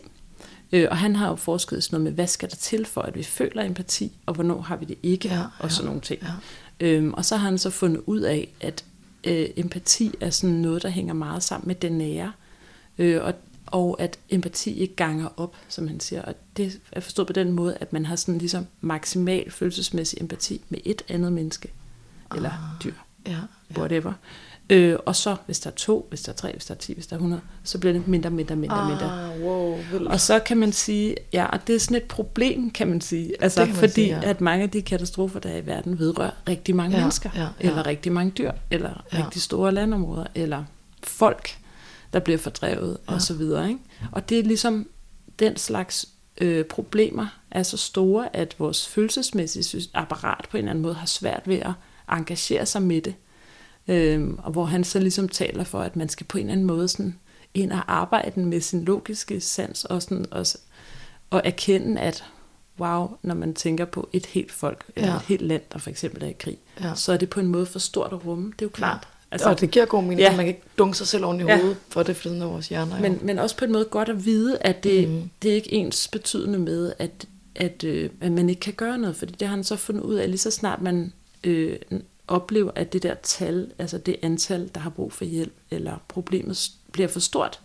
Øh, 0.72 0.88
og 0.91 0.98
han 0.98 1.15
har 1.15 1.30
jo 1.30 1.36
forsket 1.36 1.78
i 1.78 1.82
sådan 1.82 1.96
noget 1.96 2.04
med, 2.04 2.12
hvad 2.12 2.28
skal 2.28 2.50
der 2.50 2.56
til 2.56 2.86
for, 2.86 3.02
at 3.02 3.15
vi 3.15 3.24
føler 3.24 3.63
empati, 3.63 4.12
og 4.26 4.34
hvornår 4.34 4.62
har 4.62 4.76
vi 4.76 4.86
det 4.86 4.98
ikke, 5.04 5.30
Ja, 5.30 5.44
og 5.60 5.72
sådan 5.72 5.86
nogle 5.86 6.02
ting. 6.02 6.22
Ja. 6.22 6.32
Øhm, 6.80 7.13
og 7.13 7.26
så 7.26 7.36
har 7.36 7.50
han 7.50 7.58
så 7.58 7.70
fundet 7.70 8.02
ud 8.06 8.20
af, 8.20 8.54
at 8.62 8.86
øh, 9.24 9.50
empati 9.56 10.12
er 10.22 10.30
sådan 10.30 10.56
noget, 10.56 10.84
der 10.84 10.89
hænger 10.89 11.13
meget 11.13 11.44
sammen 11.44 11.67
med 11.67 11.76
det 11.76 11.91
nære. 11.91 12.32
Øh, 12.98 13.24
og, 13.24 13.34
og 13.72 13.96
at 14.02 14.20
empati 14.30 14.74
ikke 14.80 14.96
ganger 14.96 15.28
op, 15.38 15.56
som 15.68 15.88
han 15.88 16.00
siger. 16.00 16.22
Og 16.22 16.34
det 16.58 16.80
er 16.92 17.00
forstået 17.00 17.28
på 17.28 17.34
den 17.34 17.52
måde, 17.52 17.78
at 17.82 17.94
man 17.94 18.06
har 18.06 18.16
sådan 18.16 18.38
ligesom 18.38 18.68
maksimal 18.82 19.52
følelsesmæssig 19.52 20.22
empati 20.22 20.62
med 20.70 20.80
et 20.84 21.02
andet 21.10 21.34
menneske. 21.34 21.72
Eller 22.36 22.50
Ah. 22.50 22.84
dyr, 22.84 22.94
Ja, 23.28 23.32
ja. 23.32 23.80
whatever. 23.80 24.14
Øh, 24.70 24.98
og 25.06 25.16
så, 25.16 25.36
hvis 25.46 25.60
der 25.60 25.70
er 25.70 25.74
to, 25.76 26.06
hvis 26.10 26.22
der 26.22 26.32
er 26.32 26.36
tre, 26.36 26.52
hvis 26.52 26.66
der 26.66 26.74
er 26.74 26.78
ti, 26.78 26.94
hvis 26.94 27.08
der 27.08 27.14
er 27.16 27.18
100, 27.18 27.42
så 27.64 27.78
bliver 27.80 27.94
det 27.94 28.08
mindre, 28.08 28.30
mindre, 28.30 28.56
mindre, 28.56 28.88
mindre. 28.90 29.34
Ah, 29.34 29.42
wow, 29.42 29.78
vildt. 29.92 30.08
Og 30.08 30.20
så 30.20 30.40
kan 30.40 30.58
man 30.58 30.72
sige, 30.72 31.16
ja, 31.34 31.46
og 31.46 31.68
det 31.68 31.76
er 31.76 31.80
sådan 31.80 31.98
et 31.98 32.04
problem, 32.04 32.70
kan 32.72 32.88
man 32.88 33.02
sige. 33.02 33.34
Altså, 33.44 33.66
man 33.66 33.76
fordi 33.76 33.94
sige, 33.94 34.08
ja. 34.08 34.30
at 34.30 34.42
mange 34.42 34.64
af 34.64 34.70
de 34.70 34.82
katastrofer, 34.82 35.40
der 35.40 35.50
er 35.50 35.58
i 35.58 35.66
verden, 35.66 36.00
vedrører 36.00 36.32
rigtig 36.48 36.76
mange 36.76 36.96
Ja, 36.98 37.02
mennesker. 37.04 37.30
ja, 37.36 37.42
ja. 37.42 37.48
Eller 37.60 37.86
rigtig 37.86 38.12
mange 38.12 38.32
dyr, 38.38 38.52
eller 38.72 39.04
Ja. 39.14 39.26
rigtig 39.26 39.42
store 39.42 39.72
landområder, 39.72 40.26
eller 40.36 40.64
folk, 41.04 41.58
der 42.13 42.19
bliver 42.19 42.38
fordrevet, 42.38 42.97
Ja. 43.10 43.13
og 43.13 43.21
så 43.21 43.34
videre. 43.34 43.67
Ikke? 43.69 43.80
Og 44.12 44.30
det 44.30 44.39
er 44.39 44.43
ligesom 44.43 44.88
den 45.39 45.58
slags 45.58 46.06
øh, 46.41 46.65
problemer 46.65 47.28
er 47.52 47.63
så 47.63 47.78
store, 47.78 48.36
at 48.36 48.56
vores 48.60 48.88
følelsesmæssige 48.88 49.89
apparat 49.93 50.45
på 50.52 50.58
en 50.58 50.63
eller 50.63 50.69
anden 50.71 50.82
måde 50.82 50.93
har 50.93 51.06
svært 51.06 51.41
ved 51.45 51.58
at 51.58 51.71
engagere 52.12 52.65
sig 52.65 52.82
med 52.82 53.02
det. 53.02 53.15
Øhm, 53.88 54.39
og 54.43 54.52
hvor 54.52 54.65
han 54.65 54.84
så 54.84 55.00
ligesom 55.00 55.30
taler 55.30 55.63
for, 55.63 55.80
at 55.82 55.95
man 55.95 56.10
skal 56.10 56.26
på 56.26 56.38
en 56.38 56.41
eller 56.43 56.52
anden 56.52 56.67
måde 56.67 56.88
sådan 56.88 57.19
ind 57.54 57.71
og 57.71 57.93
arbejde 57.93 58.39
med 58.39 58.62
sin 58.62 58.84
logiske 58.86 59.41
sans, 59.41 59.86
og, 59.86 60.02
sådan, 60.02 60.26
og, 60.32 60.45
og 61.30 61.41
erkende, 61.45 62.02
at 62.02 62.24
wow, 62.80 63.17
når 63.21 63.36
man 63.36 63.54
tænker 63.54 63.86
på 63.86 64.10
et 64.13 64.26
helt 64.26 64.52
folk, 64.52 64.86
eller 64.95 65.10
Ja. 65.10 65.15
et 65.15 65.21
helt 65.21 65.41
land, 65.41 65.62
der 65.74 65.80
for 65.80 65.89
eksempel 65.89 66.24
er 66.24 66.28
i 66.28 66.36
krig, 66.39 66.58
Ja. 66.82 66.95
så 66.95 67.13
er 67.13 67.17
det 67.17 67.30
på 67.30 67.39
en 67.39 67.47
måde 67.47 67.65
for 67.65 67.80
stort 67.80 68.13
at 68.13 68.26
rumme. 68.26 68.45
Det 68.52 68.62
er 68.62 68.65
jo 68.65 68.69
klart. 68.69 69.08
Altså, 69.32 69.50
og 69.50 69.60
det 69.62 69.72
giver 69.72 69.86
god 69.86 70.02
mening, 70.04 70.20
Ja. 70.20 70.26
at 70.30 70.36
man 70.36 70.46
kan 70.46 70.48
ikke 70.56 70.62
dunke 70.78 70.98
sig 70.98 71.08
selv 71.08 71.26
oven 71.26 71.39
i 71.39 71.44
Ja. 71.44 71.58
hovedet, 71.60 71.78
for 71.89 72.04
det 72.04 72.26
af 72.26 72.50
vores 72.50 72.67
hjerner. 72.70 72.96
jo. 72.96 73.02
Men, 73.02 73.20
men 73.22 73.39
også 73.39 73.58
på 73.58 73.65
en 73.65 73.72
måde 73.72 73.86
godt 73.86 74.10
at 74.10 74.26
vide, 74.26 74.58
at 74.58 74.84
det, 74.84 75.10
mm. 75.10 75.30
det 75.41 75.52
er 75.52 75.56
ikke 75.56 75.74
ens 75.74 76.08
betydende 76.08 76.60
med, 76.60 76.94
at, 77.00 77.28
at, 77.56 77.84
øh, 77.84 78.10
at 78.22 78.32
man 78.32 78.50
ikke 78.50 78.60
kan 78.60 78.74
gøre 78.74 78.98
noget. 78.98 79.15
Fordi 79.15 79.32
det 79.39 79.48
har 79.48 79.56
han 79.56 79.63
så 79.63 79.76
fundet 79.76 80.02
ud 80.04 80.15
af, 80.15 80.28
lige 80.30 80.38
så 80.38 80.52
snart 80.52 80.82
man 80.82 81.13
øh, 81.44 81.76
oplever, 82.28 82.72
at 82.76 82.94
det 82.94 83.04
der 83.04 83.13
tal, 83.24 83.72
altså 83.80 83.98
det 83.98 84.15
antal, 84.22 84.70
der 84.76 84.82
har 84.82 84.89
brug 84.89 85.13
for 85.13 85.26
hjælp, 85.26 85.54
eller 85.72 85.98
problemet 86.08 86.70
bliver 86.91 87.08
for 87.08 87.20
stort, 87.20 87.60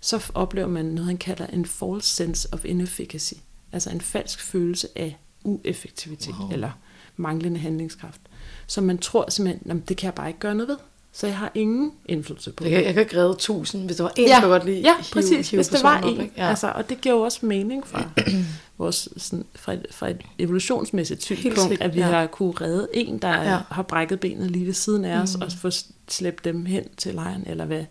så 0.00 0.30
oplever 0.34 0.68
man 0.68 0.84
noget, 0.84 1.06
han 1.06 1.16
kalder 1.18 1.46
en 1.46 1.66
false 1.66 2.08
sense 2.08 2.48
of 2.52 2.64
inefficacy. 2.64 3.34
Altså 3.72 3.90
en 3.90 4.00
falsk 4.00 4.40
følelse 4.40 4.88
af 4.96 5.16
ueffektivitet, 5.44 6.34
Wow. 6.40 6.50
eller 6.52 6.70
manglende 7.16 7.60
handlingskraft. 7.60 8.20
Så 8.66 8.80
man 8.80 8.98
tror 8.98 9.30
simpelthen, 9.30 9.62
"Nå, 9.68 9.74
men 9.74 9.82
det 9.88 9.96
kan 9.96 10.06
jeg 10.06 10.14
bare 10.14 10.28
ikke 10.28 10.40
gøre 10.40 10.54
noget 10.54 10.68
ved. 10.68 10.76
Så 11.12 11.26
jeg 11.26 11.36
har 11.38 11.52
ingen 11.54 11.92
indflydelse 12.06 12.52
på 12.52 12.64
Jeg 12.64 12.70
kan, 12.72 12.84
jeg 12.84 12.94
kan 12.94 13.02
ikke 13.02 13.16
redde 13.16 13.34
tusind, 13.38 13.84
hvis 13.84 13.96
der 13.96 14.02
var 14.04 14.12
en, 14.16 14.26
ja, 14.28 14.38
der 14.42 14.48
godt 14.48 14.64
lige 14.64 14.80
ja, 14.80 14.94
præcis, 15.12 15.50
hvis 15.50 15.68
det 15.68 15.82
var 15.82 15.98
en. 16.00 16.20
op, 16.20 16.26
ja. 16.36 16.48
Altså, 16.48 16.72
og 16.74 16.88
det 16.88 17.00
giver 17.00 17.14
jo 17.14 17.20
også 17.20 17.46
mening 17.46 17.86
fra, 17.86 18.04
vores, 18.78 19.08
sådan, 19.16 19.44
fra, 19.54 19.72
et, 19.72 19.86
fra 19.90 20.08
et 20.10 20.20
evolutionsmæssigt 20.38 21.22
synspunkt, 21.22 21.80
at 21.80 21.94
vi 21.94 22.00
ja. 22.00 22.06
har 22.06 22.26
kunne 22.26 22.52
redde 22.60 22.88
en, 22.94 23.18
der 23.18 23.28
Ja. 23.28 23.50
ja. 23.52 23.58
har 23.70 23.82
brækket 23.82 24.20
benet 24.20 24.50
lige 24.50 24.66
ved 24.66 24.72
siden 24.72 25.04
af 25.04 25.20
os, 25.22 25.36
Mm. 25.36 25.42
og 25.42 25.52
få 25.52 25.70
slæbt 26.08 26.44
dem 26.44 26.66
hen 26.66 26.84
til 26.96 27.14
lejren, 27.14 27.44
eller 27.46 27.64
hvad, 27.64 27.84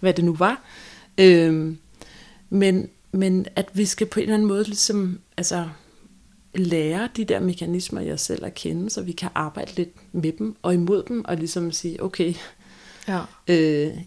hvad 0.00 0.14
det 0.14 0.24
nu 0.24 0.34
var. 0.34 0.62
Øhm, 1.18 1.78
men, 2.50 2.88
men 3.12 3.46
at 3.56 3.68
vi 3.72 3.84
skal 3.84 4.06
på 4.06 4.20
en 4.20 4.22
eller 4.22 4.34
anden 4.34 4.48
måde 4.48 4.64
ligesom, 4.64 5.18
altså, 5.36 5.68
lære 6.54 7.08
de 7.16 7.24
der 7.24 7.40
mekanismer 7.40 8.00
i 8.00 8.12
os 8.12 8.20
selv 8.20 8.44
at 8.44 8.54
kende, 8.54 8.90
så 8.90 9.02
vi 9.02 9.12
kan 9.12 9.28
arbejde 9.34 9.72
lidt 9.76 9.90
med 10.12 10.32
dem 10.32 10.56
og 10.62 10.74
imod 10.74 11.02
dem, 11.08 11.24
og 11.24 11.36
ligesom 11.36 11.72
sige, 11.72 12.02
okay, 12.02 12.34
ja. 13.08 13.20
øh, 13.48 13.98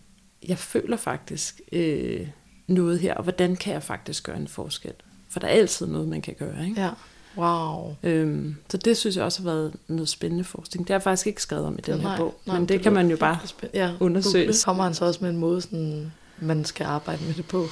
jeg 0.47 0.58
føler 0.58 0.97
faktisk 0.97 1.62
øh, 1.71 2.27
noget 2.67 2.99
her, 2.99 3.13
og 3.13 3.23
hvordan 3.23 3.55
kan 3.55 3.73
jeg 3.73 3.84
faktisk 3.84 4.23
gøre 4.23 4.38
en 4.38 4.47
forskel? 4.47 4.93
For 5.29 5.39
der 5.39 5.47
er 5.47 5.51
altid 5.51 5.88
noget, 5.88 6.08
man 6.08 6.21
kan 6.21 6.34
gøre. 6.39 6.65
Ikke? 6.67 6.81
ja. 6.81 6.89
Wow. 7.38 7.95
Øhm, 8.03 8.55
så 8.69 8.77
det 8.77 8.97
synes 8.97 9.15
jeg 9.15 9.23
også 9.23 9.43
har 9.43 9.49
været 9.51 9.73
noget 9.88 10.10
spændende 10.10 10.43
forskning. 10.43 10.88
Det 10.88 10.93
har 10.93 10.95
jeg 10.95 11.03
faktisk 11.03 11.27
ikke 11.27 11.41
skrevet 11.41 11.65
om 11.65 11.77
i 11.77 11.81
den 11.81 11.99
her 11.99 12.08
Nej, 12.08 12.17
bog, 12.17 12.36
nej, 12.45 12.60
men 12.60 12.67
det, 12.69 12.81
kan 12.81 12.93
man 12.93 13.10
jo 13.10 13.17
bare 13.17 13.38
ja, 13.73 13.91
undersøge. 13.99 14.45
google. 14.45 14.60
Kommer 14.65 14.84
han 14.84 14.93
så 14.93 15.05
også 15.05 15.19
med 15.21 15.29
en 15.29 15.38
måde, 15.38 15.62
sådan, 15.62 16.12
man 16.39 16.65
skal 16.65 16.86
arbejde 16.86 17.23
med 17.23 17.34
det 17.34 17.45
på? 17.45 17.65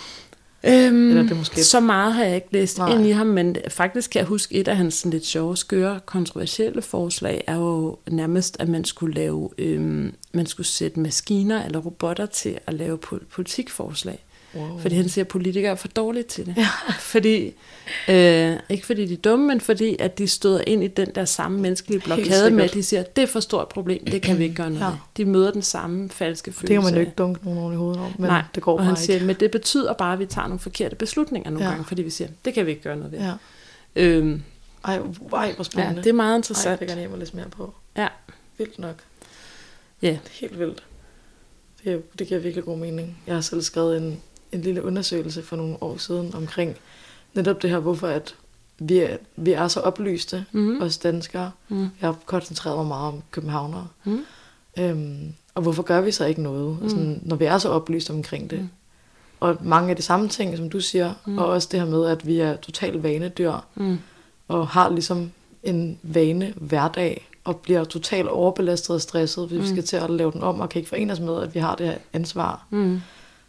Øhm, 0.68 1.10
Eller 1.10 1.24
er 1.24 1.28
det 1.28 1.38
måske- 1.38 1.64
Så 1.64 1.80
meget 1.80 2.14
har 2.14 2.24
jeg 2.24 2.36
ikke 2.36 2.48
læst 2.52 2.78
Nej. 2.78 2.96
Ind 2.96 3.06
i 3.08 3.10
ham, 3.10 3.28
men 3.28 3.56
faktisk 3.70 4.10
kan 4.12 4.20
jeg 4.20 4.28
huske, 4.28 4.56
et 4.56 4.68
af 4.68 4.78
hans 4.78 4.94
sådan 4.94 5.12
lidt 5.12 5.26
sjove, 5.26 5.58
skøre, 5.58 6.00
kontroversielle 6.06 6.82
forslag 6.82 7.44
er 7.48 7.56
jo 7.56 7.98
nærmest, 8.12 8.58
at 8.60 8.70
man 8.70 8.86
skulle 8.86 9.14
lave, 9.16 9.50
øhm, 9.58 10.14
man 10.34 10.46
skulle 10.46 10.68
sætte 10.68 11.00
maskiner 11.00 11.66
eller 11.66 11.80
robotter 11.80 12.26
til 12.26 12.58
at 12.68 12.74
lave 12.74 12.98
pol- 13.06 13.26
politikforslag. 13.32 14.24
Wow. 14.56 14.80
Fordi 14.80 14.96
han 14.96 15.10
siger, 15.10 15.24
at 15.26 15.28
politikere 15.28 15.72
er 15.72 15.76
for 15.76 15.88
dårlige 15.88 16.24
til 16.24 16.46
det. 16.46 16.54
Ja. 16.58 16.68
Fordi, 17.00 17.54
øh, 18.10 18.58
ikke 18.70 18.86
fordi 18.86 19.06
de 19.06 19.14
er 19.14 19.18
dumme, 19.18 19.48
men 19.48 19.62
fordi 19.62 19.96
at 20.00 20.18
de 20.18 20.28
støder 20.28 20.62
ind 20.68 20.84
i 20.84 20.88
den 20.88 21.16
der 21.16 21.26
samme 21.26 21.60
menneskelige 21.60 22.00
blokade 22.02 22.52
med, 22.52 22.64
at 22.64 22.74
de 22.74 22.84
siger, 22.84 23.00
at 23.00 23.16
det 23.16 23.22
er 23.22 23.28
for 23.28 23.40
stort 23.40 23.68
problem, 23.68 24.06
det 24.06 24.22
kan 24.22 24.38
vi 24.40 24.44
ikke 24.44 24.56
gøre 24.56 24.70
noget 24.70 24.86
Ja. 24.86 24.92
De 25.18 25.26
møder 25.26 25.52
den 25.52 25.62
samme 25.62 26.10
falske 26.10 26.52
følelse. 26.52 26.68
det 26.68 26.74
kan 26.76 26.84
man 26.84 26.94
jo 26.94 27.00
ikke 27.00 27.12
dunke 27.18 27.46
nogen 27.46 27.60
oven 27.60 27.74
i 27.74 27.76
hovedet 27.78 28.02
om, 28.02 28.12
men 28.20 28.28
Nej, 28.28 28.44
det 28.56 28.64
går 28.64 28.72
og 28.72 28.78
bare 28.78 28.86
han 28.86 28.94
ikke. 28.94 29.02
siger, 29.02 29.26
men 29.26 29.36
det 29.40 29.52
betyder 29.52 29.94
bare, 29.94 30.14
at 30.14 30.20
vi 30.20 30.26
tager 30.26 30.48
nogle 30.48 30.60
forkerte 30.60 30.96
beslutninger 30.96 31.50
nogle 31.50 31.66
Ja. 31.66 31.72
gange, 31.72 31.86
fordi 31.86 32.02
vi 32.02 32.10
siger, 32.10 32.28
det 32.46 32.54
kan 32.54 32.66
vi 32.66 32.72
ikke 32.72 32.84
gøre 32.84 32.96
noget 32.98 33.12
ved. 33.12 33.20
Ja. 33.20 33.32
Øhm, 33.96 34.42
Ej, 34.86 35.00
ej, 35.34 35.52
hvor 35.56 35.64
spændende. 35.64 35.96
ja, 35.96 36.02
det 36.04 36.10
er 36.10 36.14
meget 36.14 36.32
Ej, 36.32 36.36
interessant. 36.38 36.80
det 36.80 36.88
kan 36.88 36.98
jeg 36.98 37.02
hjem 37.02 37.14
og 37.14 37.20
læse 37.20 37.36
mere 37.36 37.50
på. 37.50 37.74
Ja. 37.98 38.08
Vildt 38.58 38.80
nok. 38.80 38.96
Ja. 40.02 40.18
Helt 40.32 40.60
vildt. 40.60 40.84
Det, 41.84 42.20
det 42.20 42.28
giver 42.28 42.40
virkelig 42.40 42.66
god 42.66 42.78
mening. 42.78 43.18
Jeg 43.28 43.36
har 43.36 43.42
selv 43.42 43.62
skrevet 43.62 43.98
en, 43.98 44.22
en 44.54 44.62
lille 44.62 44.84
undersøgelse 44.86 45.44
for 45.44 45.56
nogle 45.56 45.84
år 45.84 45.98
siden 45.98 46.36
omkring 46.36 46.76
netop 47.34 47.62
det 47.62 47.70
her, 47.70 47.80
hvorfor 47.80 48.08
at 48.08 48.36
vi 48.80 48.98
er, 48.98 49.18
vi 49.36 49.52
er 49.52 49.68
så 49.68 49.80
oplyste, 49.80 50.46
Mhm. 50.52 50.64
mm. 50.64 50.82
os 50.82 50.98
danskere. 50.98 51.52
Mm. 51.70 51.80
Jeg 51.82 51.90
har 52.10 52.16
koncentreret 52.26 52.78
mig 52.78 52.86
meget 52.86 53.08
om 53.14 53.24
københavnere. 53.32 53.88
Mm. 54.04 54.20
Øhm, 54.80 55.34
og 55.56 55.62
hvorfor 55.62 55.84
gør 55.84 56.02
vi 56.02 56.12
så 56.12 56.26
ikke 56.26 56.42
noget, 56.42 56.82
mm. 56.82 56.90
sådan, 56.90 57.20
når 57.26 57.36
vi 57.36 57.46
er 57.46 57.58
så 57.58 57.70
oplyste 57.70 58.12
omkring 58.12 58.50
det? 58.50 58.60
Mm. 58.60 58.70
Og 59.40 59.58
mange 59.62 59.90
af 59.90 59.96
de 59.96 60.02
samme 60.02 60.28
ting, 60.30 60.58
som 60.58 60.70
du 60.70 60.80
siger, 60.80 61.14
mm. 61.26 61.38
og 61.38 61.46
også 61.46 61.68
det 61.72 61.80
her 61.80 61.88
med, 61.88 62.06
at 62.08 62.28
vi 62.28 62.40
er 62.40 62.56
totalt 62.56 63.04
vanedyr, 63.04 63.54
Mm. 63.76 63.98
og 64.48 64.68
har 64.68 64.90
ligesom 64.90 65.32
en 65.64 66.00
vane 66.04 66.54
hverdag, 66.56 67.30
og 67.44 67.58
bliver 67.58 67.84
totalt 67.84 68.28
overbelastet 68.28 68.90
og 68.96 69.02
stresset, 69.02 69.48
hvis 69.48 69.58
mm. 69.58 69.64
vi 69.64 69.68
skal 69.70 69.84
til 69.84 69.98
at 69.98 70.10
lave 70.10 70.32
den 70.32 70.42
om, 70.44 70.60
og 70.60 70.70
kan 70.70 70.80
ikke 70.80 70.90
forene 70.90 71.14
os 71.14 71.20
med, 71.20 71.42
at 71.42 71.56
vi 71.56 71.60
har 71.60 71.76
det 71.76 71.86
her 71.88 71.98
ansvar, 72.14 72.66
Mm. 72.70 73.00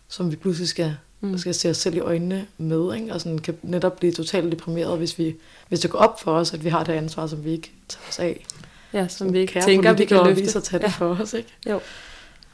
Som 0.08 0.30
vi 0.30 0.36
pludselig 0.36 0.68
skal, 0.68 0.96
mm. 1.20 1.38
Skal 1.38 1.54
se 1.54 1.70
os 1.70 1.76
selv 1.76 1.96
i 1.96 2.00
øjnene 2.00 2.46
med, 2.58 2.94
ikke? 2.94 3.12
og 3.12 3.20
sådan 3.20 3.38
kan 3.38 3.56
netop 3.62 3.96
blive 3.96 4.12
totalt 4.12 4.52
deprimeret, 4.52 4.98
hvis, 4.98 5.18
vi, 5.18 5.36
hvis 5.68 5.80
det 5.80 5.90
går 5.90 5.98
op 5.98 6.20
for 6.20 6.32
os, 6.32 6.54
at 6.54 6.64
vi 6.64 6.68
har 6.68 6.84
det 6.84 6.92
ansvar, 6.92 7.26
som 7.26 7.44
vi 7.44 7.50
ikke 7.50 7.72
tager 7.88 8.08
os 8.08 8.18
af. 8.18 8.46
Ja, 8.92 9.08
som 9.08 9.32
vi 9.32 9.38
ikke 9.38 9.52
Kære 9.52 9.64
tænker, 9.64 9.92
vi 9.92 10.04
kan 10.04 10.26
løfte. 10.26 10.50
så 10.50 10.60
tage 10.60 10.78
det 10.82 10.86
Ja. 10.86 10.90
for 10.90 11.16
os, 11.22 11.32
ikke? 11.32 11.48
Jo. 11.70 11.80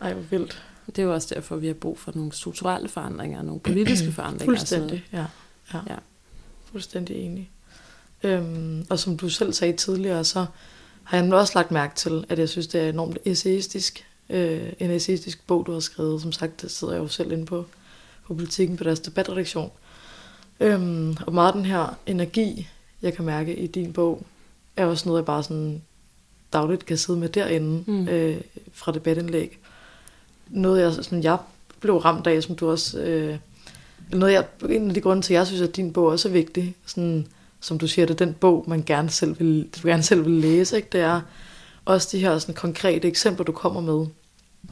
Ej, 0.00 0.12
hvor 0.12 0.22
vildt. 0.22 0.62
Det 0.86 0.98
er 0.98 1.02
jo 1.02 1.14
også 1.14 1.34
derfor, 1.34 1.56
vi 1.56 1.66
har 1.66 1.74
brug 1.74 1.98
for 1.98 2.12
nogle 2.14 2.32
strukturelle 2.32 2.88
forandringer, 2.88 3.42
nogle 3.42 3.60
politiske 3.60 4.12
forandringer. 4.18 4.44
Fuldstændig, 4.44 5.04
ja. 5.12 5.24
ja. 5.74 5.78
Ja. 5.88 5.94
Fuldstændig 6.72 7.16
enig. 7.16 7.50
Øhm, 8.22 8.86
og 8.90 8.98
som 8.98 9.16
du 9.16 9.28
selv 9.28 9.52
sagde 9.52 9.76
tidligere, 9.76 10.24
så 10.24 10.46
har 11.04 11.16
jeg 11.16 11.26
nu 11.26 11.36
også 11.36 11.52
lagt 11.56 11.70
mærke 11.70 11.94
til, 11.96 12.24
at 12.28 12.38
jeg 12.38 12.48
synes, 12.48 12.66
det 12.66 12.80
er 12.80 12.88
enormt 12.88 13.18
essayistisk. 13.24 14.06
Øh, 14.30 14.72
en 14.78 14.90
essayistisk 14.90 15.46
bog, 15.46 15.66
du 15.66 15.72
har 15.72 15.80
skrevet. 15.80 16.22
Som 16.22 16.32
sagt, 16.32 16.62
det 16.62 16.70
sidder 16.70 16.94
jeg 16.94 17.02
jo 17.02 17.08
selv 17.08 17.32
inde 17.32 17.46
på, 17.46 17.66
på 18.26 18.34
politikken 18.34 18.76
på 18.76 18.84
deres 18.84 19.00
debatredaktion. 19.00 19.70
Øhm, 20.60 21.16
og 21.26 21.34
meget 21.34 21.54
den 21.54 21.64
her 21.64 21.98
energi, 22.06 22.68
jeg 23.02 23.14
kan 23.14 23.24
mærke 23.24 23.56
i 23.56 23.66
din 23.66 23.92
bog, 23.92 24.22
er 24.76 24.86
også 24.86 25.08
noget, 25.08 25.20
jeg 25.20 25.26
bare 25.26 25.42
sådan 25.42 25.82
dagligt 26.52 26.86
kan 26.86 26.98
sidde 26.98 27.18
med 27.18 27.28
derinde. 27.28 27.84
Mm. 27.86 28.08
øh, 28.08 28.40
fra 28.72 28.92
debatindlæg. 28.92 29.58
Noget, 30.48 30.82
jeg, 30.82 30.92
sådan, 30.92 31.22
jeg 31.22 31.38
blev 31.80 31.96
ramt 31.96 32.26
af, 32.26 32.42
som 32.42 32.56
du 32.56 32.70
også... 32.70 33.00
Øh, 33.00 33.36
noget, 34.12 34.32
jeg, 34.32 34.44
en 34.68 34.88
af 34.88 34.94
de 34.94 35.00
grunde 35.00 35.22
til, 35.22 35.34
at 35.34 35.38
jeg 35.38 35.46
synes, 35.46 35.62
at 35.62 35.76
din 35.76 35.92
bog 35.92 36.06
også 36.06 36.28
er 36.28 36.32
vigtig, 36.32 36.74
sådan, 36.86 37.26
som 37.60 37.78
du 37.78 37.88
siger, 37.88 38.06
det 38.06 38.20
er 38.20 38.24
den 38.26 38.34
bog, 38.34 38.64
man 38.68 38.82
gerne 38.86 39.10
selv 39.10 39.38
vil, 39.38 39.68
du 39.82 39.88
gerne 39.88 40.02
selv 40.02 40.24
vil 40.24 40.32
læse, 40.32 40.76
ikke? 40.76 40.88
det 40.92 41.00
er 41.00 41.20
også 41.84 42.08
de 42.12 42.18
her 42.18 42.38
sådan, 42.38 42.54
konkrete 42.54 43.08
eksempler, 43.08 43.44
du 43.44 43.52
kommer 43.52 43.80
med 43.80 44.06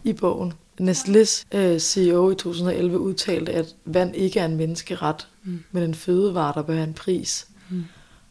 i 0.05 0.13
bogen. 0.13 0.53
Nestlés 0.81 1.45
øh, 1.53 1.79
CEO 1.79 2.31
i 2.31 2.35
2011 2.35 2.99
udtalte, 2.99 3.53
at 3.53 3.75
vand 3.85 4.17
ikke 4.17 4.41
er 4.41 4.45
en 4.45 4.57
menneskeret, 4.57 5.29
mm. 5.45 5.65
men 5.73 5.83
en 5.83 5.95
fødevare, 5.95 6.53
der 6.55 6.63
bør 6.63 6.75
have 6.75 6.87
en 6.87 6.95
pris. 6.95 7.47
Mm. 7.71 7.85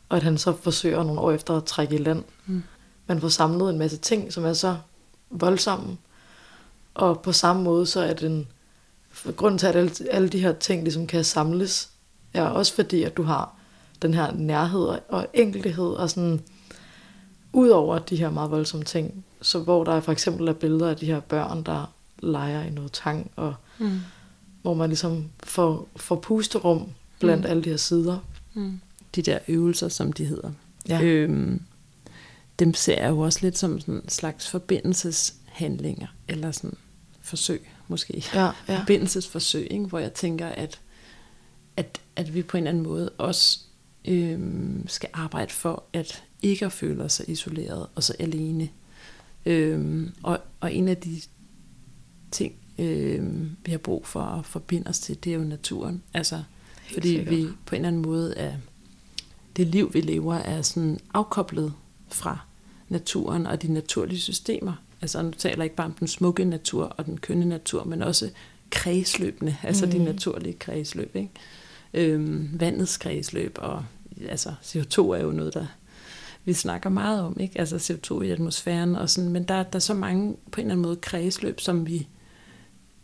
Og 0.10 0.17
at 0.17 0.23
han 0.23 0.38
så 0.38 0.53
forsøger 0.62 1.03
nogle 1.03 1.21
år 1.21 1.32
efter 1.32 1.58
at 1.58 1.65
trække 1.65 1.95
i 1.95 1.97
land. 1.97 2.23
Mm. 2.45 2.63
Man 3.08 3.21
får 3.21 3.27
samlet 3.30 3.69
en 3.69 3.77
masse 3.77 3.97
ting, 3.97 4.34
som 4.34 4.45
er 4.45 4.53
så 4.53 4.77
voldsomme. 5.30 5.97
Og 6.93 7.21
på 7.21 7.32
samme 7.32 7.63
måde, 7.63 7.86
så 7.86 8.01
er 8.01 8.13
den 8.13 8.47
grunden 9.36 9.58
til, 9.58 9.67
at 9.67 9.75
alle, 9.75 9.91
alle 10.12 10.30
de 10.30 10.39
her 10.39 10.53
ting 10.53 10.84
ligesom 10.84 11.08
kan 11.08 11.23
samles, 11.23 11.89
er 12.34 12.43
også 12.43 12.73
fordi, 12.73 13.03
at 13.03 13.17
du 13.17 13.23
har 13.23 13.56
den 14.01 14.13
her 14.13 14.32
nærhed 14.32 14.82
og- 14.82 15.01
og 15.10 15.27
enkelhed, 15.34 15.89
og 15.89 16.10
sådan, 16.10 16.41
ud 17.53 17.69
over 17.69 17.99
de 17.99 18.15
her 18.15 18.30
meget 18.30 18.51
voldsomme 18.51 18.84
ting, 18.84 19.25
så 19.41 19.60
hvor 19.60 19.84
der 19.84 20.00
for 20.00 20.12
eksempel 20.12 20.47
er 20.47 20.54
billeder 20.54 20.89
af 20.89 20.97
de 20.97 21.06
her 21.06 21.19
børn, 21.19 21.63
der 21.63 21.93
leger 22.19 22.63
i 22.63 22.69
noget 22.69 22.91
tang, 22.91 23.32
og 23.36 23.56
Mm. 23.80 24.00
hvor 24.62 24.73
man 24.73 24.89
ligesom 24.89 25.30
får, 25.43 25.89
får 25.95 26.15
pusterum 26.15 26.89
blandt 27.19 27.43
mm. 27.43 27.50
alle 27.50 27.63
de 27.63 27.69
her 27.69 27.78
sider. 27.78 28.19
Mm. 28.54 28.80
De 29.15 29.21
der 29.21 29.39
øvelser, 29.47 29.88
som 29.89 30.13
de 30.13 30.26
hedder. 30.26 30.52
Ja. 30.89 31.02
Øhm, 31.02 31.62
dem 32.60 32.73
ser 32.73 33.02
jeg 33.02 33.10
jo 33.10 33.19
også 33.19 33.39
lidt 33.41 33.58
som 33.58 33.80
sådan 33.80 33.93
en 33.93 34.10
slags 34.10 34.50
forbindelseshandlinger, 34.50 36.08
eller 36.28 36.52
sådan 36.52 36.78
forsøg 37.21 37.69
måske. 37.88 38.26
Ja, 38.34 38.50
ja. 38.67 38.80
Forbindelsesforsøg, 38.80 39.67
ikke? 39.71 39.86
hvor 39.86 40.00
jeg 40.00 40.13
tænker, 40.13 40.47
at, 40.47 40.80
at, 41.78 42.02
at 42.15 42.34
vi 42.34 42.41
på 42.43 42.58
en 42.58 42.63
eller 42.63 42.69
anden 42.69 42.84
måde 42.84 43.10
også 43.10 43.60
øhm, 44.06 44.86
skal 44.88 45.10
arbejde 45.13 45.52
for, 45.54 45.84
at 45.93 46.23
ikke 46.41 46.65
at 46.65 46.71
føle 46.71 47.10
så 47.10 47.23
isoleret 47.28 47.88
og 47.95 48.04
så 48.04 48.13
alene. 48.19 48.69
Øhm, 49.47 50.12
og, 50.23 50.39
og 50.60 50.73
en 50.73 50.88
af 50.88 50.97
de 50.97 51.21
ting, 52.31 52.53
øhm, 52.79 53.49
vi 53.65 53.71
har 53.71 53.77
brug 53.77 54.07
for 54.07 54.21
at 54.21 54.45
forbinde 54.45 54.88
os 54.89 54.99
til, 54.99 55.23
det 55.23 55.33
er 55.33 55.38
jo 55.38 55.43
naturen. 55.43 56.03
Altså, 56.13 56.36
Helt 56.81 56.93
fordi 56.93 57.07
sikkert. 57.07 57.36
vi 57.36 57.47
på 57.65 57.75
en 57.75 57.79
eller 57.81 57.88
anden 57.88 58.01
måde 58.01 58.36
er, 58.38 58.53
det 59.55 59.67
liv, 59.67 59.93
vi 59.93 60.01
lever, 60.01 60.36
er 60.36 60.62
sådan 60.62 60.99
afkoblet 61.13 61.73
fra 62.10 62.39
naturen 62.89 63.47
og 63.47 63.62
de 63.62 63.73
naturlige 63.73 64.19
systemer. 64.19 64.73
Altså 65.01 65.21
nu 65.21 65.31
taler 65.31 65.55
jeg 65.57 65.63
ikke 65.65 65.75
bare 65.75 65.88
om 65.88 65.93
den 65.93 66.07
smukke 66.07 66.45
natur 66.45 66.83
og 66.86 67.05
den 67.05 67.17
kønne 67.17 67.45
natur, 67.45 67.83
men 67.83 68.01
også 68.01 68.29
kredsløbene, 68.69 69.57
altså 69.63 69.86
mm. 69.86 69.91
de 69.91 69.97
Mm. 69.99 70.03
naturlige 70.05 70.53
kredsløb. 70.53 71.15
Ikke? 71.15 71.29
Øhm, 71.93 72.49
vandets 72.53 72.97
kredsløb, 72.97 73.57
og 73.62 73.86
altså 74.29 74.49
CO2 74.63 74.99
er 75.01 75.23
jo 75.23 75.31
noget, 75.31 75.53
der 75.53 75.65
vi 76.47 76.53
snakker 76.53 76.89
meget 76.89 77.21
om, 77.21 77.38
ikke? 77.39 77.60
altså 77.60 77.75
CO2 77.75 78.21
i 78.21 78.29
atmosfæren 78.29 78.95
og 78.95 79.10
sådan, 79.10 79.29
men 79.29 79.43
der, 79.43 79.63
der 79.63 79.75
er 79.75 79.79
så 79.79 79.93
mange 79.93 80.36
på 80.51 80.62
en 80.62 80.65
eller 80.67 80.73
anden 80.73 80.81
måde 80.81 80.95
kredsløb, 80.95 81.60
som 81.60 81.88
vi 81.88 82.07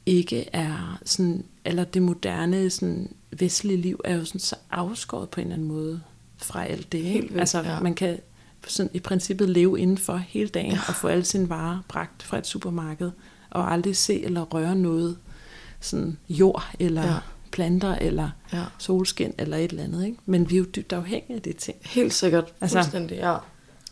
ikke 0.06 0.50
er 0.54 1.00
sådan, 1.06 1.46
eller 1.66 1.84
det 1.84 2.02
moderne 2.02 2.70
sådan, 2.70 3.16
vestlige 3.40 3.78
liv 3.78 4.02
er 4.04 4.16
jo 4.16 4.26
sådan 4.26 4.40
så 4.40 4.56
afskåret 4.72 5.30
på 5.30 5.42
en 5.42 5.48
eller 5.48 5.56
anden 5.56 5.68
måde 5.68 6.02
fra 6.38 6.66
alt 6.66 6.92
det. 6.92 7.02
Helt 7.04 7.24
vildt, 7.24 7.40
Altså 7.40 7.62
ja. 7.62 7.80
man 7.80 7.96
kan 7.96 8.20
sådan 8.68 8.90
i 8.94 9.00
princippet 9.00 9.50
leve 9.50 9.80
indenfor 9.80 10.18
hele 10.18 10.50
dagen 10.50 10.72
ja. 10.72 10.80
og 10.88 10.96
få 10.96 11.08
alle 11.08 11.24
sine 11.24 11.50
varer 11.50 11.80
bragt 11.88 12.24
fra 12.24 12.38
et 12.38 12.48
supermarked 12.48 13.12
og 13.50 13.72
aldrig 13.72 13.98
se 13.98 14.24
eller 14.24 14.42
røre 14.42 14.76
noget 14.76 15.18
sådan 15.80 16.18
jord 16.30 16.64
eller 16.80 17.06
Ja. 17.08 17.18
Planter 17.54 17.96
eller 17.96 18.30
ja. 18.54 18.64
solskin 18.80 19.34
eller 19.38 19.58
et 19.58 19.72
eller 19.72 19.84
andet. 19.84 20.06
Ikke? 20.06 20.18
Men 20.26 20.50
vi 20.50 20.56
er 20.56 20.60
jo 20.60 20.66
dybt 20.76 20.94
afhængige 20.94 21.36
af 21.36 21.42
de 21.42 21.54
ting. 21.54 21.78
Helt 21.86 22.14
sikkert. 22.14 22.54
Altså- 22.62 22.78
Fuldstændig, 22.80 23.18
ja. 23.18 23.38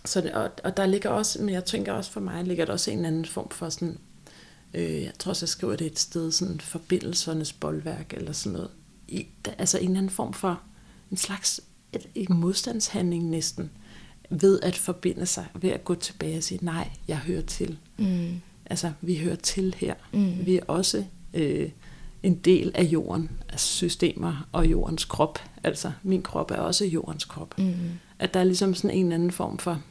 Så 0.06 0.22
det, 0.22 0.32
og, 0.32 0.50
og 0.64 0.78
der 0.78 0.86
ligger 0.86 1.10
også, 1.10 1.42
men 1.42 1.50
jeg 1.50 1.66
tænker 1.66 1.94
også 1.94 2.12
for 2.12 2.20
mig, 2.20 2.44
ligger 2.44 2.66
der 2.66 2.74
også 2.74 2.92
en 2.92 3.06
anden 3.06 3.26
form 3.26 3.50
for 3.50 3.70
sådan 3.70 3.98
Øh, 4.74 5.04
jeg 5.04 5.12
tror 5.20 5.30
også, 5.30 5.44
jeg 5.44 5.50
skriver 5.50 5.76
det 5.76 5.88
et 5.88 6.00
sted, 6.00 6.32
sådan 6.32 6.60
forbindelsernes 6.60 7.54
boldværk 7.54 8.14
eller 8.14 8.32
sådan 8.32 8.54
noget. 8.54 8.70
I, 9.08 9.28
der, 9.46 9.52
altså 9.58 9.78
en 9.78 9.84
eller 9.84 9.98
anden 9.98 10.10
form 10.10 10.34
for 10.34 10.62
en 11.12 11.18
slags 11.18 11.62
et, 11.94 12.08
en 12.16 12.28
modstandshandling 12.38 13.30
næsten, 13.30 13.72
ved 14.30 14.60
at 14.64 14.76
forbinde 14.76 15.26
sig, 15.26 15.46
ved 15.62 15.70
at 15.70 15.84
gå 15.84 15.96
tilbage 15.96 16.38
og 16.38 16.44
sige, 16.44 16.66
nej, 16.66 16.90
jeg 17.08 17.18
hører 17.18 17.42
til. 17.42 17.78
Mm. 17.98 18.42
Altså, 18.66 18.92
vi 19.02 19.18
hører 19.18 19.36
til 19.36 19.76
her. 19.78 19.94
Mm. 20.14 20.46
Vi 20.46 20.56
er 20.58 20.64
også 20.68 21.06
øh, 21.34 21.70
en 22.24 22.36
del 22.36 22.72
af 22.76 22.84
jorden, 22.84 23.30
altså 23.50 23.68
systemer 23.68 24.48
og 24.52 24.68
jordens 24.72 25.06
krop. 25.06 25.40
Altså, 25.64 25.92
min 26.04 26.22
krop 26.22 26.52
er 26.52 26.56
også 26.56 26.86
jordens 26.86 27.26
krop. 27.26 27.58
Mm. 27.58 27.74
At 28.20 28.34
der 28.34 28.40
er 28.40 28.44
ligesom 28.44 28.74
sådan 28.74 28.98
en 28.98 29.06
eller 29.06 29.16
anden 29.16 29.32
form 29.32 29.58
for 29.58 29.82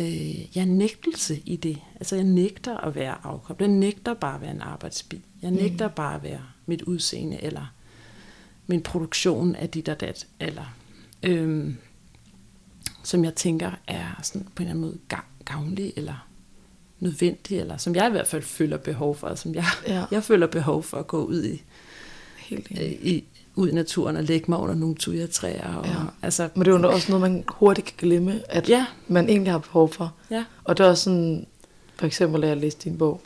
øh, 0.00 0.56
ja, 0.56 0.64
nægtelse 0.64 1.42
i 1.44 1.56
det. 1.56 1.78
Altså, 1.94 2.16
jeg 2.16 2.24
nægter 2.24 2.76
at 2.76 2.94
være 2.94 3.16
afkoblet. 3.22 3.66
Jeg 3.66 3.76
nægter 3.76 4.14
bare 4.14 4.34
at 4.34 4.40
være 4.40 4.50
en 4.50 4.60
arbejdsbil. 4.60 5.22
Jeg 5.42 5.50
nægter 5.50 5.88
mm. 5.88 5.94
bare 5.94 6.14
at 6.14 6.22
være 6.22 6.42
mit 6.66 6.82
udseende, 6.82 7.42
eller 7.42 7.72
min 8.66 8.82
produktion 8.82 9.54
af 9.54 9.68
dit 9.68 9.88
og 9.88 10.00
dat, 10.00 10.26
eller 10.40 10.74
øhm, 11.22 11.76
som 13.02 13.24
jeg 13.24 13.34
tænker 13.34 13.70
er 13.86 14.20
sådan 14.22 14.46
på 14.54 14.62
en 14.62 14.68
eller 14.68 14.70
anden 14.70 14.84
måde 14.84 14.98
gavnlig, 15.44 15.92
eller 15.96 16.25
nødvendig, 17.00 17.58
eller 17.58 17.76
som 17.76 17.94
jeg 17.94 18.08
i 18.08 18.10
hvert 18.10 18.26
fald 18.26 18.42
føler 18.42 18.76
behov 18.76 19.16
for, 19.16 19.34
som 19.34 19.54
jeg, 19.54 19.64
Ja. 19.88 20.04
jeg 20.10 20.22
føler 20.22 20.46
behov 20.46 20.82
for 20.82 20.96
at 20.96 21.06
gå 21.06 21.24
ud 21.24 21.44
i, 21.44 21.62
Helt 22.38 22.66
øh, 22.70 22.92
i 22.92 23.24
ud 23.58 23.68
i 23.68 23.72
naturen 23.74 24.16
og 24.16 24.24
lægge 24.24 24.44
mig 24.48 24.58
under 24.58 24.74
nogle 24.74 24.94
tujatræer. 24.94 25.74
Og, 25.74 25.86
Ja. 25.86 25.92
altså, 26.22 26.48
Men 26.54 26.64
det 26.66 26.74
er 26.74 26.78
jo 26.78 26.88
også 26.92 27.12
noget, 27.12 27.30
man 27.32 27.44
hurtigt 27.48 27.86
kan 27.86 27.94
glemme, 27.98 28.40
at 28.48 28.68
Ja. 28.68 28.86
man 29.08 29.28
egentlig 29.28 29.52
har 29.52 29.58
behov 29.58 29.92
for. 29.92 30.12
ja, 30.30 30.44
Og 30.64 30.78
det 30.78 30.84
er 30.86 30.90
også 30.90 31.02
sådan, 31.04 31.46
for 31.96 32.06
eksempel, 32.06 32.42
da 32.42 32.46
jeg 32.48 32.56
læste 32.56 32.90
din 32.90 32.98
bog, 32.98 33.20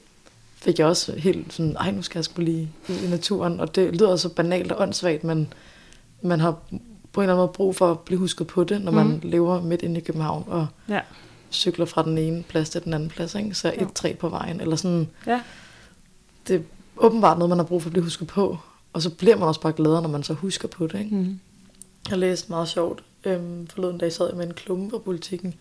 fik 0.54 0.78
jeg 0.78 0.86
også 0.86 1.12
helt 1.16 1.52
sådan, 1.52 1.76
ej, 1.76 1.90
nu 1.90 2.02
skal 2.02 2.18
jeg 2.18 2.24
sgu 2.24 2.42
lige 2.42 2.70
ud 2.88 2.96
i 3.06 3.10
naturen. 3.10 3.60
Og 3.60 3.74
det 3.74 3.92
lyder 3.92 4.08
også 4.08 4.28
så 4.28 4.34
banalt 4.34 4.72
og 4.72 4.82
åndssvagt, 4.82 5.24
men 5.24 5.52
man 6.22 6.40
har 6.40 6.50
på 7.12 7.20
en 7.20 7.24
eller 7.24 7.34
anden 7.34 7.36
måde 7.46 7.52
brug 7.54 7.76
for 7.76 7.90
at 7.90 8.00
blive 8.00 8.18
husket 8.18 8.46
på 8.46 8.64
det, 8.64 8.82
når 8.82 8.92
man 8.92 9.06
Mhm. 9.06 9.20
lever 9.22 9.62
midt 9.62 9.82
inde 9.82 10.00
i 10.00 10.02
København 10.04 10.44
og 10.46 10.66
ja, 10.88 11.00
cykler 11.50 11.86
fra 11.86 12.02
den 12.02 12.18
ene 12.18 12.42
plads 12.42 12.70
til 12.70 12.84
den 12.84 12.94
anden 12.94 13.08
plads, 13.08 13.34
ikke? 13.34 13.54
så 13.54 13.74
et 13.78 13.92
træ 13.94 14.14
på 14.20 14.28
vejen, 14.28 14.60
eller 14.60 14.76
sådan, 14.76 15.08
ja, 15.26 15.40
det 16.48 16.56
er 16.56 16.60
åbenbart 16.96 17.38
noget, 17.38 17.48
man 17.48 17.58
har 17.58 17.64
brug 17.64 17.82
for 17.82 17.88
at 17.88 17.92
blive 17.92 18.02
husket 18.04 18.26
på, 18.28 18.58
og 18.92 19.02
så 19.02 19.10
bliver 19.10 19.36
man 19.36 19.48
også 19.48 19.60
bare 19.60 19.72
gladere, 19.72 20.02
når 20.02 20.08
man 20.08 20.22
så 20.22 20.34
husker 20.34 20.68
på 20.68 20.86
det. 20.86 20.98
Ikke? 20.98 21.14
mm, 21.14 21.40
Jeg 22.10 22.18
læste 22.18 22.46
meget 22.48 22.68
sjovt. 22.68 23.02
Øhm, 23.24 23.66
forleden 23.66 23.98
dag 23.98 24.12
sad 24.12 24.26
jeg 24.28 24.36
med 24.36 24.46
en 24.46 24.54
klumme 24.54 24.90
på 24.90 24.98
politikken, 24.98 25.54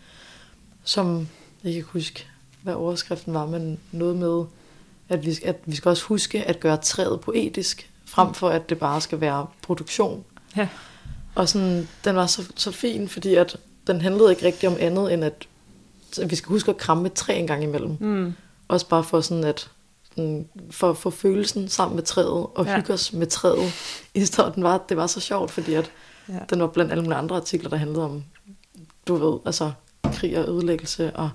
som 0.84 1.18
jeg 1.64 1.72
kan 1.72 1.78
ikke 1.78 1.88
huske, 1.88 2.26
hvad 2.64 2.74
overskriften 2.74 3.34
var, 3.34 3.46
men 3.46 3.80
noget 3.92 4.16
med, 4.16 4.44
at 5.10 5.26
vi, 5.26 5.38
at 5.46 5.56
vi 5.66 5.76
skal 5.76 5.90
også 5.90 6.04
huske 6.04 6.44
at 6.44 6.60
gøre 6.60 6.78
træet 6.78 7.22
poetisk, 7.22 7.90
frem 8.06 8.34
for 8.34 8.50
at 8.50 8.70
det 8.70 8.80
bare 8.80 9.02
skal 9.02 9.22
være 9.22 9.48
produktion. 9.62 10.24
ja, 10.58 10.68
Og 11.36 11.50
sådan, 11.50 11.88
den 12.06 12.16
var 12.16 12.28
så, 12.28 12.52
så 12.56 12.72
fin, 12.72 13.08
fordi 13.10 13.36
at 13.36 13.58
den 13.88 14.02
handlede 14.02 14.30
ikke 14.30 14.46
rigtig 14.46 14.70
om 14.70 14.76
andet, 14.80 15.14
end 15.14 15.24
at 15.24 15.48
vi 16.30 16.36
skal 16.36 16.50
huske 16.50 16.72
at 16.72 16.78
kramme 16.78 17.06
et 17.08 17.14
træ 17.14 17.40
en 17.40 17.48
gang 17.48 17.64
imellem. 17.64 17.98
mm, 18.00 18.34
Også 18.68 18.88
bare 18.88 19.04
for 19.04 19.22
sådan 19.22 19.44
at 19.44 19.70
sådan, 20.10 20.48
for 20.72 20.94
få 20.94 21.10
følelsen 21.10 21.68
sammen 21.70 21.96
med 21.96 22.04
træet, 22.04 22.28
og 22.56 22.66
ja. 22.66 22.76
hygge 22.76 22.94
os 22.94 23.14
med 23.14 23.28
træet. 23.28 23.72
I 24.14 24.26
stedet 24.26 24.56
den 24.56 24.64
var, 24.64 24.78
det 24.90 24.98
var 24.98 25.08
så 25.08 25.20
sjovt, 25.20 25.52
fordi 25.52 25.74
at 25.74 25.92
ja, 26.30 26.34
den 26.50 26.60
var 26.62 26.68
blandt 26.68 26.92
alle 26.92 27.04
mulige 27.04 27.18
andre 27.18 27.36
artikler, 27.36 27.70
der 27.70 27.78
handlede 27.78 28.06
om, 28.06 28.24
du 29.08 29.16
ved, 29.16 29.40
altså 29.46 29.72
krig 30.14 30.38
og 30.38 30.50
ødelæggelse 30.56 31.16
og, 31.16 31.30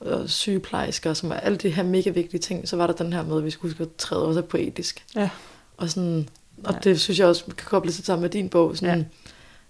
og 0.00 0.30
sygeplejersker, 0.30 1.14
som 1.14 1.30
er 1.30 1.34
alle 1.34 1.58
de 1.58 1.70
her 1.70 1.82
mega 1.82 2.10
vigtige 2.10 2.40
ting. 2.40 2.68
Så 2.68 2.76
var 2.76 2.86
der 2.86 2.94
den 2.94 3.12
her 3.12 3.22
med, 3.24 3.36
at 3.38 3.44
vi 3.44 3.50
skulle 3.50 3.72
huske, 3.72 3.82
at 3.82 3.96
træet 3.98 4.22
også 4.24 4.40
er 4.40 4.44
poetisk. 4.44 5.04
ja, 5.14 5.30
Og, 5.76 5.90
sådan, 5.90 6.28
og 6.64 6.72
Ja. 6.74 6.78
det 6.84 7.00
synes 7.00 7.18
jeg 7.18 7.26
også 7.26 7.44
kan 7.44 7.66
koble 7.66 7.92
sig 7.92 8.04
sammen 8.04 8.22
med 8.22 8.30
din 8.30 8.48
bog. 8.48 8.76
Sådan, 8.76 8.98
Ja. 8.98 9.04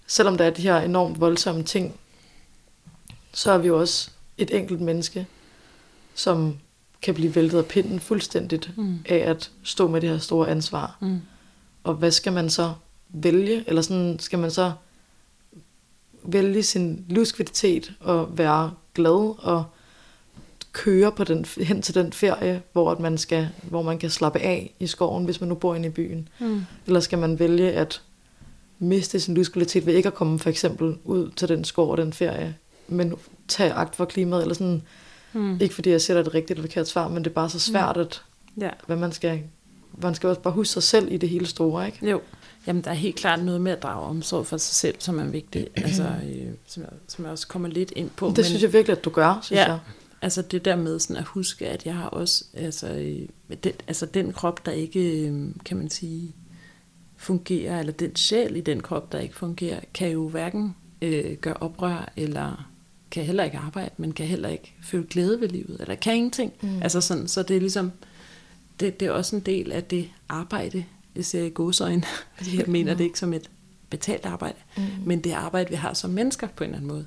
Selvom 0.07 0.37
der 0.39 0.45
er 0.45 0.51
de 0.51 0.63
her 0.63 0.81
enormt 0.81 1.21
voldsomme 1.21 1.63
ting, 1.63 1.95
så 3.39 3.53
er 3.53 3.59
vi 3.59 3.69
jo 3.69 3.81
også 3.81 4.11
et 4.39 4.55
enkelt 4.57 4.81
menneske, 4.81 5.27
som 6.15 6.57
kan 7.03 7.15
blive 7.15 7.35
væltet 7.35 7.59
af 7.59 7.67
pinden 7.67 8.01
fuldstændigt 8.01 8.71
mm, 8.77 8.99
af 9.09 9.17
at 9.17 9.51
stå 9.63 9.89
med 9.89 10.01
det 10.01 10.09
her 10.11 10.19
store 10.19 10.49
ansvar. 10.49 10.97
mm, 11.01 11.21
Og 11.85 11.95
hvad 11.95 12.11
skal 12.11 12.33
man 12.33 12.51
så 12.51 12.73
vælge? 13.09 13.65
Eller 13.67 13.83
sådan, 13.83 14.19
skal 14.19 14.39
man 14.39 14.51
så 14.51 14.73
vælge 16.23 16.63
sin 16.63 17.05
livskvalitet 17.09 17.93
og 18.01 18.39
være 18.39 18.73
glad 18.95 19.35
og 19.39 19.65
køre 20.73 21.13
på 21.13 21.25
den, 21.25 21.45
hen 21.61 21.83
til 21.83 21.95
den 21.95 22.13
ferie, 22.13 22.63
hvor, 22.73 22.91
at 22.91 23.01
man 23.01 23.19
skal, 23.19 23.49
hvor 23.63 23.83
man 23.83 23.99
kan 23.99 24.11
slappe 24.11 24.39
af 24.39 24.75
i 24.81 24.87
skoven, 24.87 25.25
hvis 25.25 25.41
man 25.41 25.49
nu 25.49 25.55
bor 25.55 25.75
inde 25.75 25.89
i 25.89 25.91
byen? 25.91 26.29
mm, 26.39 26.63
Eller 26.87 27.01
skal 27.01 27.19
man 27.19 27.39
vælge 27.39 27.73
at 27.73 28.03
miste 28.79 29.21
sin 29.21 29.35
livskvalitet 29.35 29.87
ved 29.87 29.95
ikke 29.95 30.07
at 30.07 30.15
komme 30.15 30.39
for 30.39 30.51
eksempel 30.51 30.97
ud 31.05 31.31
til 31.31 31.49
den 31.49 31.65
skov 31.65 31.91
og 31.91 31.97
den 31.97 32.13
ferie, 32.13 32.55
men 32.89 33.15
tage 33.49 33.73
agt 33.73 33.97
for 33.97 34.05
klimaet, 34.05 34.43
eller 34.43 34.55
sådan, 34.55 34.83
mm, 35.33 35.61
ikke 35.61 35.75
fordi 35.75 35.91
jeg 35.91 36.01
sætter 36.01 36.23
et 36.23 36.35
rigtigt 36.35 36.51
eller 36.59 36.69
forkert 36.69 36.89
svar, 36.89 37.09
men 37.09 37.25
det 37.25 37.31
er 37.31 37.35
bare 37.35 37.51
så 37.51 37.59
svært, 37.61 37.97
at 37.97 38.23
ja. 38.61 38.71
hvad 38.87 38.97
man 38.97 39.13
skal, 39.13 39.43
man 40.03 40.15
skal 40.15 40.29
også 40.29 40.41
bare 40.41 40.55
huske 40.55 40.73
sig 40.73 40.83
selv 40.83 41.13
i 41.13 41.17
det 41.17 41.29
hele 41.29 41.47
store, 41.47 41.87
ikke? 41.87 42.11
Jo, 42.11 42.21
jamen 42.67 42.85
der 42.85 42.91
er 42.91 42.95
helt 42.95 43.17
klart 43.17 43.45
noget 43.45 43.61
med 43.61 43.73
at 43.73 43.83
drage 43.83 44.03
omsorg 44.07 44.47
for 44.47 44.57
sig 44.57 44.75
selv, 44.75 44.95
som 44.99 45.19
er 45.19 45.25
vigtigt, 45.25 45.69
altså, 45.85 46.03
øh, 46.03 46.47
som, 46.67 46.83
jeg, 46.83 46.91
som 47.09 47.25
jeg 47.25 47.33
også 47.33 47.49
kommer 47.49 47.69
lidt 47.69 47.93
ind 47.97 48.11
på. 48.11 48.33
Det 48.37 48.47
synes 48.47 48.63
jeg 48.63 48.73
virkelig, 48.73 48.97
at 48.99 49.05
du 49.05 49.11
gør, 49.11 49.39
synes 49.43 49.59
Ja. 49.59 49.67
jeg. 49.67 49.79
Altså 50.23 50.43
det 50.43 50.65
der 50.65 50.77
med 50.77 50.99
sådan 50.99 51.17
at 51.17 51.25
huske, 51.25 51.69
at 51.69 51.87
jeg 51.87 51.95
har 51.95 52.09
også, 52.09 52.45
altså, 52.55 52.89
øh, 52.89 53.57
den, 53.65 53.73
altså 53.87 54.07
den 54.07 54.33
krop, 54.33 54.67
der 54.67 54.73
ikke, 54.73 55.29
øh, 55.29 55.49
kan 55.65 55.77
man 55.77 55.91
sige, 55.91 56.35
fungerer, 57.17 57.81
eller 57.81 57.93
den 57.93 58.17
sjæl 58.17 58.57
i 58.57 58.61
den 58.61 58.81
krop, 58.81 59.13
der 59.13 59.19
ikke 59.19 59.35
fungerer, 59.37 59.81
kan 59.95 60.09
jo 60.11 60.29
hverken 60.29 60.77
øh, 61.03 61.37
gøre 61.37 61.55
oprør, 61.61 62.13
eller 62.17 62.69
kan 63.11 63.25
heller 63.25 63.45
ikke 63.45 63.59
arbejde, 63.59 63.91
men 63.97 64.13
kan 64.13 64.27
heller 64.27 64.49
ikke 64.49 64.75
føle 64.83 65.07
glæde 65.11 65.41
ved 65.41 65.49
livet, 65.49 65.77
eller 65.81 65.95
kan 65.95 66.15
ingenting. 66.17 66.53
Mm. 66.61 66.83
Altså 66.83 67.01
sådan, 67.01 67.29
så 67.29 67.43
det 67.43 67.57
er 67.57 67.61
ligesom, 67.61 67.93
det, 68.81 69.01
det 69.01 69.09
er 69.09 69.13
også 69.13 69.37
en 69.37 69.43
del 69.43 69.73
af 69.73 69.85
det 69.85 70.09
arbejde, 70.29 70.85
jeg 71.17 71.25
ser 71.25 71.43
i 71.45 71.51
godsøjne, 71.51 72.03
fordi 72.37 72.59
jeg 72.59 72.65
mener 72.69 72.95
det 72.95 73.05
ikke 73.05 73.19
som 73.19 73.33
et 73.33 73.51
betalt 73.91 74.27
arbejde, 74.27 74.59
Mm. 74.77 74.83
men 75.07 75.21
det 75.25 75.33
arbejde, 75.33 75.71
vi 75.71 75.77
har 75.77 75.95
som 75.95 76.11
mennesker 76.11 76.49
på 76.57 76.65
en 76.65 76.71
eller 76.71 76.77
anden 76.79 76.89
måde, 76.89 77.07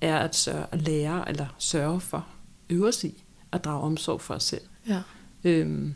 er 0.00 0.16
at, 0.18 0.36
sørge, 0.36 0.66
at 0.72 0.82
lære 0.82 1.28
eller 1.28 1.46
sørge 1.58 2.00
for, 2.00 2.26
øve 2.70 2.88
os 2.88 3.04
i 3.04 3.24
at 3.52 3.64
drage 3.64 3.80
omsorg 3.80 4.20
for 4.20 4.34
os 4.34 4.44
selv. 4.44 4.62
Ja. 4.88 5.00
Øhm, 5.44 5.94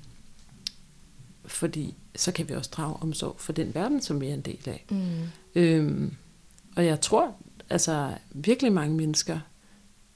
fordi 1.47 1.95
så 2.17 2.33
kan 2.33 2.49
vi 2.49 2.55
også 2.55 2.71
drage 2.73 2.97
omsorg 2.97 3.37
for 3.39 3.53
den 3.53 3.75
verden, 3.75 4.03
som 4.03 4.21
vi 4.21 4.29
er 4.29 4.35
en 4.35 4.41
del 4.41 4.59
af. 4.67 4.85
Mm. 4.91 5.07
Øhm, 5.55 6.15
og 6.77 6.87
jeg 6.87 7.01
tror, 7.01 7.35
altså 7.71 8.15
virkelig 8.31 8.73
mange 8.73 8.97
mennesker 8.97 9.41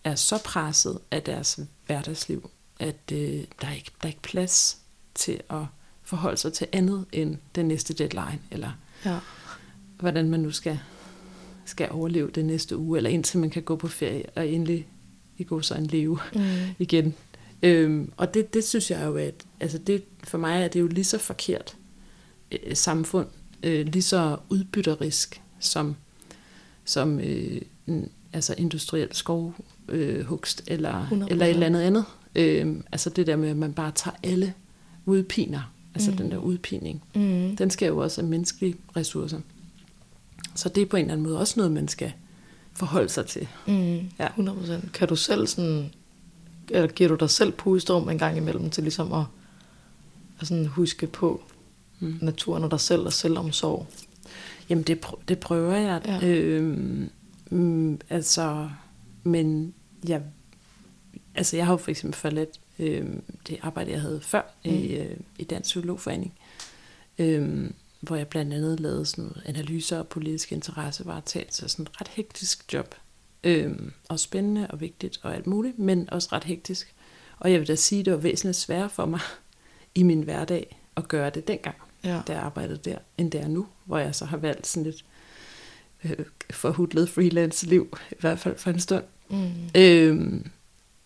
er 0.04 0.14
så 0.14 0.38
presset 0.44 0.98
af 1.10 1.22
deres 1.22 1.60
hverdagsliv, 1.86 2.50
at 2.78 2.96
øh, 3.12 3.44
der, 3.60 3.66
er 3.66 3.72
ikke, 3.74 3.90
der 4.02 4.08
er 4.08 4.08
ikke 4.08 4.22
plads 4.22 4.78
til 5.14 5.40
at 5.50 5.64
forholde 6.02 6.36
sig 6.36 6.52
til 6.52 6.66
andet 6.72 7.04
end 7.12 7.36
den 7.54 7.68
næste 7.68 7.94
deadline, 7.94 8.38
eller 8.50 8.70
Ja. 9.04 9.18
hvordan 9.98 10.30
man 10.30 10.40
nu 10.40 10.50
skal, 10.50 10.78
skal 11.64 11.88
overleve 11.90 12.30
den 12.30 12.46
næste 12.46 12.76
uge, 12.76 12.96
eller 12.96 13.10
indtil 13.10 13.38
man 13.40 13.50
kan 13.50 13.62
gå 13.62 13.76
på 13.76 13.88
ferie 13.88 14.24
og 14.36 14.48
endelig 14.48 14.86
i 15.38 15.44
gå 15.44 15.60
så 15.60 15.74
en 15.74 15.86
leve 15.86 16.18
Mm. 16.34 16.40
igen. 16.78 17.14
Øhm, 17.62 18.12
og 18.16 18.34
det, 18.34 18.54
det 18.54 18.64
synes 18.64 18.90
jeg 18.90 19.04
jo, 19.06 19.16
at 19.16 19.34
altså 19.60 19.78
det, 19.78 20.04
for 20.24 20.38
mig 20.38 20.62
er 20.62 20.68
det 20.68 20.80
jo 20.80 20.86
lige 20.86 21.04
så 21.04 21.18
forkert 21.18 21.76
øh, 22.52 22.76
samfund, 22.76 23.26
øh, 23.62 23.86
lige 23.86 24.02
så 24.02 24.36
udbytterisk 24.48 25.42
som, 25.60 25.96
som 26.84 27.20
øh, 27.20 27.60
en, 27.86 28.08
altså 28.32 28.54
industriel 28.58 29.08
skovhugst 29.12 30.62
øh, 30.68 30.74
eller, 30.74 31.06
100%. 31.08 31.26
eller 31.30 31.46
et 31.46 31.50
eller 31.50 31.66
andet 31.66 31.80
andet. 31.80 32.04
Øhm, 32.34 32.84
altså 32.92 33.10
det 33.10 33.26
der 33.26 33.36
med, 33.36 33.48
at 33.48 33.56
man 33.56 33.72
bare 33.72 33.92
tager 33.94 34.16
alle 34.22 34.54
udpiner, 35.06 35.72
altså 35.94 36.10
Mm. 36.10 36.16
den 36.16 36.30
der 36.30 36.36
udpining, 36.38 37.02
Mm. 37.14 37.56
den 37.56 37.70
skal 37.70 37.86
jo 37.86 37.98
også 37.98 38.20
af 38.20 38.26
menneskelige 38.26 38.76
ressourcer. 38.96 39.40
Så 40.54 40.68
det 40.68 40.82
er 40.82 40.86
på 40.86 40.96
en 40.96 41.00
eller 41.04 41.12
anden 41.12 41.26
måde 41.26 41.38
også 41.38 41.54
noget, 41.56 41.72
man 41.72 41.88
skal 41.88 42.12
forholde 42.74 43.08
sig 43.08 43.26
til. 43.26 43.48
Mm. 43.66 44.00
Ja. 44.18 44.28
100%. 44.36 44.90
Kan 44.92 45.08
du 45.08 45.16
selv 45.16 45.46
sådan, 45.46 45.90
eller 46.70 46.86
giver 46.88 47.08
du 47.08 47.14
dig 47.14 47.30
selv 47.30 47.52
pusterum 47.52 48.08
en 48.08 48.18
gang 48.18 48.36
imellem 48.36 48.70
til 48.70 48.82
ligesom 48.82 49.12
at, 49.12 49.24
at 50.40 50.46
sådan 50.46 50.66
huske 50.66 51.06
på 51.06 51.42
Mm. 52.00 52.18
naturen 52.20 52.64
og 52.64 52.70
dig 52.70 52.80
selv 52.80 53.00
og 53.00 53.12
selvomsorg? 53.12 53.86
Jamen, 54.72 54.84
det, 54.84 55.04
prø- 55.06 55.22
det 55.28 55.38
prøver 55.38 55.76
jeg. 55.76 56.02
Ja. 56.06 56.26
Øhm, 56.26 57.10
mm, 57.50 58.00
altså, 58.10 58.70
men 59.22 59.74
jeg, 60.08 60.22
altså, 61.34 61.56
jeg 61.56 61.66
har 61.66 61.72
jo 61.72 61.76
for 61.76 61.90
eksempel 61.90 62.18
forladt 62.18 62.60
øhm, 62.78 63.22
det 63.48 63.58
arbejde, 63.62 63.90
jeg 63.90 64.00
havde 64.00 64.20
før 64.20 64.42
mm. 64.64 64.70
i, 64.70 64.96
øh, 64.96 65.16
i 65.38 65.44
Dansk 65.44 65.68
Psykologforening, 65.68 66.34
øhm, 67.18 67.74
hvor 68.00 68.16
jeg 68.16 68.28
blandt 68.28 68.54
andet 68.54 68.80
lavede 68.80 69.06
sådan 69.06 69.24
noget 69.24 69.42
analyser 69.46 69.98
og 69.98 70.08
politisk 70.08 70.52
interessevaretagelse, 70.52 71.68
sådan 71.68 71.82
et 71.82 72.00
ret 72.00 72.08
hektisk 72.08 72.72
job. 72.72 72.94
Øhm, 73.44 73.92
og 74.08 74.20
spændende 74.20 74.66
og 74.70 74.80
vigtigt 74.80 75.18
og 75.22 75.34
alt 75.34 75.46
muligt, 75.46 75.78
men 75.78 76.10
også 76.10 76.28
ret 76.32 76.44
hektisk. 76.44 76.94
Og 77.38 77.52
jeg 77.52 77.60
vil 77.60 77.68
da 77.68 77.74
sige, 77.74 78.00
at 78.00 78.04
det 78.04 78.12
var 78.12 78.20
væsentligt 78.20 78.56
sværere 78.56 78.90
for 78.90 79.06
mig 79.06 79.20
i 79.94 80.02
min 80.02 80.22
hverdag 80.22 80.78
at 80.96 81.08
gøre 81.08 81.30
det 81.30 81.48
dengang, 81.48 81.76
Ja. 82.04 82.20
da 82.26 82.32
jeg 82.32 82.42
arbejdede 82.42 82.80
der, 82.84 82.98
end 83.18 83.30
det 83.30 83.40
er 83.40 83.48
nu, 83.48 83.66
hvor 83.84 83.98
jeg 83.98 84.14
så 84.14 84.24
har 84.24 84.36
valgt 84.36 84.66
sådan 84.66 84.84
lidt 84.84 85.04
øh, 86.04 86.26
forhudlet 86.50 87.08
freelance-liv, 87.08 87.98
i 88.10 88.14
hvert 88.20 88.38
fald 88.38 88.58
for 88.58 88.70
en 88.70 88.80
stund. 88.80 89.04
Mm. 89.30 89.50
Øhm, 89.74 90.50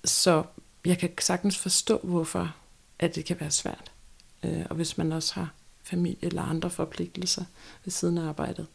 så 0.04 0.42
jeg 0.84 0.98
kan 0.98 1.10
sagtens 1.20 1.58
forstå, 1.58 2.00
hvorfor 2.02 2.54
at 2.98 3.14
det 3.14 3.24
kan 3.24 3.36
være 3.40 3.50
svært. 3.50 3.92
Øh, 4.42 4.62
og 4.70 4.76
hvis 4.76 4.98
man 4.98 5.12
også 5.12 5.34
har 5.34 5.52
familie 5.82 6.18
eller 6.22 6.42
andre 6.42 6.70
forpligtelser 6.70 7.44
ved 7.84 7.90
siden 7.90 8.18
af 8.18 8.28
arbejdet, 8.28 8.66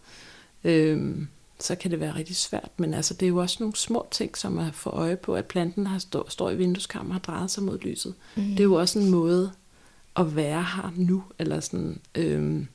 øhm, 0.63 1.28
så 1.59 1.76
kan 1.76 1.91
det 1.91 1.99
være 1.99 2.15
rigtig 2.15 2.36
svært. 2.36 2.69
Men 2.78 2.93
altså, 2.93 3.13
det 3.13 3.26
er 3.26 3.30
jo 3.30 3.38
også 3.38 3.57
nogle 3.59 3.76
små 3.76 4.07
ting, 4.11 4.38
som 4.38 4.59
at 4.59 4.76
få 4.76 4.89
øje 4.89 5.15
på, 5.15 5.36
at 5.36 5.45
planten 5.45 5.88
har 5.88 5.99
stå, 5.99 6.30
står 6.30 6.49
i 6.49 6.55
vindueskammer 6.55 7.09
og 7.09 7.15
har 7.15 7.19
drejet 7.19 7.51
sig 7.51 7.63
mod 7.63 7.80
lyset. 7.80 8.13
Mm. 8.36 8.43
Det 8.43 8.59
er 8.59 8.63
jo 8.63 8.74
også 8.74 8.99
en 8.99 9.09
måde 9.09 9.51
at 10.16 10.36
være 10.36 10.64
her 10.64 10.91
nu, 10.95 11.24
eller 11.39 11.59
sådan, 11.59 12.01
øhm, 12.16 12.68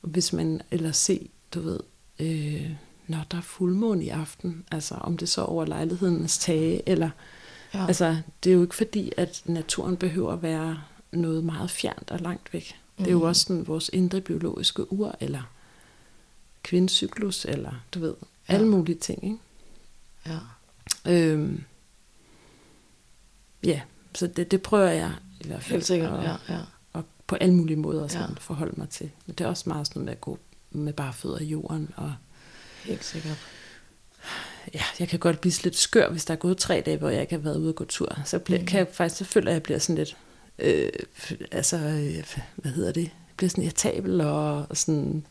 hvis 0.00 0.32
man, 0.32 0.62
eller 0.70 0.92
se, 0.92 1.30
du 1.54 1.60
ved, 1.60 1.80
øh, 2.18 2.70
når 3.06 3.24
der 3.30 3.36
er 3.36 3.42
fuldmåne 3.42 4.04
i 4.04 4.08
aften, 4.08 4.64
altså 4.70 4.94
om 4.94 5.16
det 5.16 5.28
så 5.28 5.40
er 5.40 5.44
over 5.46 5.64
lejlighedens 5.64 6.38
tage, 6.38 6.88
eller, 6.88 7.10
ja. 7.74 7.86
altså, 7.86 8.16
det 8.44 8.50
er 8.50 8.54
jo 8.54 8.62
ikke 8.62 8.74
fordi, 8.74 9.12
at 9.16 9.42
naturen 9.46 9.96
behøver 9.96 10.32
at 10.32 10.42
være 10.42 10.82
noget 11.12 11.44
meget 11.44 11.70
fjernt 11.70 12.10
og 12.10 12.18
langt 12.20 12.52
væk. 12.52 12.76
Det 12.98 13.06
er 13.06 13.10
jo 13.10 13.18
Mhm. 13.18 13.26
også 13.26 13.42
sådan 13.46 13.66
vores 13.66 13.90
indre 13.92 14.20
biologiske 14.20 14.92
ur, 14.92 15.16
eller 15.20 15.42
kvindecyklus, 16.62 17.44
eller 17.44 17.72
du 17.94 18.00
ved, 18.00 18.14
Ja. 18.48 18.54
alle 18.54 18.68
mulige 18.68 18.98
ting, 18.98 19.24
ikke? 19.24 19.38
ja. 20.26 20.38
Øhm, 21.06 21.64
ja, 23.64 23.80
så 24.14 24.26
det, 24.26 24.50
det 24.50 24.62
prøver 24.62 24.88
jeg 24.88 25.12
i 25.40 25.46
hvert 25.46 25.62
fald 25.62 25.72
Helt 25.72 25.86
sikkert, 25.86 26.12
at, 26.18 26.24
ja, 26.24 26.54
ja. 26.54 26.60
og 26.92 27.04
på 27.26 27.34
alle 27.36 27.54
mulige 27.54 27.76
måder 27.76 28.08
sådan, 28.08 28.28
Ja. 28.30 28.34
forholde 28.40 28.74
mig 28.76 28.88
til. 28.88 29.10
Men 29.26 29.34
det 29.34 29.44
er 29.44 29.48
også 29.48 29.64
meget 29.68 29.86
sådan 29.86 30.00
noget 30.00 30.04
med 30.06 30.12
at 30.12 30.20
gå 30.20 30.38
med 30.70 30.92
bare 30.92 31.12
fødder 31.12 31.38
i 31.40 31.44
jorden. 31.44 31.90
Og 31.96 32.14
Helt 32.84 33.04
sikkert. 33.04 33.36
ja, 34.74 34.82
jeg 34.98 35.08
kan 35.08 35.18
godt 35.18 35.40
blive 35.40 35.52
lidt 35.64 35.76
skør, 35.76 36.10
hvis 36.10 36.24
der 36.24 36.34
er 36.34 36.38
gået 36.38 36.56
tre 36.58 36.82
dage, 36.86 36.96
hvor 36.96 37.08
jeg 37.08 37.20
ikke 37.20 37.32
har 37.34 37.40
været 37.42 37.56
ude 37.56 37.68
at 37.68 37.74
gå 37.74 37.84
tur. 37.84 38.18
Så 38.24 38.38
bliver, 38.38 38.60
mm. 38.60 38.66
kan 38.66 38.78
jeg 38.78 38.88
faktisk, 38.92 39.16
så 39.18 39.24
føler 39.24 39.46
jeg, 39.50 39.52
at 39.52 39.60
jeg 39.60 39.62
bliver 39.62 39.78
sådan 39.78 39.96
lidt, 39.96 40.16
øh, 40.58 40.88
altså, 41.52 41.76
øh, 41.76 42.24
hvad 42.56 42.72
hedder 42.72 42.92
det? 42.92 43.02
Jeg 43.02 43.34
bliver 43.36 43.50
sådan 43.50 43.64
irritabel 43.64 44.20
og, 44.20 44.66
og 44.70 44.76
sådan, 44.76 45.26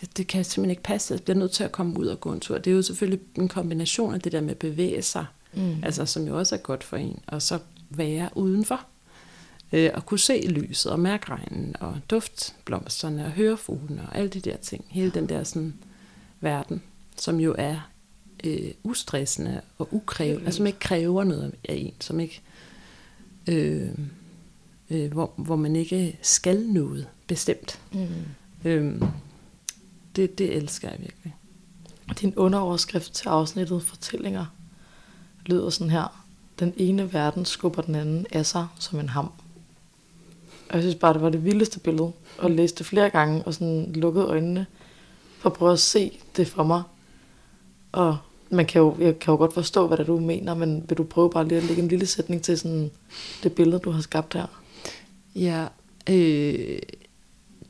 det, 0.00 0.16
det 0.16 0.26
kan 0.26 0.44
simpelthen 0.44 0.70
ikke 0.70 0.82
passe. 0.82 1.14
Jeg 1.14 1.22
bliver 1.22 1.36
nødt 1.36 1.50
til 1.52 1.64
at 1.64 1.72
komme 1.72 1.98
ud 2.00 2.06
og 2.06 2.20
gå 2.20 2.32
en 2.32 2.40
tur. 2.40 2.58
Det 2.58 2.70
er 2.70 2.74
jo 2.74 2.82
selvfølgelig 2.82 3.20
en 3.36 3.48
kombination 3.48 4.14
af 4.14 4.20
det 4.20 4.32
der 4.32 4.40
med 4.40 4.50
at 4.50 4.56
bevæge 4.58 5.02
sig, 5.02 5.26
Mm. 5.52 5.76
altså 5.84 6.06
som 6.06 6.26
jo 6.26 6.38
også 6.38 6.54
er 6.54 6.58
godt 6.58 6.84
for 6.84 6.96
en, 6.96 7.18
og 7.26 7.42
så 7.42 7.58
være 7.90 8.28
udenfor. 8.34 8.80
Øh, 9.72 9.90
og 9.94 10.06
kunne 10.06 10.18
se 10.18 10.48
lyset 10.48 10.92
og 10.92 11.00
mærke 11.00 11.30
regnen 11.30 11.76
og 11.80 12.00
duft 12.10 12.54
blomsterne 12.64 13.24
og 13.24 13.30
høre 13.30 13.56
fuglene 13.56 14.02
og 14.02 14.16
alle 14.16 14.28
de 14.28 14.40
der 14.40 14.56
ting. 14.56 14.84
Hele 14.88 15.10
den 15.10 15.28
der 15.28 15.44
sådan 15.44 15.74
verden, 16.40 16.82
som 17.16 17.40
jo 17.40 17.54
er 17.58 17.90
øh, 18.44 18.70
ustressende 18.82 19.60
og 19.78 19.88
ukrævende, 19.90 20.44
altså 20.44 20.56
som 20.56 20.66
ikke 20.66 20.78
kræver 20.78 21.24
noget 21.24 21.54
af 21.68 21.74
en, 21.74 21.94
som 22.00 22.20
ikke, 22.20 22.40
øh, 23.48 23.90
øh, 24.90 25.12
hvor, 25.12 25.32
hvor 25.36 25.56
man 25.56 25.76
ikke 25.76 26.18
skal 26.22 26.66
noget 26.66 27.08
bestemt. 27.26 27.80
Mm. 27.92 28.08
Øh, 28.64 29.02
det, 30.16 30.38
det 30.38 30.56
elsker 30.56 30.88
jeg 30.88 30.98
virkelig. 31.00 31.34
Din 32.20 32.34
underoverskrift 32.36 33.14
til 33.14 33.28
afsnittet 33.28 33.82
Fortællinger 33.82 34.46
lyder 35.46 35.70
sådan 35.70 35.90
her. 35.90 36.24
Den 36.58 36.74
ene 36.76 37.12
verden 37.12 37.44
skubber 37.44 37.82
den 37.82 37.94
anden 37.94 38.26
af 38.32 38.46
sig 38.46 38.66
som 38.78 39.00
en 39.00 39.08
ham. 39.08 39.32
Og 40.68 40.74
jeg 40.74 40.82
synes 40.82 40.94
bare, 40.94 41.14
det 41.14 41.22
var 41.22 41.30
det 41.30 41.44
vildeste 41.44 41.80
billede. 41.80 42.12
Og 42.38 42.50
læste 42.50 42.78
det 42.78 42.86
flere 42.86 43.10
gange 43.10 43.42
og 43.42 43.54
sådan 43.54 43.92
lukkede 43.94 44.24
øjnene 44.24 44.66
for 45.38 45.50
at 45.50 45.56
prøve 45.56 45.72
at 45.72 45.78
se 45.78 46.18
det 46.36 46.48
for 46.48 46.62
mig. 46.62 46.82
Og 47.92 48.18
man 48.50 48.66
kan 48.66 48.80
jo, 48.80 48.96
jeg 48.98 49.18
kan 49.18 49.32
jo 49.32 49.38
godt 49.38 49.54
forstå, 49.54 49.86
hvad 49.86 49.96
det 49.96 50.02
er, 50.02 50.06
du 50.06 50.20
mener, 50.20 50.54
men 50.54 50.84
vil 50.88 50.98
du 50.98 51.04
prøve 51.04 51.30
bare 51.30 51.48
lige 51.48 51.58
at 51.58 51.64
lægge 51.64 51.82
en 51.82 51.88
lille 51.88 52.06
sætning 52.06 52.42
til 52.42 52.58
sådan 52.58 52.90
det 53.42 53.52
billede, 53.52 53.78
du 53.78 53.90
har 53.90 54.00
skabt 54.00 54.34
her? 54.34 54.46
Ja, 55.34 55.66
øh, 56.10 56.78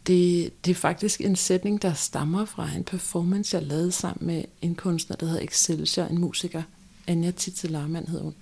det, 0.06 0.52
det 0.64 0.70
er 0.70 0.74
faktisk 0.74 1.20
en 1.20 1.36
sætning, 1.36 1.82
der 1.82 1.92
stammer 1.92 2.44
fra 2.44 2.68
en 2.76 2.84
performance, 2.84 3.56
jeg 3.56 3.66
lavede 3.66 3.92
sammen 3.92 4.26
med 4.26 4.44
en 4.62 4.74
kunstner, 4.74 5.16
der 5.16 5.26
hedder 5.26 5.42
Excelsior, 5.42 6.04
en 6.04 6.18
musiker, 6.18 6.62
Anja 7.06 7.30
Titze 7.30 7.68
Larmand 7.68 8.08
hed 8.08 8.20
hun, 8.20 8.34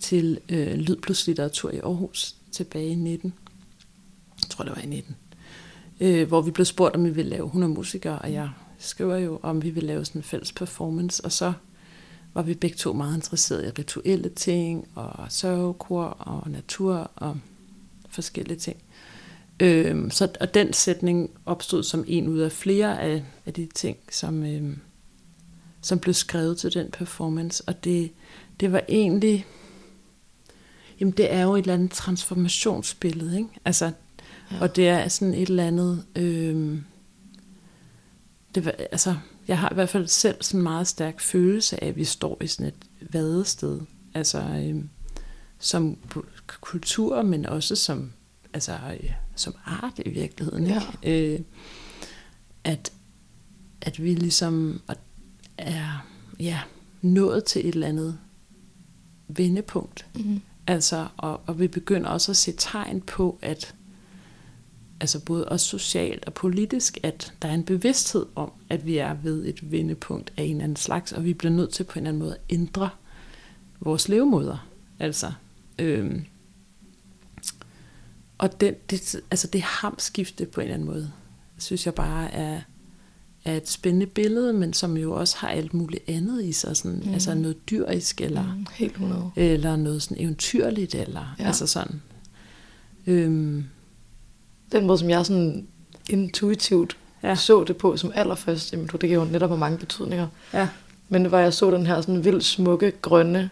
til 0.00 0.40
øh, 0.48 0.74
Lyd 0.74 0.96
plus 0.96 1.26
litteratur 1.26 1.70
i 1.70 1.78
Aarhus 1.78 2.34
tilbage 2.52 2.88
i 2.88 2.94
19. 2.94 3.34
Jeg 4.42 4.50
tror, 4.50 4.64
det 4.64 4.76
var 4.76 4.82
i 4.82 4.86
19. 4.86 5.16
Øh, 6.00 6.28
hvor 6.28 6.40
vi 6.40 6.50
blev 6.50 6.64
spurgt, 6.64 6.96
om 6.96 7.04
vi 7.04 7.10
ville 7.10 7.30
lave 7.30 7.46
100 7.46 7.72
musikere, 7.72 8.18
og 8.18 8.32
jeg 8.32 8.50
skriver 8.78 9.16
jo, 9.16 9.40
om 9.42 9.62
vi 9.62 9.70
ville 9.70 9.86
lave 9.86 10.04
sådan 10.04 10.18
en 10.18 10.22
fælles 10.22 10.52
performance, 10.52 11.24
og 11.24 11.32
så 11.32 11.52
var 12.34 12.42
vi 12.42 12.54
begge 12.54 12.76
to 12.76 12.92
meget 12.92 13.16
interesserede 13.16 13.66
i 13.66 13.70
rituelle 13.70 14.28
ting, 14.28 14.88
og 14.94 15.26
sørgekor, 15.28 16.04
og 16.04 16.50
natur, 16.50 17.10
og 17.16 17.38
forskellige 18.08 18.58
ting. 18.58 18.76
Øh, 19.60 20.10
så, 20.10 20.28
og 20.40 20.54
den 20.54 20.72
sætning 20.72 21.30
opstod 21.46 21.82
som 21.82 22.04
en 22.06 22.28
ud 22.28 22.38
af 22.38 22.52
flere 22.52 23.00
af, 23.00 23.24
af 23.46 23.54
de 23.54 23.68
ting, 23.74 23.96
som, 24.10 24.44
øh, 24.44 24.76
som 25.80 25.98
blev 25.98 26.14
skrevet 26.14 26.58
til 26.58 26.74
den 26.74 26.90
performance. 26.90 27.64
Og 27.66 27.84
det, 27.84 28.12
det 28.60 28.72
var 28.72 28.82
egentlig, 28.88 29.46
jamen 31.00 31.12
det 31.12 31.32
er 31.32 31.42
jo 31.42 31.54
et 31.54 31.58
eller 31.58 31.74
andet 31.74 31.90
transformationsbillede, 31.90 33.36
ikke? 33.36 33.48
Altså, 33.64 33.92
Ja. 34.50 34.56
ja. 34.56 34.62
og 34.62 34.76
det 34.76 34.88
er 34.88 35.08
sådan 35.08 35.34
et 35.34 35.48
eller 35.48 35.66
andet, 35.66 36.04
øhm, 36.16 36.84
det 38.54 38.74
altså, 38.92 39.16
jeg 39.48 39.58
har 39.58 39.70
i 39.70 39.74
hvert 39.74 39.88
fald 39.88 40.06
selv 40.06 40.36
sådan 40.40 40.60
en 40.60 40.62
meget 40.62 40.86
stærk 40.86 41.20
følelse 41.20 41.84
af, 41.84 41.88
at 41.88 41.96
vi 41.96 42.04
står 42.04 42.42
i 42.42 42.46
sådan 42.46 42.66
et 42.66 43.10
vadested. 43.12 43.80
Altså, 44.14 44.38
øhm, 44.38 44.88
som 45.58 45.98
kultur, 46.46 47.22
men 47.22 47.46
også 47.46 47.76
som, 47.76 48.12
altså, 48.52 48.72
øh, 48.72 49.10
som 49.34 49.54
art 49.64 49.98
i 50.06 50.08
virkeligheden. 50.08 50.66
Ikke? 50.66 51.34
Øh, 51.34 51.40
at, 52.64 52.92
at 53.80 54.02
vi 54.02 54.14
ligesom 54.14 54.80
er 55.58 56.06
ja, 56.40 56.60
nået 57.02 57.44
til 57.44 57.68
et 57.68 57.74
eller 57.74 57.86
andet 57.86 58.18
vendepunkt. 59.28 60.06
Mm. 60.14 60.40
Altså, 60.66 61.08
og, 61.16 61.40
og 61.46 61.60
vi 61.60 61.68
begynder 61.68 62.10
også 62.10 62.32
at 62.32 62.36
se 62.36 62.52
tegn 62.58 63.00
på, 63.00 63.38
at 63.42 63.74
altså 65.00 65.20
både 65.24 65.48
også 65.48 65.66
socialt 65.66 66.24
og 66.24 66.34
politisk, 66.34 66.98
at 67.02 67.32
der 67.42 67.48
er 67.48 67.54
en 67.54 67.64
bevidsthed 67.64 68.26
om, 68.34 68.52
at 68.68 68.86
vi 68.86 68.96
er 68.98 69.14
ved 69.14 69.46
et 69.46 69.72
vendepunkt 69.72 70.32
af 70.36 70.42
en 70.42 70.50
eller 70.50 70.64
anden 70.64 70.76
slags, 70.76 71.12
og 71.12 71.24
vi 71.24 71.34
bliver 71.34 71.52
nødt 71.52 71.70
til 71.70 71.84
på 71.84 71.98
en 71.98 71.98
eller 71.98 72.08
anden 72.08 72.22
måde 72.22 72.34
at 72.34 72.40
ændre 72.50 72.90
vores 73.80 74.08
levemåder. 74.08 74.68
Altså, 74.98 75.32
øhm, 75.78 76.24
og 78.38 78.60
den, 78.60 78.74
det, 78.90 79.16
altså 79.30 79.46
det 79.46 79.62
hamskifte 79.62 80.46
på 80.46 80.60
en 80.60 80.64
eller 80.64 80.74
anden 80.74 80.88
måde, 80.88 81.10
synes 81.58 81.86
jeg 81.86 81.94
bare 81.94 82.32
er, 82.32 82.60
er 83.44 83.56
et 83.56 83.68
spændende 83.68 84.06
billede, 84.06 84.52
men 84.52 84.72
som 84.72 84.96
jo 84.96 85.12
også 85.12 85.36
har 85.38 85.48
alt 85.48 85.74
muligt 85.74 86.08
andet 86.08 86.44
i 86.44 86.52
sig, 86.52 86.76
sådan, 86.76 87.02
mm. 87.04 87.12
altså 87.14 87.34
noget 87.34 87.70
dyrisk, 87.70 88.20
eller, 88.20 88.54
Mm. 88.54 88.66
Helt 88.72 88.92
100. 88.92 89.30
eller 89.36 89.76
noget 89.76 90.02
sådan 90.02 90.22
eventyrligt, 90.22 90.94
eller 90.94 91.36
ja. 91.38 91.46
altså 91.46 91.66
sådan. 91.66 92.02
Øhm, 93.06 93.64
Den 94.72 94.86
måde, 94.86 94.98
som 94.98 95.10
jeg 95.10 95.26
sådan 95.26 95.66
intuitivt 96.10 96.96
ja. 97.22 97.34
Så 97.34 97.64
det 97.64 97.76
på 97.76 97.96
som 97.96 98.12
allerførst, 98.14 98.72
jamen, 98.72 98.86
det 98.92 99.00
giver 99.00 99.14
jo 99.14 99.24
netop 99.24 99.50
have 99.50 99.58
mange 99.58 99.78
betydninger. 99.78 100.26
ja. 100.54 100.68
Men 101.08 101.22
det 101.22 101.32
var, 101.32 101.40
jeg 101.40 101.54
så 101.54 101.70
den 101.70 101.86
her 101.86 102.00
sådan 102.00 102.24
vildt 102.24 102.44
smukke, 102.44 102.92
grønne 103.02 103.50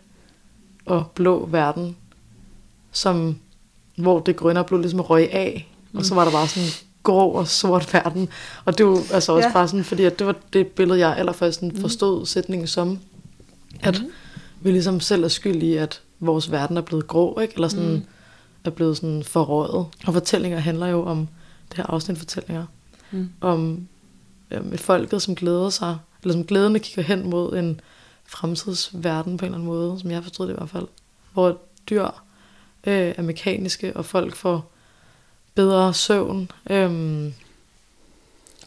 og 0.87 1.07
blå 1.15 1.47
verden, 1.47 1.97
som, 2.93 3.37
hvor 3.97 4.21
det 4.21 4.37
grønne 4.37 4.65
blev 4.65 4.81
ligesom 4.81 5.01
røg 5.01 5.33
af, 5.33 5.69
mm. 5.93 5.99
og 5.99 6.05
så 6.05 6.15
var 6.15 6.25
der 6.25 6.31
bare 6.33 6.49
sådan 6.49 6.69
grå 7.03 7.31
og 7.31 7.49
sort 7.49 7.93
verden. 7.95 8.29
Og 8.65 8.79
det 8.79 8.87
var 8.87 9.03
altså 9.13 9.33
også 9.33 9.49
ja. 9.49 9.53
Bare 9.53 9.69
sådan, 9.69 9.85
fordi 9.85 10.05
at 10.05 10.19
det 10.19 10.27
var 10.27 10.37
det 10.53 10.67
billede, 10.67 10.99
jeg 10.99 11.17
allerførst 11.17 11.61
sådan 11.61 11.77
forstod 11.81 12.27
sætningen 12.27 12.67
som, 12.69 12.99
at 13.83 14.01
Mm. 14.03 14.11
vi 14.61 14.71
ligesom 14.71 15.01
selv 15.01 15.25
er 15.25 15.29
skyld 15.29 15.63
i, 15.63 15.77
at 15.77 16.01
vores 16.21 16.51
verden 16.51 16.77
er 16.77 16.81
blevet 16.81 17.07
grå, 17.07 17.39
ikke? 17.41 17.55
eller 17.55 17.69
sådan, 17.69 17.91
mm. 17.93 18.03
Er 18.67 18.71
blevet 18.71 18.97
sådan 18.97 19.23
forrøget. 19.25 19.87
Og 20.07 20.13
fortællinger 20.13 20.59
handler 20.59 20.87
jo 20.87 21.05
om, 21.05 21.29
det 21.69 21.77
her 21.77 21.87
afsnit 21.87 22.19
fortællinger, 22.19 22.67
Mm. 23.11 23.31
om 23.41 23.89
øhm, 24.51 24.73
et 24.73 24.81
folket, 24.81 25.23
som 25.23 25.35
glæder 25.35 25.71
sig, 25.71 25.99
eller 26.23 26.33
som 26.35 26.45
glædende 26.45 26.81
kigger 26.81 27.03
hen 27.03 27.31
mod 27.31 27.57
en 27.57 27.81
fremtidsverden 28.25 29.37
på 29.37 29.45
en 29.45 29.47
eller 29.47 29.59
anden 29.59 29.67
måde, 29.67 30.01
som 30.01 30.11
jeg 30.11 30.23
forstod 30.23 30.47
det 30.47 30.53
i 30.53 30.57
hvert 30.57 30.71
fald, 30.71 30.87
hvor 31.33 31.59
dyr 31.91 32.05
øh, 32.87 33.15
er 33.17 33.23
mekaniske, 33.23 33.97
og 33.97 34.05
folk 34.05 34.35
får 34.35 34.71
bedre 35.55 35.95
søvn, 35.95 36.51
øhm, 36.71 37.35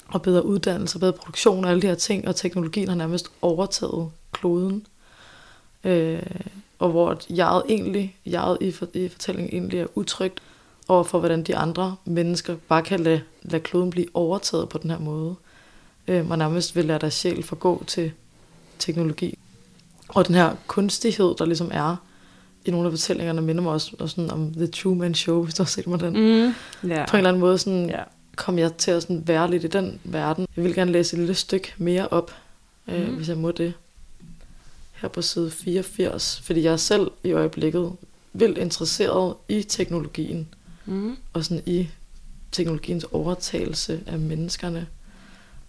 og 0.08 0.22
bedre 0.22 0.45
uddannelse, 0.45 1.00
bedre 1.00 1.14
produktion 1.14 1.66
og 1.66 1.72
alle 1.72 1.82
de 1.82 1.88
her 1.88 1.95
ting, 1.95 2.28
og 2.28 2.36
teknologien 2.36 2.88
har 2.88 2.95
nærmest 2.95 3.32
overtaget 3.41 4.12
kloden. 4.32 4.86
Øh, 5.84 6.22
og 6.80 6.90
hvor 6.90 7.20
jeg 7.30 7.62
egentlig, 7.70 8.16
jeg 8.26 8.58
i, 8.62 8.72
for, 8.72 8.88
i 8.94 9.08
fortællingen 9.08 9.54
egentlig 9.54 9.80
er 9.80 9.88
utrygt 9.96 10.40
over 10.88 11.04
for, 11.04 11.20
hvordan 11.20 11.44
de 11.44 11.56
andre 11.58 11.96
mennesker 12.06 12.56
bare 12.68 12.82
kan 12.82 13.00
lade, 13.00 13.22
lade 13.42 13.62
kloden 13.64 13.90
blive 13.90 14.08
overtaget 14.14 14.70
på 14.70 14.78
den 14.78 14.92
her 14.92 15.00
måde. 15.00 15.36
Øh, 16.08 16.30
og 16.30 16.38
nærmest 16.38 16.76
vil 16.76 16.86
lade 16.86 17.00
deres 17.00 17.14
sjæl 17.14 17.44
forgå 17.44 17.84
til 17.88 18.12
teknologi. 18.80 19.38
Og 20.10 20.28
den 20.28 20.36
her 20.36 20.56
kunstighed, 20.68 21.36
der 21.38 21.46
ligesom 21.46 21.70
er 21.74 21.96
i 22.66 22.72
nogle 22.72 22.86
af 22.88 22.92
fortællingerne, 22.92 23.42
minder 23.42 23.64
mig 23.64 23.72
også, 23.72 23.92
også 24.00 24.16
sådan 24.16 24.32
om 24.32 24.54
The 24.54 24.68
Truman 24.68 25.16
Show, 25.16 25.44
hvis 25.44 25.54
du 25.56 25.64
har 25.64 25.68
set 25.68 25.88
mig 25.88 26.00
den. 26.00 26.14
Mm, 26.14 26.54
yeah. 26.90 27.08
På 27.08 27.16
en 27.16 27.20
eller 27.20 27.30
anden 27.30 27.40
måde 27.40 27.58
sådan, 27.58 27.90
Ja. 27.90 28.04
kom 28.36 28.60
jeg 28.60 28.74
til 28.78 28.92
at 28.92 29.02
sådan 29.02 29.24
være 29.28 29.52
lidt 29.52 29.64
i 29.64 29.68
den 29.68 30.00
verden. 30.04 30.48
Jeg 30.56 30.64
vil 30.64 30.74
gerne 30.76 30.92
læse 30.92 31.14
et 31.16 31.20
lille 31.20 31.34
stykke 31.36 31.74
mere 31.78 32.08
op, 32.08 32.32
øh, 32.88 33.06
Mhm. 33.08 33.16
hvis 33.16 33.30
jeg 33.30 33.38
må 33.38 33.52
det. 33.52 33.74
Her 35.02 35.08
på 35.10 35.22
side 35.22 35.52
84, 35.52 36.41
fordi 36.43 36.64
jeg 36.64 36.74
er 36.74 36.78
selv 36.78 37.12
i 37.24 37.32
øjeblikket 37.32 37.93
vildt 38.34 38.58
interesseret 38.58 39.36
i 39.50 39.64
teknologien, 39.64 40.47
Mm. 40.86 41.18
og 41.34 41.43
sådan 41.45 41.64
i 41.66 41.89
teknologiens 42.52 43.04
overtagelse 43.12 44.04
af 44.08 44.20
menneskerne. 44.20 44.88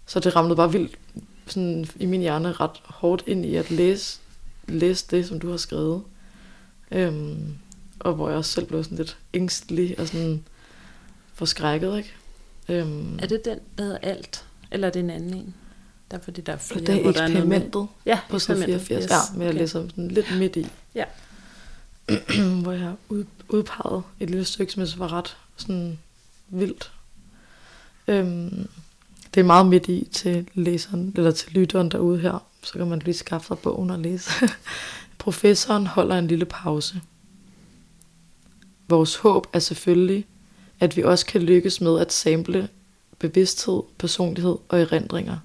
Så 0.06 0.20
det 0.20 0.36
ramlede 0.36 0.56
bare 0.56 0.72
vildt 0.72 0.98
sådan 1.46 1.86
i 1.96 2.06
min 2.06 2.20
hjerne 2.20 2.52
ret 2.52 2.70
hårdt 2.84 3.22
ind 3.26 3.46
i 3.46 3.56
at 3.56 3.70
læse, 3.70 4.18
læse 4.68 5.06
det, 5.10 5.26
som 5.26 5.40
du 5.40 5.50
har 5.50 5.56
skrevet. 5.56 6.02
Øhm, 6.90 7.54
og 7.98 8.14
hvor 8.14 8.28
jeg 8.28 8.38
også 8.38 8.50
selv 8.52 8.66
blev 8.66 8.84
sådan 8.84 8.98
lidt 8.98 9.16
ængstelig 9.34 10.00
og 10.00 10.08
sådan 10.08 10.44
forskrækket, 11.34 11.96
ikke? 11.98 12.12
Øhm, 12.68 13.18
Er 13.18 13.26
det 13.26 13.44
den, 13.44 13.58
der 13.78 13.84
hedder 13.84 13.98
alt? 13.98 14.44
Eller 14.70 14.86
er 14.86 14.92
det 14.92 15.00
en 15.00 15.10
anden 15.10 15.34
en? 15.34 15.54
Der 16.10 16.16
er 16.18 16.22
fordi, 16.22 16.40
der 16.40 16.52
er 16.52 16.56
flere, 16.56 16.80
det 16.84 16.88
er 16.98 17.02
hvor 17.02 17.12
der 17.12 17.22
er 17.22 17.28
noget 17.28 17.48
med- 17.48 17.86
Ja, 18.06 18.20
på 18.30 18.38
side 18.38 18.56
eksperimentet. 18.58 18.86
84, 18.86 19.04
Yes, 19.04 19.10
ja, 19.10 19.16
men 19.32 19.42
jeg 19.42 19.48
okay. 19.50 19.58
læser 19.60 19.88
sådan 19.88 20.08
lidt 20.08 20.38
midt 20.38 20.56
i. 20.56 20.66
Ja. 20.94 21.04
hvor 22.62 22.72
jeg 22.72 22.80
har 22.80 22.96
ud, 23.08 23.24
udpeget 23.48 24.02
et 24.20 24.30
lille 24.30 24.44
stykke, 24.44 24.72
som 24.72 24.80
jeg 24.82 24.88
var 24.96 25.12
ret 25.12 25.36
sådan 25.56 25.98
vildt. 26.48 26.92
Øhm, 28.08 28.68
det 29.34 29.40
er 29.40 29.44
meget 29.44 29.66
midt 29.66 29.88
i 29.88 30.08
til 30.12 30.48
læseren, 30.54 31.12
eller 31.16 31.30
til 31.30 31.52
lytteren 31.52 31.90
derude 31.90 32.18
her, 32.18 32.44
så 32.62 32.72
kan 32.72 32.86
man 32.86 32.98
lige 32.98 33.14
skaffe 33.14 33.46
sig 33.46 33.58
bogen 33.58 33.90
og 33.90 33.98
læse. 33.98 34.30
Professoren 35.18 35.86
holder 35.86 36.18
en 36.18 36.26
lille 36.26 36.44
pause. 36.44 37.00
Vores 38.88 39.16
håb 39.16 39.46
er 39.52 39.58
selvfølgelig, 39.58 40.26
at 40.80 40.96
vi 40.96 41.02
også 41.02 41.26
kan 41.26 41.42
lykkes 41.42 41.80
med 41.80 41.98
at 42.00 42.12
sample 42.12 42.68
bevidsthed, 43.18 43.82
personlighed 43.98 44.56
og 44.68 44.80
erindringer. 44.80 45.36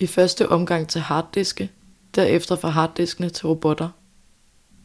I 0.00 0.06
første 0.06 0.48
omgang 0.48 0.88
til 0.88 1.00
harddiske, 1.00 1.70
derefter 2.14 2.56
fra 2.56 2.68
harddiskene 2.68 3.30
til 3.30 3.46
robotter. 3.46 3.88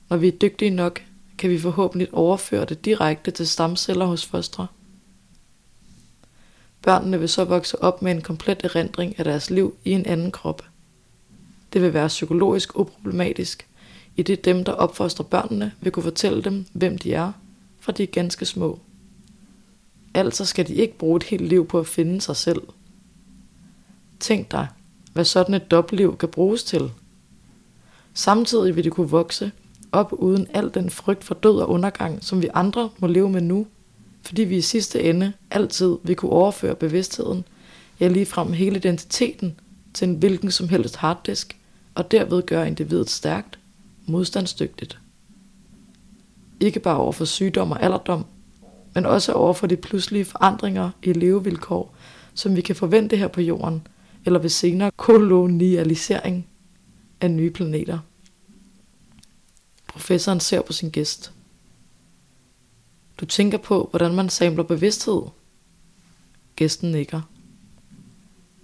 Når 0.09 0.18
vi 0.18 0.28
er 0.28 0.32
dygtige 0.32 0.72
nok, 0.72 1.01
kan 1.38 1.49
vi 1.49 1.59
forhåbentlig 1.59 2.14
overføre 2.14 2.66
det 2.66 2.86
direkte 2.86 3.32
til 3.32 3.47
stamceller 3.47 4.05
hos 4.05 4.26
fostre. 4.26 4.68
Børnene 6.82 7.20
vil 7.20 7.30
så 7.30 7.43
vokse 7.43 7.82
op 7.82 8.01
med 8.01 8.11
en 8.11 8.22
komplet 8.22 8.61
erindring 8.64 9.20
af 9.20 9.26
deres 9.26 9.49
liv 9.49 9.76
i 9.84 9.91
en 9.91 10.05
anden 10.05 10.32
krop. 10.32 10.66
Det 11.74 11.82
vil 11.82 11.93
være 11.93 12.07
psykologisk 12.07 12.80
uproblematisk, 12.80 13.68
i 14.16 14.24
det 14.24 14.45
dem, 14.45 14.64
der 14.64 14.72
opfostrer 14.72 15.26
børnene, 15.26 15.72
vil 15.82 15.91
kunne 15.91 16.03
fortælle 16.03 16.43
dem, 16.43 16.66
hvem 16.74 16.97
de 16.97 17.14
er, 17.14 17.32
fra 17.80 17.91
de 17.91 18.03
er 18.03 18.07
ganske 18.07 18.45
små. 18.45 18.80
Altså 20.14 20.45
skal 20.45 20.68
de 20.68 20.74
ikke 20.74 20.97
bruge 20.97 21.18
et 21.18 21.24
helt 21.24 21.47
liv 21.47 21.68
på 21.68 21.80
at 21.80 21.88
finde 21.88 22.22
sig 22.22 22.36
selv. 22.36 22.61
Tænk 24.20 24.51
dig, 24.51 24.68
hvad 25.14 25.26
sådan 25.26 25.55
et 25.55 25.72
dobbeltliv 25.72 26.18
kan 26.18 26.30
bruges 26.30 26.64
til. 26.64 26.91
Samtidig 28.14 28.76
vil 28.76 28.84
de 28.84 28.89
kunne 28.89 29.09
vokse 29.09 29.51
op 29.91 30.14
uden 30.14 30.47
al 30.53 30.72
den 30.74 30.89
frygt 30.89 31.24
for 31.24 31.36
død 31.36 31.59
og 31.59 31.70
undergang, 31.70 32.24
som 32.24 32.41
vi 32.41 32.49
andre 32.53 32.89
må 32.99 33.07
leve 33.07 33.30
med 33.30 33.41
nu, 33.41 33.68
fordi 34.22 34.41
vi 34.41 34.57
i 34.57 34.61
sidste 34.61 35.03
ende 35.03 35.34
altid 35.51 35.97
vil 36.03 36.16
kunne 36.16 36.32
overføre 36.32 36.76
bevidstheden, 36.76 37.43
ja 37.99 38.07
ligefrem 38.07 38.53
hele 38.53 38.76
identiteten, 38.76 39.59
til 39.93 40.09
en 40.09 40.16
hvilken 40.16 40.51
som 40.51 40.70
helst 40.70 40.95
harddisk, 40.95 41.57
og 41.95 42.11
derved 42.11 42.43
gøre 42.45 42.68
individet 42.68 43.09
stærkt, 43.09 43.59
modstandsdygtigt. 44.05 44.99
Ikke 46.59 46.80
bare 46.80 46.97
over 46.97 47.11
for 47.11 47.26
sygdom 47.26 47.72
og 47.72 47.84
alderdom, 47.84 48.26
men 48.93 49.05
også 49.05 49.34
over 49.34 49.53
for 49.53 49.68
de 49.68 49.78
pludselige 49.78 50.26
forandringer 50.26 50.89
i 51.03 51.14
levevilkår, 51.14 51.95
som 52.34 52.55
vi 52.55 52.61
kan 52.61 52.76
forvente 52.76 53.18
her 53.18 53.28
på 53.28 53.41
jorden, 53.41 53.88
eller 54.26 54.39
ved 54.39 54.49
senere 54.49 54.91
kolonialisering 54.91 56.47
af 57.21 57.32
nye 57.32 57.51
planeter. 57.51 57.99
Professoren 59.88 60.39
ser 60.39 60.61
på 60.61 60.74
sin 60.74 60.89
gæst. 60.89 61.34
Du 63.17 63.26
tænker 63.26 63.57
på, 63.57 63.88
hvordan 63.89 64.15
man 64.15 64.30
samler 64.30 64.63
bevidsthed. 64.63 65.21
Gæsten 66.55 66.91
nikker. 66.91 67.21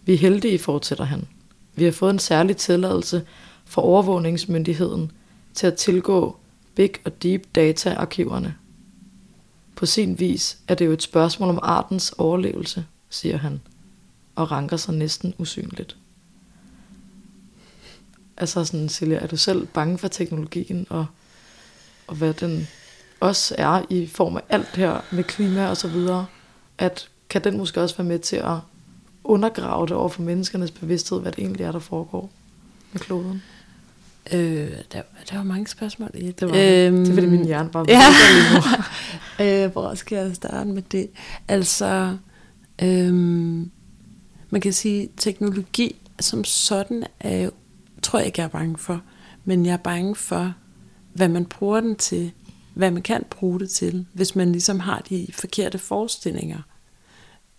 Vi 0.05 0.13
er 0.13 0.17
heldige, 0.17 0.59
fortsætter 0.59 1.03
han. 1.03 1.27
Vi 1.75 1.83
har 1.83 1.91
fået 1.91 2.13
en 2.13 2.19
særlig 2.19 2.57
tilladelse 2.57 3.25
fra 3.65 3.81
overvågningsmyndigheden 3.81 5.11
til 5.53 5.67
at 5.67 5.75
tilgå 5.75 6.37
big 6.75 6.91
og 7.05 7.23
deep 7.23 7.55
data 7.55 7.93
arkiverne. 7.93 8.55
På 9.75 9.85
sin 9.85 10.19
vis 10.19 10.57
er 10.67 10.75
det 10.75 10.85
jo 10.85 10.91
et 10.91 11.01
spørgsmål 11.01 11.49
om 11.49 11.59
artens 11.61 12.11
overlevelse, 12.17 12.85
siger 13.09 13.37
han, 13.37 13.61
og 14.35 14.51
ranker 14.51 14.77
sig 14.77 14.93
næsten 14.93 15.33
usynligt. 15.37 15.97
Altså 18.37 18.65
sådan, 18.65 18.89
Silja, 18.89 19.17
er 19.17 19.27
du 19.27 19.37
selv 19.37 19.67
bange 19.67 19.97
for 19.97 20.07
teknologien, 20.07 20.87
og, 20.89 21.05
og 22.07 22.15
hvad 22.15 22.33
den 22.33 22.67
også 23.19 23.55
er 23.57 23.81
i 23.89 24.07
form 24.07 24.37
af 24.37 24.41
alt 24.49 24.75
her 24.75 25.01
med 25.11 25.23
klima 25.23 25.67
og 25.67 25.77
så 25.77 25.87
videre, 25.87 26.25
at 26.77 27.09
kan 27.29 27.43
den 27.43 27.57
måske 27.57 27.81
også 27.81 27.97
være 27.97 28.07
med 28.07 28.19
til 28.19 28.35
at 28.35 28.57
undergrave 29.23 29.87
det 29.87 29.95
over 29.95 30.09
for 30.09 30.21
menneskernes 30.21 30.71
bevidsthed, 30.71 31.19
hvad 31.21 31.31
det 31.31 31.39
egentlig 31.39 31.63
er, 31.63 31.71
der 31.71 31.79
foregår 31.79 32.31
med 32.91 33.01
kloden? 33.01 33.43
Øh, 34.33 34.71
der, 34.93 35.01
der 35.29 35.35
var 35.35 35.43
mange 35.43 35.67
spørgsmål 35.67 36.09
i 36.13 36.31
Det 36.31 36.41
var 36.41 36.55
øhm, 36.55 36.97
det, 36.97 37.09
er 37.09 37.13
fordi 37.13 37.27
min 37.27 37.45
hjerne 37.45 37.69
bare 37.69 37.85
ja. 37.87 38.01
lige 38.31 38.53
nu. 38.53 39.65
øh, 39.65 39.71
hvor 39.71 39.95
skal 39.95 40.15
jeg 40.15 40.35
starte 40.35 40.69
med 40.69 40.81
det? 40.81 41.09
Altså, 41.47 42.17
øhm, 42.81 43.71
man 44.49 44.61
kan 44.61 44.73
sige, 44.73 45.09
teknologi 45.17 45.95
som 46.19 46.43
sådan 46.43 47.03
er 47.19 47.37
jo, 47.37 47.51
tror 48.01 48.19
jeg 48.19 48.25
ikke, 48.25 48.41
jeg 48.41 48.45
er 48.45 48.49
bange 48.49 48.77
for, 48.77 49.01
men 49.45 49.65
jeg 49.65 49.73
er 49.73 49.77
bange 49.77 50.15
for, 50.15 50.53
hvad 51.13 51.29
man 51.29 51.45
bruger 51.45 51.79
den 51.79 51.95
til, 51.95 52.31
hvad 52.73 52.91
man 52.91 53.01
kan 53.01 53.25
bruge 53.29 53.59
det 53.59 53.69
til, 53.69 54.05
hvis 54.13 54.35
man 54.35 54.51
ligesom 54.51 54.79
har 54.79 54.99
de 55.09 55.27
forkerte 55.33 55.77
forestillinger, 55.77 56.59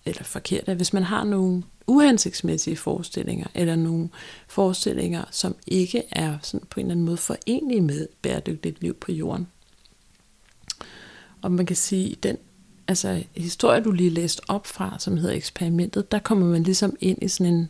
eller 0.04 0.22
forkerte, 0.22 0.74
hvis 0.74 0.92
man 0.92 1.02
har 1.02 1.24
nogle 1.24 1.62
uhensigtsmæssige 1.86 2.76
forestillinger, 2.76 3.46
eller 3.54 3.76
nogle 3.76 4.08
forestillinger, 4.48 5.24
som 5.30 5.56
ikke 5.66 6.02
er 6.10 6.38
sådan 6.42 6.66
på 6.70 6.80
en 6.80 6.86
eller 6.86 6.92
anden 6.92 7.06
måde 7.06 7.16
forenlige 7.16 7.80
med 7.80 8.08
bæredygtigt 8.22 8.80
liv 8.82 8.94
på 8.94 9.12
jorden. 9.12 9.48
Og 11.42 11.52
man 11.52 11.66
kan 11.66 11.76
sige, 11.76 12.16
den 12.22 12.36
altså, 12.90 13.22
historie, 13.36 13.80
du 13.80 13.90
lige 13.90 14.10
læste 14.10 14.42
op 14.48 14.66
fra, 14.66 14.96
som 14.98 15.16
hedder 15.16 15.34
eksperimentet, 15.34 16.12
der 16.12 16.18
kommer 16.18 16.46
man 16.46 16.62
ligesom 16.62 16.96
ind 17.00 17.22
i 17.22 17.28
sådan 17.28 17.52
en, 17.52 17.68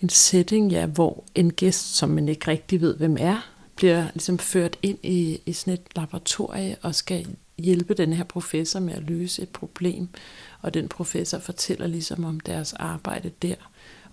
en 0.00 0.08
setting, 0.08 0.72
ja, 0.72 0.86
hvor 0.86 1.24
en 1.34 1.52
gæst, 1.52 1.96
som 1.96 2.08
man 2.08 2.28
ikke 2.28 2.48
rigtig 2.50 2.80
ved, 2.80 2.96
hvem 2.96 3.16
er, 3.20 3.50
bliver 3.76 4.06
ligesom 4.14 4.38
ført 4.38 4.78
ind 4.82 4.98
i, 5.02 5.40
i 5.46 5.52
sådan 5.52 5.74
et 5.74 5.80
laboratorie 5.96 6.76
og 6.82 6.94
skal 6.94 7.26
hjælpe 7.58 7.94
den 7.94 8.12
her 8.12 8.24
professor 8.24 8.80
med 8.80 8.94
at 8.94 9.02
løse 9.02 9.42
et 9.42 9.48
problem. 9.48 10.08
Og 10.60 10.74
den 10.74 10.88
professor 10.88 11.38
fortæller 11.38 11.86
ligesom 11.86 12.24
om 12.24 12.40
deres 12.40 12.72
arbejde 12.72 13.30
der. 13.42 13.54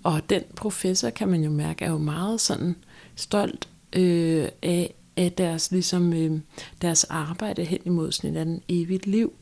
Og 0.04 0.30
den 0.30 0.44
professor, 0.56 1.10
kan 1.10 1.28
man 1.28 1.44
jo 1.44 1.50
mærke, 1.50 1.86
er 1.86 1.92
jo 1.92 1.98
meget 1.98 2.42
sådan 2.42 2.76
stolt 3.16 3.68
øh, 3.94 4.48
af, 4.62 4.94
af 5.18 5.32
deres, 5.32 5.72
ligesom, 5.72 6.14
øh, 6.14 6.40
deres 6.82 7.04
arbejde 7.04 7.64
hen 7.64 7.80
imod 7.86 8.12
sådan 8.12 8.36
et 8.36 8.42
andet 8.42 8.64
evigt 8.70 9.08
liv 9.08 9.34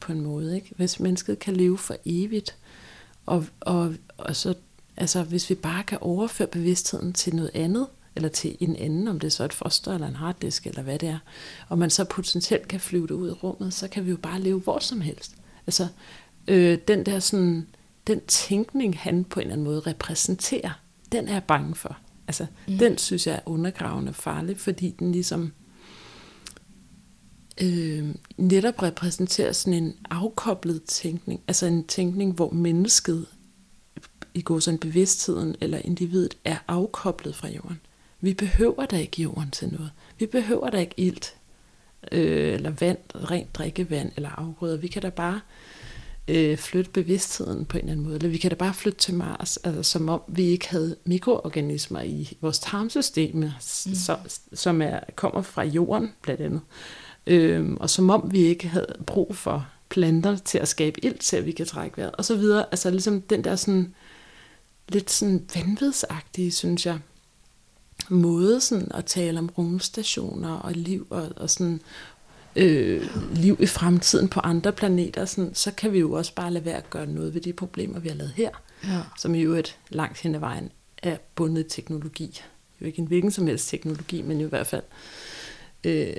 på 0.00 0.12
en 0.12 0.20
måde. 0.20 0.54
Ikke? 0.56 0.72
Hvis 0.76 1.00
mennesket 1.00 1.38
kan 1.38 1.56
leve 1.56 1.78
for 1.78 1.96
evigt, 2.04 2.56
og, 3.26 3.46
og, 3.60 3.94
og 4.18 4.36
så, 4.36 4.54
altså, 4.96 5.22
hvis 5.22 5.50
vi 5.50 5.54
bare 5.54 5.82
kan 5.82 5.98
overføre 6.00 6.48
bevidstheden 6.48 7.12
til 7.12 7.36
noget 7.36 7.50
andet, 7.54 7.86
eller 8.16 8.28
til 8.28 8.56
en 8.60 8.76
anden, 8.76 9.08
om 9.08 9.20
det 9.20 9.26
er 9.26 9.30
så 9.30 9.44
et 9.44 9.52
foster 9.52 9.94
eller 9.94 10.08
en 10.08 10.16
harddisk, 10.16 10.66
eller 10.66 10.82
hvad 10.82 10.98
det 10.98 11.08
er, 11.08 11.18
og 11.68 11.78
man 11.78 11.90
så 11.90 12.04
potentielt 12.04 12.68
kan 12.68 12.80
flyve 12.80 13.06
det 13.06 13.14
ud 13.14 13.28
i 13.28 13.32
rummet, 13.32 13.74
så 13.74 13.88
kan 13.88 14.04
vi 14.04 14.10
jo 14.10 14.16
bare 14.16 14.40
leve 14.40 14.60
hvor 14.60 14.78
som 14.78 15.00
helst. 15.00 15.34
Altså, 15.66 15.88
øh, 16.48 16.78
den 16.88 17.06
der 17.06 17.18
sådan, 17.18 17.66
den 18.06 18.20
tænkning, 18.20 18.98
han 18.98 19.24
på 19.24 19.40
en 19.40 19.42
eller 19.42 19.52
anden 19.52 19.64
måde 19.64 19.80
repræsenterer, 19.80 20.70
den 21.12 21.28
er 21.28 21.32
jeg 21.32 21.44
bange 21.44 21.74
for. 21.74 21.96
Altså, 22.28 22.46
mm. 22.68 22.78
den 22.78 22.98
synes 22.98 23.26
jeg 23.26 23.34
er 23.34 23.40
undergravende 23.46 24.12
farlig, 24.12 24.58
fordi 24.58 24.94
den 24.98 25.12
ligesom 25.12 25.52
øh, 27.62 28.14
netop 28.36 28.82
repræsenterer 28.82 29.52
sådan 29.52 29.82
en 29.82 29.96
afkoblet 30.10 30.82
tænkning, 30.82 31.40
altså 31.48 31.66
en 31.66 31.84
tænkning, 31.84 32.32
hvor 32.32 32.50
mennesket 32.50 33.26
i 34.34 34.42
går 34.42 34.58
sådan 34.58 34.78
bevidstheden 34.78 35.56
eller 35.60 35.78
individet 35.84 36.36
er 36.44 36.56
afkoblet 36.68 37.34
fra 37.34 37.48
jorden. 37.48 37.80
Vi 38.20 38.34
behøver 38.34 38.86
da 38.86 38.96
ikke 38.96 39.22
jorden 39.22 39.50
til 39.50 39.68
noget. 39.72 39.90
Vi 40.18 40.26
behøver 40.26 40.70
da 40.70 40.78
ikke 40.78 40.94
ilt, 40.96 41.34
øh, 42.12 42.54
eller 42.54 42.70
vand, 42.70 42.98
rent 43.14 43.54
drikkevand, 43.54 44.12
eller 44.16 44.28
afgrøder. 44.28 44.76
Vi 44.76 44.86
kan 44.86 45.02
da 45.02 45.10
bare 45.10 45.34
øh, 45.34 45.40
flytte 46.56 46.90
bevidstheden 46.90 47.64
på 47.64 47.76
en 47.76 47.80
eller 47.80 47.92
anden 47.92 48.04
måde. 48.04 48.16
Eller 48.16 48.28
vi 48.28 48.36
kan 48.36 48.50
da 48.50 48.56
bare 48.56 48.74
flytte 48.74 48.98
til 48.98 49.14
Mars, 49.14 49.56
altså, 49.56 49.82
som 49.82 50.08
om 50.08 50.20
vi 50.28 50.42
ikke 50.42 50.68
havde 50.68 50.96
mikroorganismer 51.04 52.02
i 52.02 52.36
vores 52.40 52.58
tarmsystem, 52.58 53.36
mm. 53.36 53.48
så, 53.94 54.16
som 54.52 54.82
er, 54.82 55.00
kommer 55.16 55.42
fra 55.42 55.62
jorden 55.62 56.12
blandt 56.22 56.40
andet. 56.40 56.60
Øh, 57.26 57.72
og 57.80 57.90
som 57.90 58.10
om 58.10 58.28
vi 58.32 58.38
ikke 58.38 58.68
havde 58.68 58.94
brug 59.06 59.36
for 59.36 59.66
planter 59.88 60.36
til 60.36 60.58
at 60.58 60.68
skabe 60.68 61.04
ild 61.04 61.18
til, 61.18 61.36
at 61.36 61.46
vi 61.46 61.52
kan 61.52 61.66
trække 61.66 61.96
vejret, 61.96 62.16
og 62.16 62.24
så 62.24 62.36
videre. 62.36 62.66
Altså 62.70 62.90
ligesom 62.90 63.20
den 63.20 63.44
der 63.44 63.56
sådan, 63.56 63.94
lidt 64.88 65.10
sådan 65.10 65.46
vanvidsagtige, 65.54 66.52
synes 66.52 66.86
jeg, 66.86 66.98
måde 68.08 68.60
sådan 68.60 68.90
at 68.94 69.04
tale 69.04 69.38
om 69.38 69.50
rumstationer 69.58 70.52
og 70.52 70.72
liv 70.72 71.06
og, 71.10 71.28
og 71.36 71.50
sådan 71.50 71.80
øh, 72.56 73.06
liv 73.34 73.56
i 73.60 73.66
fremtiden 73.66 74.28
på 74.28 74.40
andre 74.40 74.72
planeter, 74.72 75.24
sådan, 75.24 75.54
så 75.54 75.70
kan 75.70 75.92
vi 75.92 75.98
jo 75.98 76.12
også 76.12 76.34
bare 76.34 76.50
lade 76.50 76.64
være 76.64 76.76
at 76.76 76.90
gøre 76.90 77.06
noget 77.06 77.34
ved 77.34 77.40
de 77.40 77.52
problemer, 77.52 77.98
vi 77.98 78.08
har 78.08 78.16
lavet 78.16 78.32
her, 78.32 78.50
ja. 78.84 79.00
som 79.18 79.34
jo 79.34 79.52
et 79.52 79.78
langt 79.88 80.20
hen 80.20 80.34
ad 80.34 80.40
vejen 80.40 80.70
er 81.02 81.16
bundet 81.34 81.66
teknologi. 81.68 82.40
Jo 82.80 82.86
ikke 82.86 82.98
en 82.98 83.06
hvilken 83.06 83.30
som 83.30 83.46
helst 83.46 83.68
teknologi, 83.68 84.22
men 84.22 84.40
jo 84.40 84.46
i 84.46 84.48
hvert 84.48 84.66
fald 84.66 84.82
øh, 85.84 86.16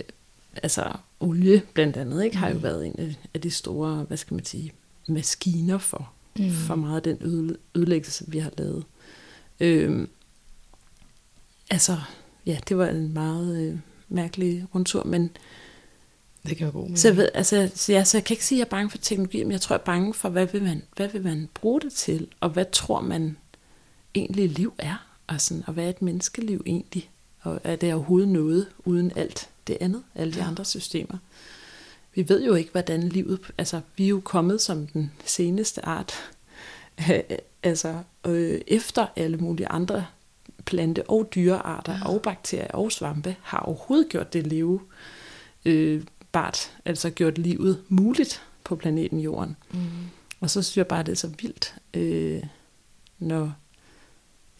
altså 0.63 0.91
olie 1.19 1.61
blandt 1.73 1.97
andet, 1.97 2.23
ikke, 2.23 2.37
har 2.37 2.49
jo 2.49 2.55
mm. 2.55 2.63
været 2.63 2.85
en 2.85 3.15
af 3.33 3.41
de 3.41 3.51
store, 3.51 4.03
hvad 4.03 4.17
skal 4.17 4.35
man 4.35 4.45
sige, 4.45 4.71
maskiner 5.07 5.77
for, 5.77 6.11
mm. 6.39 6.51
for 6.51 6.75
meget 6.75 6.95
af 6.95 7.03
den 7.03 7.51
ødelæggelse, 7.75 8.25
vi 8.27 8.39
har 8.39 8.51
lavet. 8.57 8.83
Øh, 9.59 10.07
altså, 11.69 11.97
ja, 12.45 12.57
det 12.69 12.77
var 12.77 12.87
en 12.87 13.13
meget 13.13 13.61
øh, 13.61 13.77
mærkelig 14.09 14.65
rundtur, 14.75 15.03
men 15.03 15.29
det 16.45 16.57
kan 16.57 16.65
være 16.65 16.71
god 16.71 16.95
så, 16.95 17.07
jeg 17.07 17.17
ved, 17.17 17.29
altså, 17.33 17.71
så, 17.75 17.91
ja, 17.91 18.03
så 18.03 18.17
jeg 18.17 18.23
kan 18.23 18.33
ikke 18.33 18.45
sige, 18.45 18.57
at 18.57 18.59
jeg 18.59 18.65
er 18.65 18.69
bange 18.69 18.89
for 18.89 18.97
teknologi, 18.97 19.43
men 19.43 19.51
jeg 19.51 19.61
tror, 19.61 19.73
jeg 19.75 19.79
er 19.79 19.85
bange 19.85 20.13
for, 20.13 20.29
hvad 20.29 20.45
vil 20.45 20.63
man, 20.63 20.83
hvad 20.95 21.07
vil 21.07 21.23
man 21.23 21.49
bruge 21.53 21.81
det 21.81 21.93
til, 21.93 22.27
og 22.39 22.49
hvad 22.49 22.65
tror 22.71 23.01
man 23.01 23.37
egentlig 24.15 24.49
liv 24.49 24.73
er, 24.77 25.07
og, 25.27 25.41
sådan, 25.41 25.63
og 25.67 25.73
hvad 25.73 25.85
er 25.85 25.89
et 25.89 26.01
menneskeliv 26.01 26.63
egentlig, 26.65 27.09
og 27.41 27.61
er 27.63 27.75
det 27.75 27.93
overhovedet 27.93 28.29
noget 28.29 28.67
uden 28.79 29.11
alt 29.15 29.49
det 29.67 29.77
andet, 29.81 30.03
alle 30.15 30.33
de 30.33 30.39
ja. 30.39 30.47
andre 30.47 30.65
systemer. 30.65 31.17
Vi 32.15 32.29
ved 32.29 32.45
jo 32.45 32.53
ikke, 32.53 32.71
hvordan 32.71 33.09
livet, 33.09 33.39
altså 33.57 33.81
vi 33.97 34.03
er 34.03 34.09
jo 34.09 34.21
kommet 34.23 34.61
som 34.61 34.87
den 34.87 35.11
seneste 35.25 35.85
art, 35.85 36.13
altså 37.63 37.99
øh, 38.25 38.61
efter 38.67 39.07
alle 39.15 39.37
mulige 39.37 39.67
andre 39.67 40.05
plante- 40.65 41.09
og 41.09 41.29
dyrearter 41.35 41.93
ja. 41.93 42.07
og 42.07 42.21
bakterier 42.21 42.71
og 42.71 42.91
svampe 42.91 43.35
har 43.41 43.59
overhovedet 43.59 44.09
gjort 44.09 44.33
det 44.33 44.47
leve 44.47 44.79
øh, 45.65 46.03
bart, 46.35 46.71
altså 46.85 47.09
gjort 47.09 47.37
livet 47.37 47.81
muligt 47.89 48.41
på 48.63 48.75
planeten 48.75 49.19
Jorden. 49.19 49.55
Mm. 49.71 49.79
Og 50.39 50.49
så 50.49 50.61
synes 50.61 50.77
jeg 50.77 50.87
bare, 50.87 51.03
det 51.03 51.11
er 51.11 51.15
så 51.15 51.31
vildt, 51.41 51.75
øh, 51.93 52.43
når, 53.19 53.53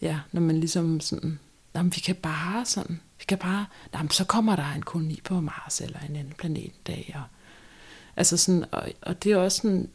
ja, 0.00 0.20
når 0.32 0.40
man 0.40 0.60
ligesom 0.60 1.00
sådan, 1.00 1.38
jamen, 1.74 1.92
vi 1.94 2.00
kan 2.00 2.14
bare 2.14 2.64
sådan, 2.64 3.00
vi 3.18 3.24
kan 3.28 3.38
bare, 3.38 3.66
jamen, 3.94 4.10
så 4.10 4.24
kommer 4.24 4.56
der 4.56 4.72
en 4.72 4.82
koloni 4.82 5.20
på 5.24 5.40
Mars 5.40 5.80
eller 5.80 5.98
en 6.08 6.16
anden 6.16 6.32
planet 6.38 6.64
en 6.64 6.72
dag. 6.86 7.12
Og, 7.14 7.22
altså 8.16 8.36
sådan, 8.36 8.64
og, 8.72 8.88
og 9.02 9.22
det 9.24 9.32
er 9.32 9.36
også 9.36 9.56
sådan, 9.56 9.88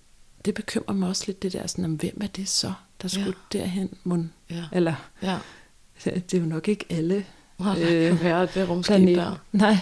det 0.45 0.53
bekymrer 0.53 0.93
mig 0.93 1.09
også 1.09 1.23
lidt, 1.27 1.41
det 1.41 1.53
der 1.53 1.67
sådan, 1.67 1.85
om 1.85 1.93
hvem 1.93 2.17
er 2.21 2.27
det 2.27 2.49
så, 2.49 2.73
der 3.01 3.07
skulle 3.07 3.35
ja. 3.53 3.59
derhen, 3.59 3.97
mon? 4.03 4.33
Ja. 4.49 4.63
Eller, 4.71 4.95
ja. 5.21 5.39
det 6.05 6.33
er 6.33 6.39
jo 6.39 6.45
nok 6.45 6.67
ikke 6.67 6.85
alle 6.89 7.25
øh, 7.59 8.23
være 8.23 8.45
det 8.45 8.69
rumskib 8.69 9.07
der. 9.07 9.35
Nej, 9.51 9.77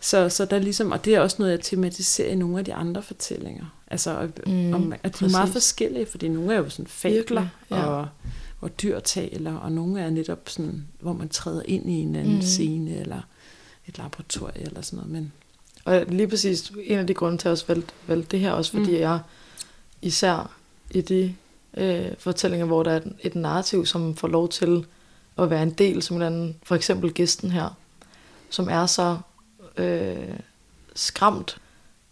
så, 0.00 0.28
så 0.28 0.44
der 0.44 0.56
er 0.56 0.60
ligesom, 0.60 0.92
og 0.92 1.04
det 1.04 1.14
er 1.14 1.20
også 1.20 1.36
noget, 1.38 1.52
jeg 1.52 1.60
tematiserer 1.60 2.32
i 2.32 2.34
nogle 2.34 2.58
af 2.58 2.64
de 2.64 2.74
andre 2.74 3.02
fortællinger. 3.02 3.64
Altså, 3.86 4.28
mm, 4.46 4.74
om, 4.74 4.92
at 5.02 5.20
de 5.20 5.24
er 5.24 5.30
meget 5.30 5.48
forskellige, 5.48 6.06
fordi 6.06 6.28
nogle 6.28 6.54
er 6.54 6.58
jo 6.58 6.68
sådan 6.68 6.86
fabler, 6.86 7.46
ja. 7.70 7.84
og, 7.86 8.08
hvor 8.58 8.68
dyr 8.68 9.00
taler, 9.00 9.54
og 9.54 9.72
nogle 9.72 10.00
er 10.00 10.10
netop 10.10 10.48
sådan, 10.48 10.86
hvor 11.00 11.12
man 11.12 11.28
træder 11.28 11.62
ind 11.64 11.90
i 11.90 11.94
en 11.94 12.16
anden 12.16 12.34
mm. 12.34 12.42
scene, 12.42 12.96
eller 12.96 13.20
et 13.86 13.98
laboratorium, 13.98 14.66
eller 14.66 14.82
sådan 14.82 14.96
noget. 14.96 15.12
Men, 15.12 15.32
og 15.84 16.04
lige 16.08 16.28
præcis, 16.28 16.72
en 16.84 16.98
af 16.98 17.06
de 17.06 17.14
grunde 17.14 17.38
til, 17.38 17.40
at 17.40 17.44
jeg 17.44 17.52
også 17.52 17.64
valgte, 17.68 17.92
valgte 18.06 18.28
det 18.30 18.40
her, 18.40 18.52
også 18.52 18.70
fordi 18.70 18.90
mm. 18.90 19.00
jeg 19.00 19.20
især 20.02 20.56
i 20.90 21.00
de 21.00 21.34
øh, 21.76 22.06
fortællinger, 22.18 22.66
hvor 22.66 22.82
der 22.82 22.90
er 22.90 23.00
et 23.20 23.34
narrativ, 23.34 23.86
som 23.86 24.16
får 24.16 24.28
lov 24.28 24.48
til 24.48 24.86
at 25.38 25.50
være 25.50 25.62
en 25.62 25.70
del, 25.70 26.02
som 26.02 26.22
en 26.22 26.56
for 26.62 26.74
eksempel 26.74 27.12
gæsten 27.12 27.50
her, 27.50 27.76
som 28.50 28.68
er 28.68 28.86
så 28.86 29.18
øh, 29.76 30.38
skræmt, 30.94 31.58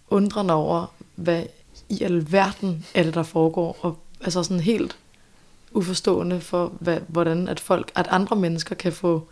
undrende 0.09 0.55
over, 0.55 0.87
hvad 1.15 1.43
i 1.89 2.03
alverden 2.03 2.87
er 2.95 3.03
det, 3.03 3.15
der 3.15 3.23
foregår, 3.23 3.79
og 3.81 3.99
altså 4.21 4.43
sådan 4.43 4.61
helt 4.61 4.97
uforstående 5.73 6.41
for, 6.41 6.73
hvad, 6.81 7.01
hvordan 7.09 7.49
at 7.49 7.61
folk, 7.61 7.93
at 7.95 8.07
andre 8.11 8.37
mennesker 8.37 8.75
kan 8.75 8.93
få 8.93 9.29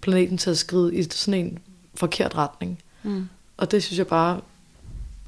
planeten 0.00 0.38
til 0.38 0.50
at 0.50 0.58
skride 0.58 0.94
i 0.94 1.02
sådan 1.02 1.46
en 1.46 1.58
forkert 1.94 2.34
retning. 2.34 2.82
Mm. 3.02 3.28
Og 3.56 3.70
det 3.70 3.82
synes 3.82 3.98
jeg 3.98 4.06
bare, 4.06 4.40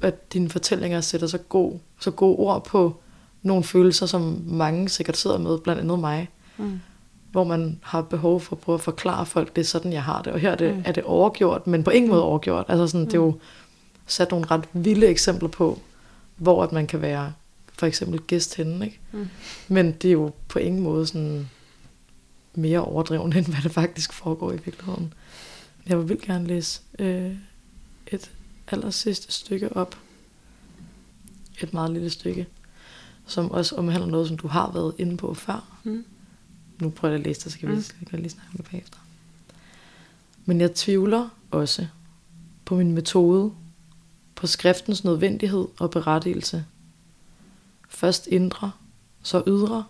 at 0.01 0.33
dine 0.33 0.49
fortællinger 0.49 1.01
sætter 1.01 1.27
så, 1.27 1.37
god, 1.37 1.79
så 1.99 2.11
gode 2.11 2.35
ord 2.35 2.65
på 2.65 2.95
nogle 3.41 3.63
følelser, 3.63 4.05
som 4.05 4.41
mange 4.45 4.89
sikkert 4.89 5.17
sidder 5.17 5.37
med, 5.37 5.59
blandt 5.59 5.81
andet 5.81 5.99
mig. 5.99 6.29
Mm 6.57 6.79
hvor 7.35 7.43
man 7.43 7.79
har 7.83 8.01
behov 8.01 8.41
for 8.41 8.55
at 8.55 8.59
prøve 8.59 8.73
at 8.73 8.81
forklare 8.81 9.25
folk, 9.25 9.55
det 9.55 9.61
er 9.61 9.65
sådan, 9.65 9.93
jeg 9.93 10.03
har 10.03 10.21
det. 10.21 10.33
Og 10.33 10.39
her 10.39 10.51
er 10.51 10.55
det, 10.55 10.75
mm. 10.75 10.83
er 10.85 10.91
det 10.91 11.03
overgjort, 11.03 11.67
men 11.67 11.83
på 11.83 11.89
ingen 11.89 12.09
måde 12.09 12.21
mm. 12.21 12.27
overgjort. 12.27 12.65
Altså 12.67 12.87
sådan, 12.87 13.01
mm. 13.01 13.05
det 13.05 13.13
er 13.13 13.21
jo 13.21 13.31
mm. 13.31 13.39
sat 14.07 14.31
nogle 14.31 14.45
ret 14.45 14.63
vilde 14.73 15.07
eksempler 15.07 15.49
på, 15.49 15.79
hvor 16.35 16.63
at 16.63 16.71
man 16.71 16.87
kan 16.87 17.01
være 17.01 17.33
for 17.73 17.85
eksempel 17.85 18.21
gæst 18.21 18.55
henne. 18.55 18.85
Ikke? 18.85 18.99
Mm. 19.11 19.27
Men 19.67 19.91
det 19.91 20.07
er 20.07 20.11
jo 20.11 20.31
på 20.47 20.59
ingen 20.59 20.83
måde 20.83 21.07
sådan 21.07 21.49
mere 22.53 22.79
overdrevet, 22.79 23.35
end 23.37 23.45
hvad 23.45 23.61
det 23.63 23.71
faktisk 23.71 24.13
foregår 24.13 24.51
i 24.51 24.57
virkeligheden. 24.65 25.13
Jeg 25.87 26.09
vil 26.09 26.21
gerne 26.21 26.47
læse 26.47 26.81
øh, 26.99 27.31
et 28.07 28.31
aller 28.67 28.89
sidste 28.89 29.31
stykke 29.31 29.77
op. 29.77 29.97
Et 31.61 31.73
meget 31.73 31.91
lille 31.91 32.09
stykke, 32.09 32.47
som 33.25 33.51
også 33.51 33.75
omhandler 33.75 34.07
noget, 34.07 34.27
som 34.27 34.37
du 34.37 34.47
har 34.47 34.71
været 34.73 34.93
inde 34.97 35.17
på 35.17 35.33
før. 35.33 35.79
Mm 35.83 36.05
nu 36.79 36.89
prøver 36.89 37.13
jeg 37.13 37.19
at 37.19 37.27
læse 37.27 37.41
det, 37.43 37.51
så 37.51 37.59
kan 37.59 37.69
vi, 37.69 37.75
mm. 37.75 37.81
lige 38.11 38.29
snakke 38.29 38.49
om 38.51 38.57
det 38.57 38.65
bagefter. 38.71 38.97
Men 40.45 40.61
jeg 40.61 40.73
tvivler 40.75 41.29
også 41.51 41.87
på 42.65 42.75
min 42.75 42.91
metode, 42.91 43.51
på 44.35 44.47
skriftens 44.47 45.03
nødvendighed 45.03 45.67
og 45.79 45.91
berettigelse. 45.91 46.65
Først 47.89 48.27
indre, 48.27 48.71
så 49.23 49.43
ydre. 49.47 49.85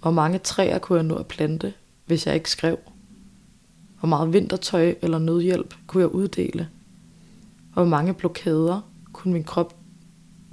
Hvor 0.00 0.10
mange 0.10 0.38
træer 0.38 0.78
kunne 0.78 0.96
jeg 0.96 1.06
nå 1.06 1.14
at 1.14 1.26
plante, 1.26 1.74
hvis 2.06 2.26
jeg 2.26 2.34
ikke 2.34 2.50
skrev? 2.50 2.78
Hvor 3.98 4.08
meget 4.08 4.32
vintertøj 4.32 4.94
eller 5.02 5.18
nødhjælp 5.18 5.74
kunne 5.86 6.00
jeg 6.00 6.10
uddele? 6.10 6.68
Hvor 7.72 7.84
mange 7.84 8.14
blokader 8.14 8.80
kunne 9.12 9.32
min 9.32 9.44
krop 9.44 9.76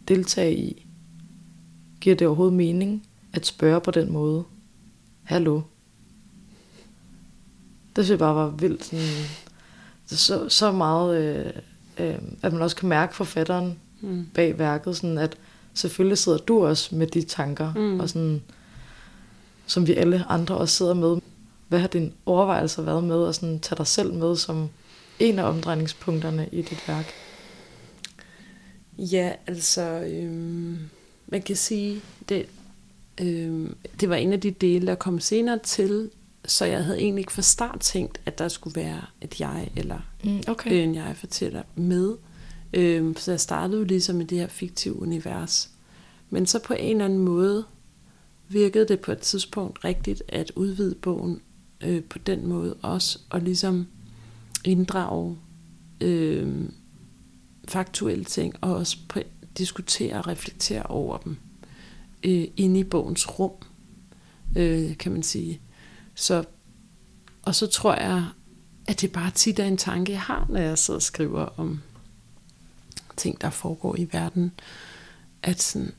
deltage 0.07 0.57
i? 0.57 0.87
Giver 2.01 2.15
det 2.15 2.27
overhovedet 2.27 2.57
mening 2.57 3.07
at 3.33 3.45
spørge 3.45 3.81
på 3.81 3.91
den 3.91 4.11
måde? 4.11 4.43
Hallo. 5.31 5.61
Det 7.95 8.05
synes 8.05 8.09
jeg 8.09 8.19
bare 8.19 8.35
var 8.35 8.47
vildt 8.47 8.85
sådan, 8.85 9.05
så, 10.05 10.49
så 10.49 10.71
meget, 10.71 11.17
øh, 11.17 11.53
øh, 11.97 12.17
at 12.41 12.53
man 12.53 12.61
også 12.61 12.75
kan 12.75 12.89
mærke 12.89 13.15
forfatteren 13.15 13.79
mm. 14.01 14.27
bag 14.33 14.59
værket, 14.59 14.97
sådan 14.97 15.17
at 15.17 15.37
selvfølgelig 15.73 16.17
sidder 16.17 16.37
du 16.37 16.65
også 16.65 16.95
med 16.95 17.07
de 17.07 17.21
tanker, 17.21 17.73
mm. 17.73 17.99
og 17.99 18.09
sådan, 18.09 18.41
som 19.65 19.87
vi 19.87 19.93
alle 19.93 20.25
andre 20.29 20.57
også 20.57 20.75
sidder 20.75 20.93
med. 20.93 21.17
Hvad 21.67 21.79
har 21.79 21.87
din 21.87 22.13
overvejelser 22.25 22.81
været 22.81 23.03
med 23.03 23.27
at 23.27 23.35
sådan, 23.35 23.59
tage 23.59 23.77
dig 23.77 23.87
selv 23.87 24.13
med 24.13 24.35
som 24.35 24.69
en 25.19 25.39
af 25.39 25.43
omdrejningspunkterne 25.43 26.49
i 26.51 26.61
dit 26.61 26.87
værk? 26.87 27.13
Ja, 28.97 29.31
altså, 29.47 29.81
øhm, 29.81 30.77
man 31.27 31.41
kan 31.41 31.55
sige, 31.55 32.01
det, 32.29 32.45
Øh, 33.21 33.69
det 33.99 34.09
var 34.09 34.15
en 34.15 34.33
af 34.33 34.41
de 34.41 34.51
dele, 34.51 34.87
der 34.87 34.95
kom 34.95 35.19
senere 35.19 35.59
til, 35.63 36.09
så 36.45 36.65
jeg 36.65 36.85
havde 36.85 36.99
egentlig 36.99 37.21
ikke 37.21 37.31
fra 37.31 37.41
start 37.41 37.79
tænkt, 37.79 38.21
at 38.25 38.39
der 38.39 38.47
skulle 38.47 38.75
være 38.75 39.01
et 39.21 39.39
jeg 39.39 39.71
eller 39.75 39.99
mm, 40.23 40.41
okay. 40.47 40.71
en 40.71 40.95
jeg 40.95 41.15
fortæller 41.17 41.63
med. 41.75 42.15
Øh, 42.73 43.15
så 43.17 43.31
jeg 43.31 43.39
startede 43.39 43.79
jo 43.79 43.85
ligesom 43.85 44.21
i 44.21 44.23
det 44.23 44.37
her 44.37 44.47
fiktive 44.47 45.01
univers. 45.01 45.69
Men 46.29 46.45
så 46.45 46.59
på 46.59 46.73
en 46.73 46.91
eller 46.91 47.05
anden 47.05 47.19
måde 47.19 47.65
virkede 48.47 48.87
det 48.87 48.99
på 48.99 49.11
et 49.11 49.19
tidspunkt 49.19 49.85
rigtigt 49.85 50.23
at 50.27 50.51
udvide 50.55 50.95
bogen 50.95 51.41
øh, 51.81 52.03
på 52.03 52.17
den 52.17 52.47
måde 52.47 52.75
også, 52.81 53.19
og 53.29 53.41
ligesom 53.41 53.87
inddrage 54.65 55.37
øh, 56.01 56.53
faktuelle 57.67 58.23
ting, 58.23 58.55
og 58.61 58.75
også 58.75 58.97
på, 59.09 59.19
diskutere 59.57 60.17
og 60.17 60.27
reflektere 60.27 60.83
over 60.83 61.17
dem 61.17 61.37
øh, 62.23 62.47
inde 62.57 62.79
i 62.79 62.83
bogens 62.83 63.39
rum, 63.39 63.51
øh, 64.55 64.97
kan 64.97 65.11
man 65.11 65.23
sige. 65.23 65.61
Så 66.15 66.43
og 67.41 67.55
så 67.55 67.67
tror 67.67 67.95
jeg, 67.95 68.25
at 68.87 69.01
det 69.01 69.11
bare 69.11 69.31
tit 69.31 69.59
er 69.59 69.65
en 69.65 69.77
tanke, 69.77 70.11
jeg 70.11 70.21
har, 70.21 70.45
når 70.49 70.59
jeg 70.59 70.77
sidder 70.77 70.97
og 70.97 71.01
skriver 71.01 71.45
om 71.57 71.81
ting, 73.17 73.41
der 73.41 73.49
foregår 73.49 73.95
i 73.97 74.07
verden. 74.11 74.51
At 75.43 75.61
sådan, 75.61 75.91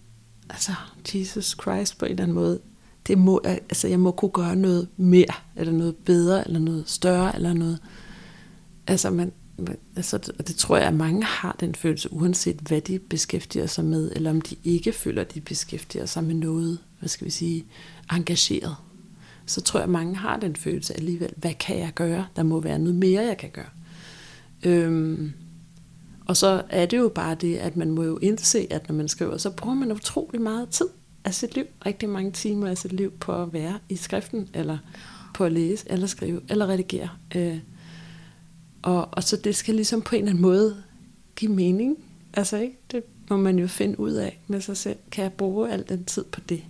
altså, 0.50 0.72
Jesus 1.14 1.56
Christ 1.62 1.98
på 1.98 2.04
en 2.04 2.10
eller 2.10 2.22
anden 2.22 2.34
måde, 2.34 2.60
det 3.06 3.18
må, 3.18 3.40
altså, 3.44 3.88
jeg 3.88 4.00
må 4.00 4.10
kunne 4.10 4.30
gøre 4.30 4.56
noget 4.56 4.88
mere, 4.96 5.34
eller 5.56 5.72
noget 5.72 5.96
bedre, 5.96 6.44
eller 6.46 6.60
noget 6.60 6.84
større, 6.86 7.34
eller 7.34 7.52
noget. 7.52 7.78
Altså, 8.86 9.10
man, 9.10 9.32
altså, 9.96 10.32
og 10.38 10.48
det 10.48 10.56
tror 10.56 10.76
jeg, 10.76 10.86
at 10.86 10.94
mange 10.94 11.24
har 11.24 11.56
den 11.60 11.74
følelse, 11.74 12.12
uanset 12.12 12.56
hvad 12.56 12.80
de 12.80 12.98
beskæftiger 12.98 13.66
sig 13.66 13.84
med, 13.84 14.12
eller 14.16 14.30
om 14.30 14.40
de 14.40 14.56
ikke 14.64 14.92
føler, 14.92 15.22
at 15.22 15.34
de 15.34 15.40
beskæftiger 15.40 16.06
sig 16.06 16.24
med 16.24 16.34
noget, 16.34 16.78
hvad 16.98 17.08
skal 17.08 17.24
vi 17.24 17.30
sige, 17.30 17.64
engageret. 18.12 18.76
Så 19.46 19.60
tror 19.60 19.80
jeg, 19.80 19.84
at 19.84 19.90
mange 19.90 20.16
har 20.16 20.36
den 20.36 20.56
følelse 20.56 20.94
alligevel, 20.94 21.32
hvad 21.36 21.54
kan 21.54 21.78
jeg 21.78 21.92
gøre? 21.94 22.26
Der 22.36 22.42
må 22.42 22.60
være 22.60 22.78
noget 22.78 22.94
mere, 22.94 23.22
jeg 23.22 23.38
kan 23.38 23.50
gøre. 23.50 23.70
Øhm, 24.64 25.32
og 26.26 26.36
så 26.36 26.62
er 26.68 26.86
det 26.86 26.98
jo 26.98 27.08
bare 27.08 27.34
det, 27.34 27.56
at 27.56 27.76
man 27.76 27.90
må 27.90 28.02
jo 28.02 28.18
indse, 28.18 28.66
at 28.70 28.88
når 28.88 28.94
man 28.94 29.08
skriver, 29.08 29.36
så 29.36 29.50
bruger 29.50 29.76
man 29.76 29.92
utrolig 29.92 30.40
meget 30.40 30.68
tid 30.68 30.86
af 31.24 31.34
sit 31.34 31.54
liv, 31.54 31.64
rigtig 31.86 32.08
mange 32.08 32.32
timer 32.32 32.68
af 32.68 32.78
sit 32.78 32.92
liv 32.92 33.10
på 33.10 33.42
at 33.42 33.52
være 33.52 33.78
i 33.88 33.96
skriften, 33.96 34.48
eller 34.54 34.78
på 35.34 35.44
at 35.44 35.52
læse, 35.52 35.86
eller 35.90 36.06
skrive, 36.06 36.40
eller 36.48 36.68
redigere. 36.68 37.08
Øh, 37.36 37.58
og, 38.82 39.08
og 39.10 39.22
så 39.22 39.36
det 39.36 39.56
skal 39.56 39.74
ligesom 39.74 40.02
på 40.02 40.16
en 40.16 40.18
eller 40.18 40.30
anden 40.30 40.42
måde 40.42 40.82
give 41.36 41.52
mening. 41.52 41.96
Altså 42.34 42.56
ikke, 42.56 42.78
det 42.90 43.02
må 43.30 43.36
man 43.36 43.58
jo 43.58 43.66
finde 43.66 44.00
ud 44.00 44.12
af 44.12 44.40
med 44.46 44.60
sig 44.60 44.76
selv. 44.76 44.98
Kan 45.10 45.24
jeg 45.24 45.32
bruge 45.32 45.70
al 45.70 45.84
den 45.88 46.04
tid 46.04 46.24
på 46.24 46.40
det? 46.48 46.62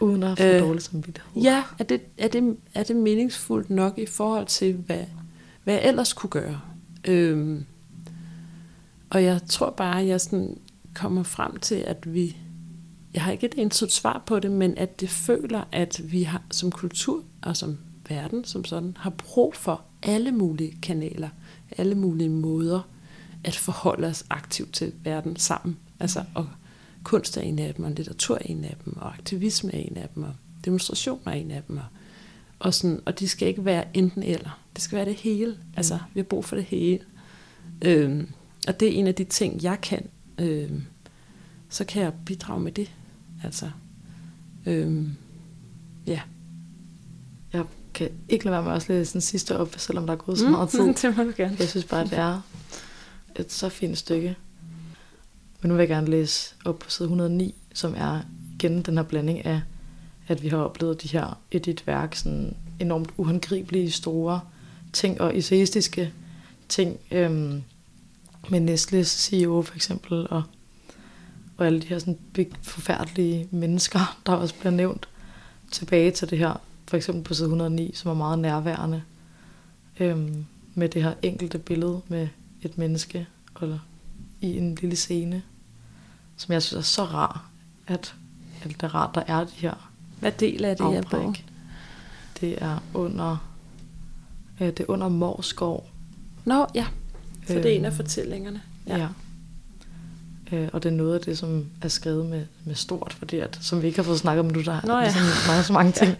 Uden 0.00 0.22
at 0.22 0.38
få 0.38 0.44
øh, 0.44 0.60
dårligt 0.60 0.84
samvittighed. 0.84 1.42
Ja, 1.42 1.64
er 1.78 1.84
det, 1.84 2.00
er, 2.18 2.28
det, 2.28 2.56
er 2.74 2.82
det 2.82 2.96
meningsfuldt 2.96 3.70
nok 3.70 3.98
i 3.98 4.06
forhold 4.06 4.46
til, 4.46 4.72
hvad, 4.74 5.04
hvad 5.64 5.74
jeg 5.74 5.88
ellers 5.88 6.12
kunne 6.12 6.30
gøre? 6.30 6.60
Øhm, 7.04 7.64
og 9.10 9.24
jeg 9.24 9.40
tror 9.48 9.70
bare, 9.70 10.00
at 10.00 10.06
jeg 10.06 10.20
sådan 10.20 10.56
kommer 10.94 11.22
frem 11.22 11.56
til, 11.56 11.74
at 11.74 12.14
vi, 12.14 12.36
jeg 13.14 13.22
har 13.22 13.32
ikke 13.32 13.46
et 13.46 13.54
entydigt 13.56 13.92
svar 13.92 14.22
på 14.26 14.40
det, 14.40 14.50
men 14.50 14.78
at 14.78 15.00
det 15.00 15.10
føler, 15.10 15.64
at 15.72 16.00
vi 16.04 16.22
har 16.22 16.42
som 16.50 16.70
kultur 16.70 17.22
og 17.42 17.56
som 17.56 17.78
verden 18.08 18.44
som 18.44 18.64
sådan, 18.64 18.96
har 18.98 19.10
brug 19.10 19.54
for 19.54 19.82
alle 20.02 20.32
mulige 20.32 20.78
kanaler, 20.82 21.28
alle 21.78 21.94
mulige 21.94 22.28
måder 22.28 22.80
at 23.44 23.56
forholde 23.56 24.06
os 24.06 24.24
aktivt 24.30 24.72
til 24.72 24.92
verden 25.04 25.36
sammen. 25.36 25.76
Altså, 26.00 26.24
og 26.34 26.48
kunst 27.04 27.36
er 27.36 27.40
en 27.40 27.58
af 27.58 27.74
dem, 27.74 27.84
og 27.84 27.90
litteratur 27.90 28.34
er 28.34 28.42
en 28.44 28.64
af 28.64 28.76
dem, 28.84 28.96
og 28.96 29.12
aktivisme 29.14 29.74
er 29.74 29.78
en 29.78 29.96
af 29.96 30.08
dem, 30.14 30.22
og 30.22 30.34
demonstration 30.64 31.20
er 31.26 31.32
en 31.32 31.50
af 31.50 31.62
dem. 31.68 31.76
Og, 31.76 31.84
og, 32.58 32.74
sådan, 32.74 33.00
og 33.06 33.18
de 33.18 33.28
skal 33.28 33.48
ikke 33.48 33.64
være 33.64 33.96
enten 33.96 34.22
eller. 34.22 34.60
Det 34.74 34.82
skal 34.82 34.96
være 34.96 35.04
det 35.04 35.14
hele. 35.14 35.58
Altså, 35.76 35.98
vi 36.14 36.20
har 36.20 36.24
brug 36.24 36.44
for 36.44 36.56
det 36.56 36.64
hele. 36.64 37.00
Øhm, 37.82 38.28
og 38.68 38.80
det 38.80 38.88
er 38.88 38.92
en 38.92 39.06
af 39.06 39.14
de 39.14 39.24
ting, 39.24 39.62
jeg 39.62 39.80
kan. 39.80 40.08
Øhm, 40.38 40.82
så 41.68 41.84
kan 41.84 42.02
jeg 42.02 42.12
bidrage 42.26 42.60
med 42.60 42.72
det. 42.72 42.90
Altså, 43.44 43.70
øhm, 44.66 45.16
ja. 46.06 46.12
Jeg 46.12 46.22
kan 47.94 48.10
ikke 48.28 48.44
lade 48.44 48.52
være 48.52 48.62
med 48.62 48.70
at 48.70 48.74
også 48.74 48.92
læse 48.92 49.12
den 49.12 49.20
sidste 49.20 49.58
op, 49.58 49.74
selvom 49.76 50.06
der 50.06 50.12
er 50.12 50.18
gået 50.18 50.38
så 50.38 50.44
mm, 50.44 50.50
meget 50.50 50.68
tid. 50.68 50.94
det 51.02 51.16
må 51.16 51.22
du 51.22 51.32
gerne. 51.36 51.56
Jeg 51.58 51.68
synes 51.68 51.84
bare, 51.84 52.04
det 52.04 52.18
er 52.18 52.40
et 53.36 53.52
så 53.52 53.68
fint 53.68 53.98
stykke. 53.98 54.36
Men 55.62 55.68
nu 55.68 55.74
vil 55.74 55.80
jeg 55.80 55.88
gerne 55.88 56.10
læse 56.10 56.54
op 56.64 56.78
på 56.78 56.90
side 56.90 57.06
109, 57.06 57.54
som 57.74 57.94
er 57.96 58.20
igen 58.54 58.82
den 58.82 58.96
her 58.96 59.04
blanding 59.04 59.46
af, 59.46 59.60
at 60.28 60.42
vi 60.42 60.48
har 60.48 60.56
oplevet 60.56 61.02
de 61.02 61.08
her 61.08 61.40
edit-værk, 61.50 62.14
sådan 62.14 62.56
enormt 62.80 63.10
uhåndgribelige 63.16 63.90
store 63.90 64.40
ting 64.92 65.20
og 65.20 65.38
essaistiske 65.38 66.12
ting, 66.68 66.98
øhm, 67.10 67.62
med 68.48 68.60
Nestles 68.60 69.08
CEO 69.08 69.62
for 69.62 69.74
eksempel, 69.74 70.26
og, 70.30 70.42
og 71.56 71.66
alle 71.66 71.80
de 71.80 71.86
her 71.86 71.98
sådan 71.98 72.18
forfærdelige 72.62 73.48
mennesker, 73.50 74.16
der 74.26 74.32
også 74.32 74.54
bliver 74.54 74.72
nævnt 74.72 75.08
tilbage 75.70 76.10
til 76.10 76.30
det 76.30 76.38
her, 76.38 76.60
for 76.90 76.96
eksempel 76.96 77.24
på 77.24 77.34
side 77.34 77.46
109, 77.46 77.90
som 77.94 78.10
er 78.10 78.14
meget 78.14 78.38
nærværende, 78.38 79.02
øhm, 80.00 80.44
med 80.74 80.88
det 80.88 81.02
her 81.02 81.14
enkelte 81.22 81.58
billede 81.58 82.00
med 82.08 82.28
et 82.62 82.78
menneske 82.78 83.26
og 83.54 83.78
i 84.40 84.56
en 84.56 84.74
lille 84.74 84.96
scene, 84.96 85.42
som 86.36 86.52
jeg 86.52 86.62
synes 86.62 86.78
er 86.78 86.90
så 86.90 87.04
rar, 87.04 87.50
at, 87.86 88.14
at 88.62 88.68
det 88.68 88.82
er 88.82 88.94
rart, 88.94 89.14
der 89.14 89.22
er 89.26 89.44
de 89.44 89.50
her 89.56 89.90
Hvad 90.20 90.32
del 90.32 90.64
er 90.64 90.74
det, 90.74 90.94
jeg 90.94 91.04
på? 91.04 91.34
Det 92.40 92.62
er 92.62 92.82
under, 92.94 93.50
øh, 94.60 94.66
det 94.66 94.80
er 94.80 94.90
under 94.90 95.08
Morskov. 95.08 95.90
Nå, 96.44 96.66
ja. 96.74 96.86
Så 97.46 97.54
det 97.54 97.66
er 97.66 97.70
en 97.70 97.84
af 97.84 97.88
øhm, 97.88 97.96
fortællingerne. 97.96 98.62
Ja. 98.86 98.96
ja. 98.98 99.08
Øh, 100.52 100.68
og 100.72 100.82
det 100.82 100.88
er 100.88 100.96
noget 100.96 101.14
af 101.14 101.20
det, 101.20 101.38
som 101.38 101.66
er 101.82 101.88
skrevet 101.88 102.26
med, 102.26 102.46
med 102.64 102.74
stort, 102.74 103.12
fordi 103.18 103.38
at, 103.38 103.58
som 103.62 103.82
vi 103.82 103.86
ikke 103.86 103.98
har 103.98 104.04
fået 104.04 104.18
snakket 104.18 104.40
om 104.40 104.46
nu, 104.46 104.62
der 104.62 104.80
Nå, 104.84 104.98
ja. 104.98 105.04
er 105.04 105.10
sådan 105.10 105.28
mange, 105.48 105.62
så 105.64 105.72
mange 105.72 105.92
ting. 106.00 106.10
ja. 106.10 106.16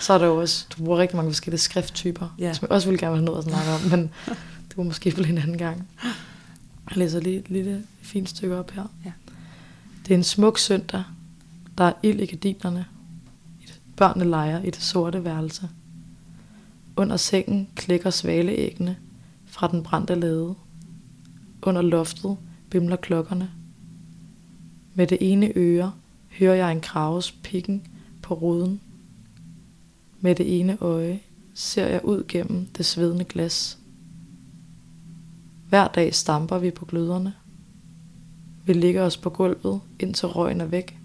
Så 0.00 0.12
er 0.12 0.18
der 0.18 0.26
jo 0.26 0.36
også, 0.36 0.66
du 0.70 0.84
bruger 0.84 0.98
rigtig 0.98 1.16
mange 1.16 1.30
forskellige 1.30 1.60
skrifttyper, 1.60 2.34
ja. 2.38 2.52
som 2.52 2.66
jeg 2.66 2.70
også 2.70 2.88
ville 2.88 2.98
gerne 2.98 3.16
have 3.16 3.24
noget 3.24 3.38
at 3.38 3.44
snakke 3.44 3.70
om, 3.70 3.80
men 3.90 4.10
det 4.68 4.76
var 4.76 4.82
måske 4.82 5.12
for 5.12 5.24
en 5.24 5.38
anden 5.38 5.58
gang. 5.58 5.88
Jeg 6.90 6.96
læser 6.96 7.20
lige 7.20 7.38
et 7.38 7.50
lille 7.50 7.84
fint 8.02 8.28
stykke 8.28 8.56
op 8.56 8.70
her. 8.70 8.84
Ja. 9.04 9.12
Det 10.06 10.14
er 10.14 10.18
en 10.18 10.24
smuk 10.24 10.58
søndag. 10.58 11.04
Der 11.78 11.84
er 11.84 11.92
ild 12.02 12.20
i 12.20 12.26
gardinerne. 12.26 12.86
Børnene 13.96 14.30
leger 14.30 14.62
i 14.62 14.66
det 14.70 14.82
sorte 14.82 15.24
værelse. 15.24 15.68
Under 16.96 17.16
sengen 17.16 17.68
klikker 17.76 18.10
svaleæggene 18.10 18.96
fra 19.46 19.68
den 19.68 19.82
brændte 19.82 20.14
lade. 20.14 20.54
Under 21.62 21.82
loftet 21.82 22.36
bimler 22.70 22.96
klokkerne. 22.96 23.50
Med 24.94 25.06
det 25.06 25.18
ene 25.20 25.52
øre 25.56 25.92
hører 26.38 26.54
jeg 26.54 26.72
en 26.72 26.80
kraves 26.80 27.32
pikken 27.32 27.86
på 28.22 28.34
ruden. 28.34 28.80
Med 30.20 30.34
det 30.34 30.60
ene 30.60 30.78
øje 30.80 31.20
ser 31.54 31.86
jeg 31.86 32.04
ud 32.04 32.24
gennem 32.28 32.66
det 32.66 32.86
svedende 32.86 33.24
glas. 33.24 33.78
Hver 35.68 35.88
dag 35.88 36.14
stamper 36.14 36.58
vi 36.58 36.70
på 36.70 36.84
gløderne. 36.84 37.34
Vi 38.64 38.72
ligger 38.72 39.02
os 39.02 39.16
på 39.16 39.30
gulvet, 39.30 39.80
indtil 40.00 40.28
røgen 40.28 40.60
er 40.60 40.66
væk. 40.66 40.98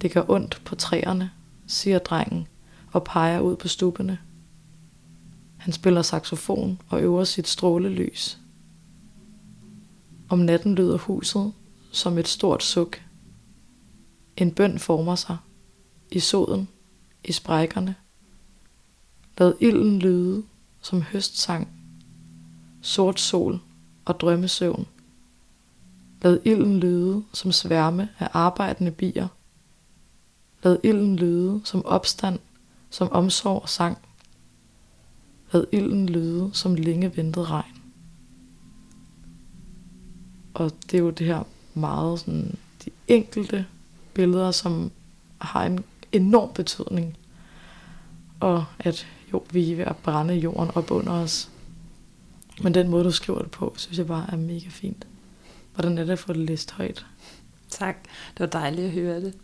Det 0.00 0.12
gør 0.12 0.30
ondt 0.30 0.62
på 0.64 0.74
træerne, 0.74 1.30
siger 1.66 1.98
drengen 1.98 2.46
og 2.92 3.04
peger 3.04 3.40
ud 3.40 3.56
på 3.56 3.68
stubene. 3.68 4.18
Han 5.56 5.72
spiller 5.72 6.02
saxofon 6.02 6.80
og 6.88 7.02
øver 7.02 7.24
sit 7.24 7.48
strålelys. 7.48 8.38
Om 10.28 10.38
natten 10.38 10.74
lyder 10.74 10.98
huset 10.98 11.52
som 11.90 12.18
et 12.18 12.28
stort 12.28 12.62
suk. 12.62 13.02
En 14.36 14.54
bøn 14.54 14.78
former 14.78 15.14
sig 15.14 15.36
i 16.10 16.20
soden, 16.20 16.68
i 17.24 17.32
sprækkerne. 17.32 17.94
Lad 19.38 19.54
ilden 19.60 19.98
lyde 19.98 20.42
som 20.80 21.02
høstsang, 21.02 21.68
sort 22.82 23.20
sol 23.20 23.60
og 24.04 24.20
drømmesøvn. 24.20 24.86
Lad 26.22 26.38
ilden 26.44 26.80
lyde 26.80 27.24
som 27.32 27.52
sværme 27.52 28.08
af 28.18 28.28
arbejdende 28.32 28.90
bier. 28.90 29.28
Lad 30.62 30.78
ilden 30.82 31.16
lyde 31.16 31.60
som 31.64 31.84
opstand, 31.84 32.38
som 32.90 33.12
omsorg 33.12 33.62
og 33.62 33.68
sang. 33.68 33.98
Lad 35.52 35.64
ilden 35.72 36.08
lyde 36.08 36.50
som 36.52 36.74
længe 36.74 37.16
ventet 37.16 37.50
regn. 37.50 37.82
Og 40.54 40.72
det 40.82 40.94
er 40.94 40.98
jo 40.98 41.10
det 41.10 41.26
her 41.26 41.42
meget 41.74 42.20
sådan, 42.20 42.58
de 42.84 42.90
enkelte 43.08 43.66
billeder, 44.14 44.50
som 44.50 44.90
har 45.38 45.64
en 45.64 45.84
enorm 46.12 46.52
betydning. 46.54 47.16
Og 48.40 48.64
at 48.78 49.06
jo, 49.32 49.44
vi 49.52 49.72
er 49.72 49.76
ved 49.76 49.84
at 49.84 49.96
brænde 49.96 50.34
jorden 50.34 50.70
op 50.74 50.90
under 50.90 51.12
os. 51.12 51.50
Men 52.62 52.74
den 52.74 52.88
måde, 52.88 53.04
du 53.04 53.10
skriver 53.10 53.38
det 53.38 53.50
på, 53.50 53.74
synes 53.76 53.98
jeg 53.98 54.06
bare 54.06 54.32
er 54.32 54.36
mega 54.36 54.68
fint. 54.68 55.06
Hvordan 55.74 55.98
er 55.98 56.04
det 56.04 56.12
at 56.12 56.18
få 56.18 56.32
det 56.32 56.40
læst 56.40 56.70
højt? 56.70 57.06
Tak. 57.68 57.96
Det 58.04 58.40
var 58.40 58.46
dejligt 58.46 58.86
at 58.86 58.92
høre 58.92 59.20
det. 59.20 59.34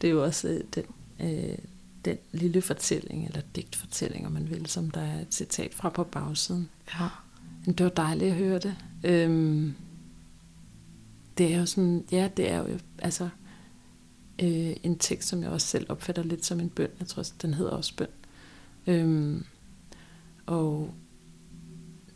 Det 0.00 0.08
er 0.08 0.12
jo 0.12 0.24
også 0.24 0.48
øh, 0.48 0.60
den, 0.74 0.84
øh, 1.20 1.58
den 2.04 2.16
lille 2.32 2.62
fortælling, 2.62 3.26
eller 3.26 3.40
digtfortælling, 3.56 4.26
om 4.26 4.32
man 4.32 4.50
vil, 4.50 4.66
som 4.66 4.90
der 4.90 5.00
er 5.00 5.20
et 5.20 5.34
citat 5.34 5.74
fra 5.74 5.88
på 5.88 6.04
bagsiden. 6.04 6.68
Ja. 7.00 7.08
Men 7.64 7.74
det 7.74 7.84
var 7.84 7.90
dejligt 7.90 8.30
at 8.30 8.36
høre 8.36 8.58
det. 8.58 8.76
Øhm, 9.04 9.74
det 11.38 11.54
er 11.54 11.58
jo 11.58 11.66
sådan, 11.66 12.04
ja, 12.12 12.28
det 12.36 12.50
er 12.50 12.56
jo 12.56 12.78
altså 12.98 13.28
øh, 14.42 14.76
en 14.82 14.98
tekst, 14.98 15.28
som 15.28 15.42
jeg 15.42 15.50
også 15.50 15.66
selv 15.66 15.86
opfatter 15.88 16.22
lidt 16.22 16.44
som 16.44 16.60
en 16.60 16.68
bøn. 16.68 16.90
Jeg 17.00 17.08
tror, 17.08 17.24
den 17.42 17.54
hedder 17.54 17.70
også 17.70 17.96
bøn. 17.96 18.06
Øhm, 18.86 19.44
og 20.46 20.94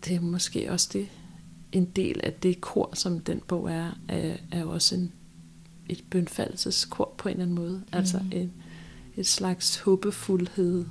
det 0.04 0.16
er 0.16 0.20
måske 0.20 0.72
også 0.72 0.88
det, 0.92 1.08
en 1.72 1.84
del 1.84 2.20
af 2.24 2.32
det 2.32 2.60
kor, 2.60 2.90
som 2.94 3.20
den 3.20 3.40
bog 3.40 3.70
er, 3.70 3.90
er, 4.08 4.36
er 4.52 4.60
jo 4.60 4.70
også 4.70 4.94
en, 4.94 5.12
et 5.88 6.04
bønfaldelseskor 6.10 7.14
på 7.18 7.28
en 7.28 7.32
eller 7.32 7.42
anden 7.42 7.56
måde. 7.56 7.76
Mm. 7.76 7.84
Altså 7.92 8.20
en, 8.32 8.52
et 9.16 9.26
slags 9.26 9.78
håbefuldhed, 9.78 10.84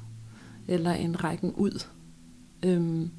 eller 0.68 0.94
en 0.94 1.24
rækken 1.24 1.54
ud. 1.54 1.86
Øhm, 2.64 3.12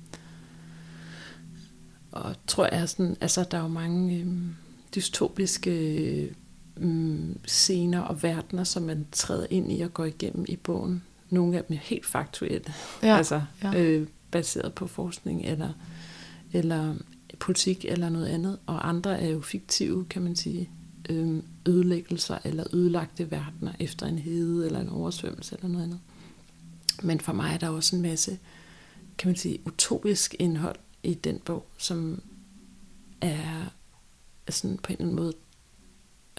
og 2.13 2.35
tror 2.47 2.75
jeg 2.75 2.89
sådan, 2.89 3.17
altså 3.21 3.47
der 3.51 3.59
er 3.59 3.63
jo 3.63 3.69
mange 3.69 4.19
øhm, 4.19 4.55
dystopiske 4.95 6.35
øhm, 6.81 7.39
scener 7.47 8.01
og 8.01 8.23
verdener, 8.23 8.65
som 8.65 8.83
man 8.83 9.07
træder 9.13 9.47
ind 9.51 9.73
i 9.73 9.81
og 9.81 9.95
går 9.95 10.05
igennem 10.05 10.45
i 10.49 10.57
bogen. 10.57 11.03
Nogle 11.31 11.59
af 11.59 11.65
dem 11.65 11.77
er 11.77 11.81
helt 11.81 12.07
faktuelle, 12.07 12.75
Ja, 13.03 13.17
altså 13.17 13.43
ja. 13.63 13.75
øh, 13.75 14.09
baseret 14.31 14.75
på 14.75 14.87
forskning 14.87 15.45
eller, 15.45 15.73
eller 16.53 16.95
politik 17.39 17.85
eller 17.85 18.09
noget 18.09 18.27
andet, 18.27 18.59
og 18.67 18.89
andre 18.89 19.21
er 19.21 19.29
jo 19.29 19.41
fiktive, 19.41 20.05
kan 20.05 20.23
man 20.23 20.37
sige, 20.37 20.71
øhm, 21.09 21.43
ødelæggelser 21.67 22.39
eller 22.45 22.65
ødelagte 22.75 23.31
verdener 23.31 23.73
efter 23.79 24.07
en 24.07 24.19
hede 24.19 24.67
eller 24.67 24.81
en 24.81 24.89
oversvømmelse 24.89 25.57
eller 25.57 25.69
noget 25.69 25.85
andet. 25.85 26.01
Men 27.03 27.21
for 27.21 27.33
mig 27.33 27.55
er 27.55 27.59
der 27.59 27.69
også 27.69 27.97
en 27.97 28.03
masse, 28.03 28.39
kan 29.19 29.29
man 29.29 29.37
sige, 29.37 29.59
utopisk 29.67 30.35
indhold 30.39 30.77
i 31.03 31.15
den 31.15 31.39
bog, 31.39 31.67
som 31.79 32.23
er 33.21 33.73
er 34.47 34.53
sådan 34.53 34.79
på 34.79 34.93
en 34.93 34.93
eller 34.93 35.05
anden 35.05 35.17
måde 35.17 35.33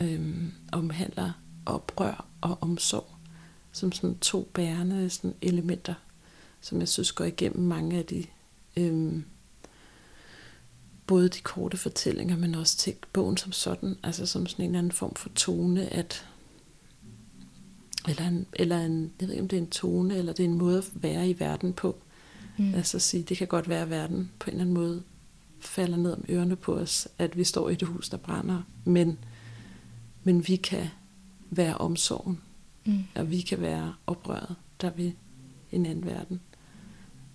øhm, 0.01 0.51
omhandler 0.71 1.31
oprør 1.65 2.25
og 2.41 2.57
omsorg 2.61 3.07
som 3.71 3.91
sådan 3.91 4.17
to 4.17 4.49
bærende 4.53 5.09
sådan 5.09 5.33
elementer, 5.41 5.93
som 6.61 6.79
jeg 6.79 6.87
synes 6.87 7.11
går 7.11 7.25
igennem 7.25 7.67
mange 7.67 7.97
af 7.97 8.05
de 8.05 8.25
øhm, 8.77 9.23
både 11.07 11.29
de 11.29 11.39
korte 11.39 11.77
fortællinger, 11.77 12.37
men 12.37 12.55
også 12.55 12.77
til 12.77 12.93
bogen 13.13 13.37
som 13.37 13.51
sådan, 13.51 13.97
altså 14.03 14.25
som 14.25 14.47
sådan 14.47 14.65
en 14.65 14.71
eller 14.71 14.79
anden 14.79 14.91
form 14.91 15.15
for 15.15 15.29
tone, 15.29 15.93
at 15.93 16.25
eller 18.07 18.27
en, 18.27 18.45
eller 18.53 18.79
en, 18.79 19.11
jeg 19.19 19.27
ved 19.27 19.33
ikke 19.33 19.41
om 19.41 19.47
det 19.47 19.57
er 19.57 19.61
en 19.61 19.69
tone, 19.69 20.15
eller 20.15 20.33
det 20.33 20.45
er 20.45 20.49
en 20.49 20.57
måde 20.57 20.77
at 20.77 20.85
være 20.93 21.29
i 21.29 21.39
verden 21.39 21.73
på. 21.73 21.95
Mm. 22.57 22.73
Altså 22.73 22.97
at 22.97 23.01
sige, 23.01 23.23
det 23.23 23.37
kan 23.37 23.47
godt 23.47 23.69
være, 23.69 23.81
at 23.81 23.89
verden 23.89 24.31
på 24.39 24.49
en 24.49 24.53
eller 24.53 24.61
anden 24.61 24.73
måde 24.73 25.03
falder 25.59 25.97
ned 25.97 26.13
om 26.13 26.25
ørerne 26.29 26.55
på 26.55 26.75
os, 26.75 27.07
at 27.17 27.37
vi 27.37 27.43
står 27.43 27.69
i 27.69 27.73
et 27.73 27.81
hus, 27.81 28.09
der 28.09 28.17
brænder, 28.17 28.61
men, 28.85 29.19
men 30.23 30.47
vi 30.47 30.55
kan 30.55 30.87
være 31.49 31.77
omsorgen, 31.77 32.39
Mm. 32.85 33.03
og 33.15 33.31
vi 33.31 33.41
kan 33.41 33.61
være 33.61 33.93
oprøret, 34.07 34.55
der 34.81 34.87
er 34.87 34.91
vi 34.91 35.03
i 35.71 35.75
en 35.75 35.85
anden 35.85 36.05
verden. 36.05 36.41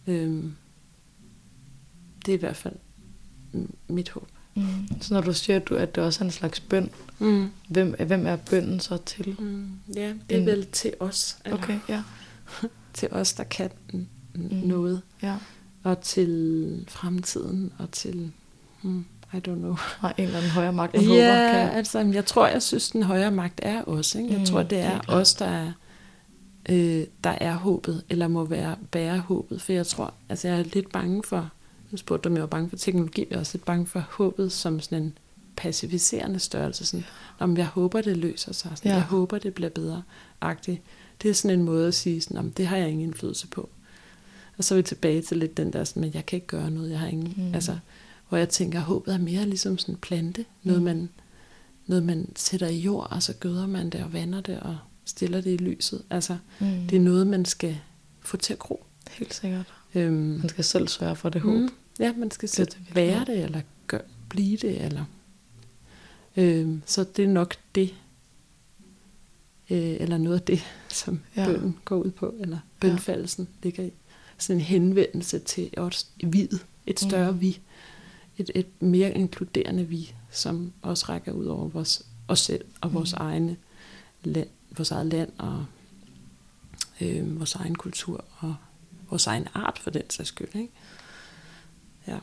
Øhm, 0.07 0.55
det 2.27 2.33
er 2.33 2.37
i 2.37 2.41
hvert 2.41 2.57
fald 2.57 2.75
mit 3.89 4.11
håb. 4.11 4.29
Mm. 4.55 4.63
Så 5.01 5.15
når 5.15 5.21
du 5.21 5.33
siger, 5.33 5.57
at, 5.57 5.69
du, 5.69 5.75
at 5.77 5.95
det 5.95 6.05
også 6.05 6.21
er 6.21 6.25
en 6.25 6.31
slags 6.33 6.61
bøn, 6.61 6.91
Mm. 7.19 7.49
hvem, 7.69 7.95
hvem 8.07 8.27
er 8.27 8.37
bønnen 8.37 8.81
så 8.81 8.97
til? 8.97 9.37
Mm. 9.41 9.69
Ja, 9.95 10.09
det 10.31 10.37
er 10.37 10.41
En- 10.41 10.47
vel 10.47 10.67
til 10.67 10.95
os, 11.01 11.39
eller 11.45 11.59
Okay, 11.59 11.79
ja. 11.89 12.03
til 12.95 13.09
os, 13.11 13.33
der 13.33 13.45
kan 13.45 13.71
mm. 13.93 14.07
Mm. 14.35 14.43
noget, 14.57 15.03
ja. 15.23 15.37
og 15.83 16.01
til 16.01 16.85
fremtiden, 16.89 17.73
og 17.79 17.91
til, 17.93 18.33
mm, 18.83 19.05
I 19.33 19.37
don't 19.37 19.55
know. 19.55 19.73
Har 19.79 20.15
en 20.19 20.25
eller 20.25 20.39
anden 20.39 20.51
højere 20.51 20.73
magt, 20.73 20.95
man 20.95 21.07
håber, 21.07 21.21
Ja, 21.23 21.53
kan... 21.53 21.77
altså, 21.77 21.99
jeg 21.99 22.27
tror, 22.27 22.47
jeg 22.47 22.63
synes, 22.63 22.91
den 22.91 23.03
højere 23.03 23.31
magt 23.31 23.61
er 23.63 23.83
os. 23.89 24.15
Ikke? 24.15 24.31
Jeg 24.31 24.39
Mm, 24.39 24.45
tror, 24.47 24.63
det 24.63 24.79
er 24.79 25.01
os, 25.09 25.35
der 25.35 25.47
er, 25.47 25.73
øh, 26.69 27.05
der 27.25 27.31
er 27.41 27.55
håbet, 27.55 28.05
eller 28.11 28.29
må 28.29 28.45
være 28.45 28.77
bære 28.91 29.19
håbet. 29.19 29.63
For 29.63 29.73
jeg 29.73 29.87
tror, 29.87 30.15
altså 30.29 30.49
jeg 30.49 30.59
er 30.59 30.63
lidt 30.63 30.93
bange 30.93 31.23
for, 31.23 31.51
nu 31.91 31.99
spurgte 31.99 32.25
du, 32.25 32.29
om 32.29 32.35
jeg 32.35 32.41
var 32.43 32.47
bange 32.47 32.69
for 32.71 32.77
teknologi, 32.77 33.27
jeg 33.31 33.37
er 33.37 33.41
også 33.41 33.59
lidt 33.59 33.65
bange 33.65 33.87
for 33.87 34.01
håbet 34.11 34.53
som 34.53 34.81
sådan 34.81 35.03
en 35.03 35.19
pacificerende 35.57 36.39
størrelse. 36.39 36.87
Sådan, 36.87 37.05
om 37.39 37.57
jeg 37.57 37.67
håber, 37.67 38.01
det 38.01 38.17
løser 38.17 38.53
sig. 38.53 38.71
Sådan, 38.77 38.91
Ja. 38.91 38.97
Jeg 38.97 39.05
håber, 39.05 39.39
det 39.39 39.55
bliver 39.55 39.71
bedre. 39.71 40.03
-agtigt. 40.45 40.77
Det 41.23 41.31
er 41.31 41.35
sådan 41.35 41.59
en 41.59 41.65
måde 41.65 41.89
at 41.89 41.95
sige, 41.95 42.21
sådan, 42.21 42.37
om 42.37 42.51
det 42.51 42.67
har 42.67 42.77
jeg 42.77 42.89
ingen 42.89 43.07
indflydelse 43.09 43.47
på. 43.47 43.69
Og 44.59 44.65
så 44.65 44.75
er 44.75 44.77
vi 44.77 44.83
tilbage 44.83 45.23
til 45.23 45.37
lidt 45.37 45.57
den 45.57 45.73
der, 45.73 45.85
sådan, 45.85 46.01
men 46.01 46.11
jeg 46.15 46.27
kan 46.27 46.37
ikke 46.37 46.47
gøre 46.47 46.71
noget, 46.71 46.91
jeg 46.91 46.99
har 46.99 47.07
ingen, 47.07 47.35
mm. 47.37 47.55
altså, 47.55 47.79
hvor 48.29 48.39
jeg 48.39 48.49
tænker, 48.49 48.79
at 48.79 48.85
håbet 48.85 49.15
er 49.15 49.19
mere 49.19 49.47
ligesom 49.47 49.79
sådan 49.79 49.95
en 49.95 49.99
plante, 49.99 50.45
noget, 50.63 50.81
Mm. 50.83 50.85
man, 50.85 51.09
noget 51.87 52.03
man 52.05 52.33
sætter 52.37 52.67
i 52.67 52.79
jord, 52.79 53.07
og 53.11 53.23
så 53.23 53.33
gøder 53.41 53.67
man 53.67 53.91
det 53.91 54.03
og 54.03 54.13
vander 54.13 54.41
det 54.41 54.61
og 54.61 54.79
stiller 55.05 55.41
det 55.41 55.51
i 55.53 55.57
lyset. 55.57 56.03
Altså, 56.11 56.37
Mm. 56.61 56.67
det 56.91 56.97
er 56.97 57.01
noget, 57.01 57.27
man 57.27 57.45
skal 57.45 57.79
få 58.21 58.37
til 58.37 58.53
at 58.53 58.59
gro. 58.59 58.85
Helt 59.11 59.35
sikkert. 59.35 59.67
Øhm, 59.95 60.13
Man 60.15 60.49
skal 60.49 60.65
selv 60.65 60.89
sørge 60.89 61.17
for 61.17 61.29
det 61.29 61.41
håb. 61.41 61.55
mm, 61.55 61.69
ja, 62.01 62.13
man 62.17 62.31
skal 62.31 62.47
Det 62.49 62.55
selv 62.57 62.67
det, 62.67 62.79
vi 62.89 62.95
være 62.95 63.25
det, 63.25 63.45
eller 63.45 63.61
gør, 63.87 63.99
blive 64.29 64.57
det, 64.57 64.85
eller... 64.85 65.05
Øhm, 66.37 66.83
så 66.87 67.05
det 67.17 67.25
er 67.25 67.29
nok 67.29 67.55
det, 67.75 67.95
øh, 69.71 69.79
eller 70.01 70.19
noget 70.19 70.37
af 70.41 70.43
det, 70.47 70.61
som 71.03 71.21
Ja. 71.37 71.43
ja. 71.43 71.47
bønden 71.53 71.77
går 71.85 71.97
ud 71.97 72.11
på, 72.11 72.35
eller 72.41 72.59
bønfaldelsen 72.81 73.49
ligger 73.63 73.85
i. 73.85 73.91
Sådan 74.39 74.57
en 74.61 74.65
henvendelse 74.67 75.39
til 75.39 75.71
os 75.77 76.07
vid, 76.25 76.49
et 76.87 77.01
større 77.01 77.33
mm. 77.33 77.41
vi, 77.41 77.59
et, 78.39 78.51
et 78.55 78.83
mere 78.83 79.11
inkluderende 79.11 79.85
vi, 79.85 80.15
som 80.31 80.73
også 80.83 81.07
rækker 81.09 81.33
ud 81.33 81.47
over 81.47 81.69
vores, 81.69 82.03
os 82.29 82.41
selv 82.41 82.65
og 82.81 82.95
vores 82.95 83.13
Mm. 83.13 83.19
egne 83.27 83.57
land, 84.25 84.49
vores 84.77 84.91
eget 84.91 85.07
land 85.07 85.31
og 85.39 85.65
øh, 87.01 87.39
vores 87.39 87.55
egen 87.55 87.75
kultur 87.75 88.25
og 88.39 88.55
vores 89.11 89.27
egen 89.27 89.47
art 89.55 89.79
for 89.83 89.91
den 89.91 90.11
sags 90.11 90.29
skyld. 90.29 90.49
Ikke? 90.55 90.69
Ja. 92.07 92.19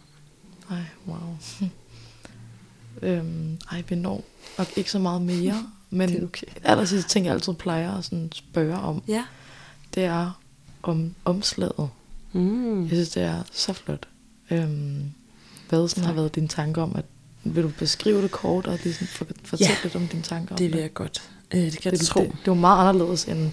Ej, 0.70 0.84
wow. 1.08 1.38
øhm, 3.02 3.58
ej, 3.72 3.84
når 3.96 4.24
nok 4.58 4.68
ikke 4.78 4.92
så 4.92 5.00
meget 5.00 5.22
mere, 5.22 5.64
men 5.90 6.10
Det 6.10 6.20
er 6.20 6.24
okay. 6.24 6.48
aller 6.64 6.86
sidste 6.86 7.10
ting, 7.10 7.26
jeg 7.26 7.34
altid 7.34 7.54
plejer 7.54 7.98
at 7.98 8.06
sådan 8.06 8.32
spørge 8.32 8.76
om, 8.78 9.04
Ja. 9.08 9.26
det 9.96 10.04
er 10.04 10.42
om 10.84 11.16
omslaget. 11.26 11.90
Mm. 12.34 12.82
Jeg 12.82 12.90
synes, 12.90 13.10
det 13.10 13.24
er 13.24 13.44
så 13.52 13.74
flot. 13.74 14.08
Øhm, 14.52 15.12
hvad 15.70 15.88
sådan 15.88 16.04
har 16.04 16.14
været 16.14 16.36
dine 16.36 16.48
tanker 16.48 16.82
om, 16.82 16.96
at 16.96 17.06
vil 17.44 17.64
du 17.64 17.72
beskrive 17.80 18.22
det 18.22 18.32
kort, 18.32 18.68
og 18.68 18.80
lige 18.84 18.94
sådan 18.94 19.08
for, 19.08 19.26
fortælle 19.44 19.72
Ja, 19.72 19.78
lidt 19.84 19.96
om 19.96 20.08
dine 20.08 20.24
tanker 20.24 20.56
om 20.56 20.58
Det 20.58 20.66
vil 20.66 20.74
det? 20.74 20.82
jeg 20.82 20.94
godt. 20.94 21.30
Øh, 21.54 21.62
det 21.62 21.80
kan 21.82 21.92
det, 21.92 22.00
jeg 22.00 22.08
tro. 22.08 22.22
det, 22.22 22.30
det, 22.32 22.38
er 22.38 22.42
jo 22.48 22.54
meget 22.54 22.90
anderledes 22.90 23.26
end, 23.26 23.52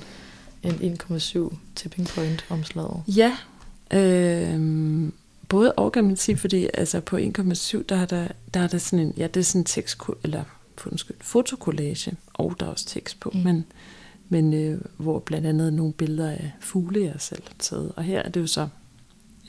end 0.63 1.03
1,7 1.53 1.57
tipping 1.77 2.09
point 2.09 2.45
omslaget. 2.49 3.03
Ja, 3.09 3.37
øh, 3.93 5.09
både 5.49 5.73
og 5.73 5.93
kan 5.93 6.05
man 6.05 6.17
sige, 6.17 6.37
fordi 6.37 6.69
altså 6.75 7.01
på 7.01 7.17
1,7, 7.17 7.23
der 7.89 7.97
er 7.97 8.07
der, 8.07 8.29
der 8.55 8.61
er 8.61 8.67
der 8.67 8.79
sådan 8.79 9.07
en, 9.07 9.15
ja, 9.17 9.27
det 9.27 9.41
er 9.41 9.45
sådan 9.45 9.61
en 9.61 9.65
tekst, 9.65 9.99
eller 10.25 10.45
undskyld, 10.87 11.17
fotokollage, 11.21 12.13
og 12.35 12.57
der 12.61 12.67
er 12.67 12.71
også 12.71 12.87
tekst 12.87 13.21
på, 13.21 13.31
mm. 13.35 13.41
men, 13.41 13.65
men 14.29 14.55
øh, 14.55 14.81
hvor 14.97 15.19
blandt 15.19 15.47
andet 15.47 15.73
nogle 15.73 15.93
billeder 15.93 16.31
af 16.31 16.53
fugle, 16.61 17.05
jeg 17.05 17.15
selv 17.19 17.43
har 17.47 17.55
taget. 17.59 17.93
Og 17.97 18.05
her 18.05 18.23
er 18.23 18.29
det 18.29 18.41
jo 18.41 18.47
så 18.47 18.69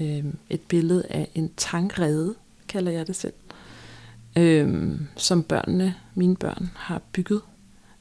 øh, 0.02 0.24
et 0.50 0.62
billede 0.62 1.06
af 1.10 1.28
en 1.36 1.52
tankrede, 1.58 2.36
kalder 2.72 2.92
jeg 2.92 3.08
det 3.08 3.16
selv, 3.16 3.34
øh, 4.38 5.00
som 5.16 5.44
børnene, 5.44 5.96
mine 6.16 6.36
børn, 6.36 6.70
har 6.76 7.02
bygget 7.14 7.42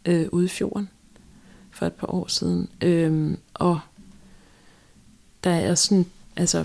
øh, 0.04 0.26
ude 0.32 0.44
i 0.44 0.48
fjorden 0.48 0.88
for 1.70 1.86
et 1.86 1.92
par 1.92 2.14
år 2.14 2.26
siden. 2.28 2.68
Øh, 2.82 3.36
og 3.54 3.80
der 5.44 5.50
er 5.50 5.74
sådan, 5.74 6.06
altså, 6.36 6.64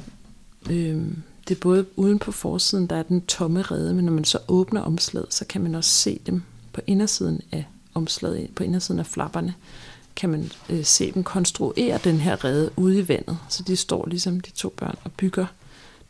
øh, 0.69 1.01
det 1.47 1.55
er 1.55 1.59
både 1.61 1.85
uden 1.95 2.19
på 2.19 2.31
forsiden, 2.31 2.87
der 2.87 2.95
er 2.95 3.03
den 3.03 3.21
tomme 3.21 3.61
rede, 3.61 3.93
men 3.93 4.05
når 4.05 4.11
man 4.11 4.25
så 4.25 4.39
åbner 4.47 4.81
omslaget, 4.81 5.33
så 5.33 5.45
kan 5.45 5.61
man 5.61 5.75
også 5.75 5.89
se 5.89 6.19
dem 6.25 6.43
på 6.73 6.81
indersiden 6.87 7.41
af 7.51 7.65
omslaget, 7.93 8.49
på 8.55 8.63
indersiden 8.63 8.99
af 8.99 9.05
flapperne, 9.05 9.53
kan 10.15 10.29
man 10.29 10.51
øh, 10.69 10.83
se 10.83 11.11
dem 11.11 11.23
konstruere 11.23 11.99
den 12.03 12.17
her 12.17 12.43
rede 12.43 12.71
ude 12.75 12.99
i 12.99 13.07
vandet. 13.07 13.37
Så 13.49 13.63
de 13.63 13.75
står 13.75 14.05
ligesom 14.07 14.39
de 14.39 14.51
to 14.51 14.69
børn 14.69 14.95
og 15.03 15.11
bygger 15.11 15.45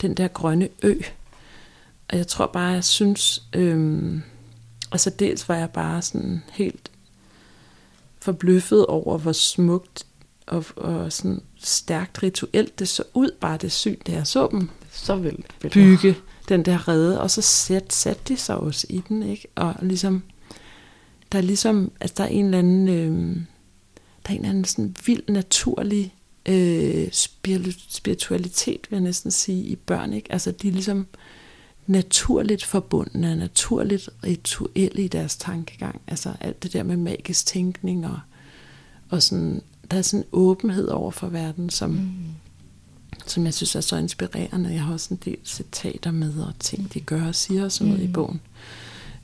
den 0.02 0.14
der 0.14 0.28
grønne 0.28 0.70
ø. 0.84 0.94
Og 2.08 2.18
jeg 2.18 2.28
tror 2.28 2.48
bare, 2.48 2.74
jeg 2.74 2.84
synes, 2.84 3.44
øh, 3.54 4.20
altså 4.92 5.10
dels 5.10 5.50
var 5.50 5.56
jeg 5.56 5.70
bare 5.70 6.02
sådan 6.02 6.44
helt 6.52 6.92
forbløffet 8.20 8.86
over, 8.86 9.18
hvor 9.18 9.32
smukt 9.32 10.06
og, 10.48 10.66
og 10.76 11.14
sådan 11.14 11.42
stærkt 11.58 12.24
rituelt 12.24 12.80
det 12.80 12.88
så 12.88 13.04
ud, 13.14 13.32
bare 13.42 13.58
det 13.58 13.72
syn, 13.72 13.98
da 14.08 14.12
jeg 14.12 14.28
så 14.28 14.48
dem 14.52 14.70
Så 14.92 15.16
vil 15.16 15.46
vil 15.62 15.70
bygge 15.70 16.16
den 16.50 16.66
der 16.66 16.88
rede, 16.88 17.22
og 17.22 17.32
så 17.32 17.42
satte 17.42 17.96
sat 17.96 18.28
de 18.28 18.38
sig 18.38 18.58
også 18.58 18.88
i 18.90 19.04
den, 19.10 19.24
ikke? 19.24 19.48
Og 19.56 19.76
ligesom, 19.82 20.24
der 21.32 21.38
er 21.38 21.42
ligesom, 21.42 21.92
altså 22.00 22.14
der 22.18 22.24
er 22.24 22.28
en 22.28 22.46
eller 22.46 22.60
anden, 22.60 22.88
øh, 22.88 23.36
der 24.26 24.30
er 24.30 24.34
en 24.34 24.36
eller 24.36 24.50
anden 24.50 24.66
sådan 24.66 24.96
vild 25.06 25.24
naturlig 25.28 26.14
øh, 26.46 27.08
spiritu- 27.12 27.86
spiritualitet, 27.90 28.88
vil 28.90 28.98
jeg 28.98 29.04
næsten 29.04 29.32
sige, 29.32 29.64
i 29.64 29.76
børn, 29.76 30.14
ikke? 30.14 30.32
Altså 30.32 30.52
de 30.52 30.68
er 30.68 30.72
ligesom 30.72 31.08
naturligt 31.88 32.66
forbundne, 32.66 33.36
naturligt 33.36 34.10
rituelle 34.24 35.04
i 35.04 35.08
deres 35.08 35.38
tankegang. 35.38 36.02
Altså 36.08 36.34
alt 36.40 36.64
det 36.64 36.74
der 36.74 36.84
med 36.84 36.98
magisk 36.98 37.46
tænkning 37.46 38.06
og, 38.06 38.20
og 39.10 39.24
sådan, 39.24 39.62
der 39.92 39.98
er 39.98 40.02
sådan 40.02 40.20
en 40.20 40.28
åbenhed 40.32 40.88
over 40.88 41.12
for 41.12 41.28
verden, 41.28 41.70
som, 41.70 41.90
Mm. 41.90 42.10
som 43.26 43.46
jeg 43.46 43.54
synes 43.54 43.76
er 43.76 43.82
så 43.82 43.98
inspirerende. 43.98 44.70
Jeg 44.74 44.82
har 44.84 44.94
også 44.94 45.14
en 45.14 45.20
del 45.26 45.38
citater 45.46 46.12
med 46.12 46.34
og 46.40 46.54
ting, 46.60 46.94
de 46.94 47.00
gør 47.00 47.28
og 47.28 47.36
siger 47.36 47.64
og 47.66 47.72
sådan 47.72 47.88
noget 47.88 48.04
Mm. 48.04 48.10
i 48.10 48.14
bogen. 48.14 48.42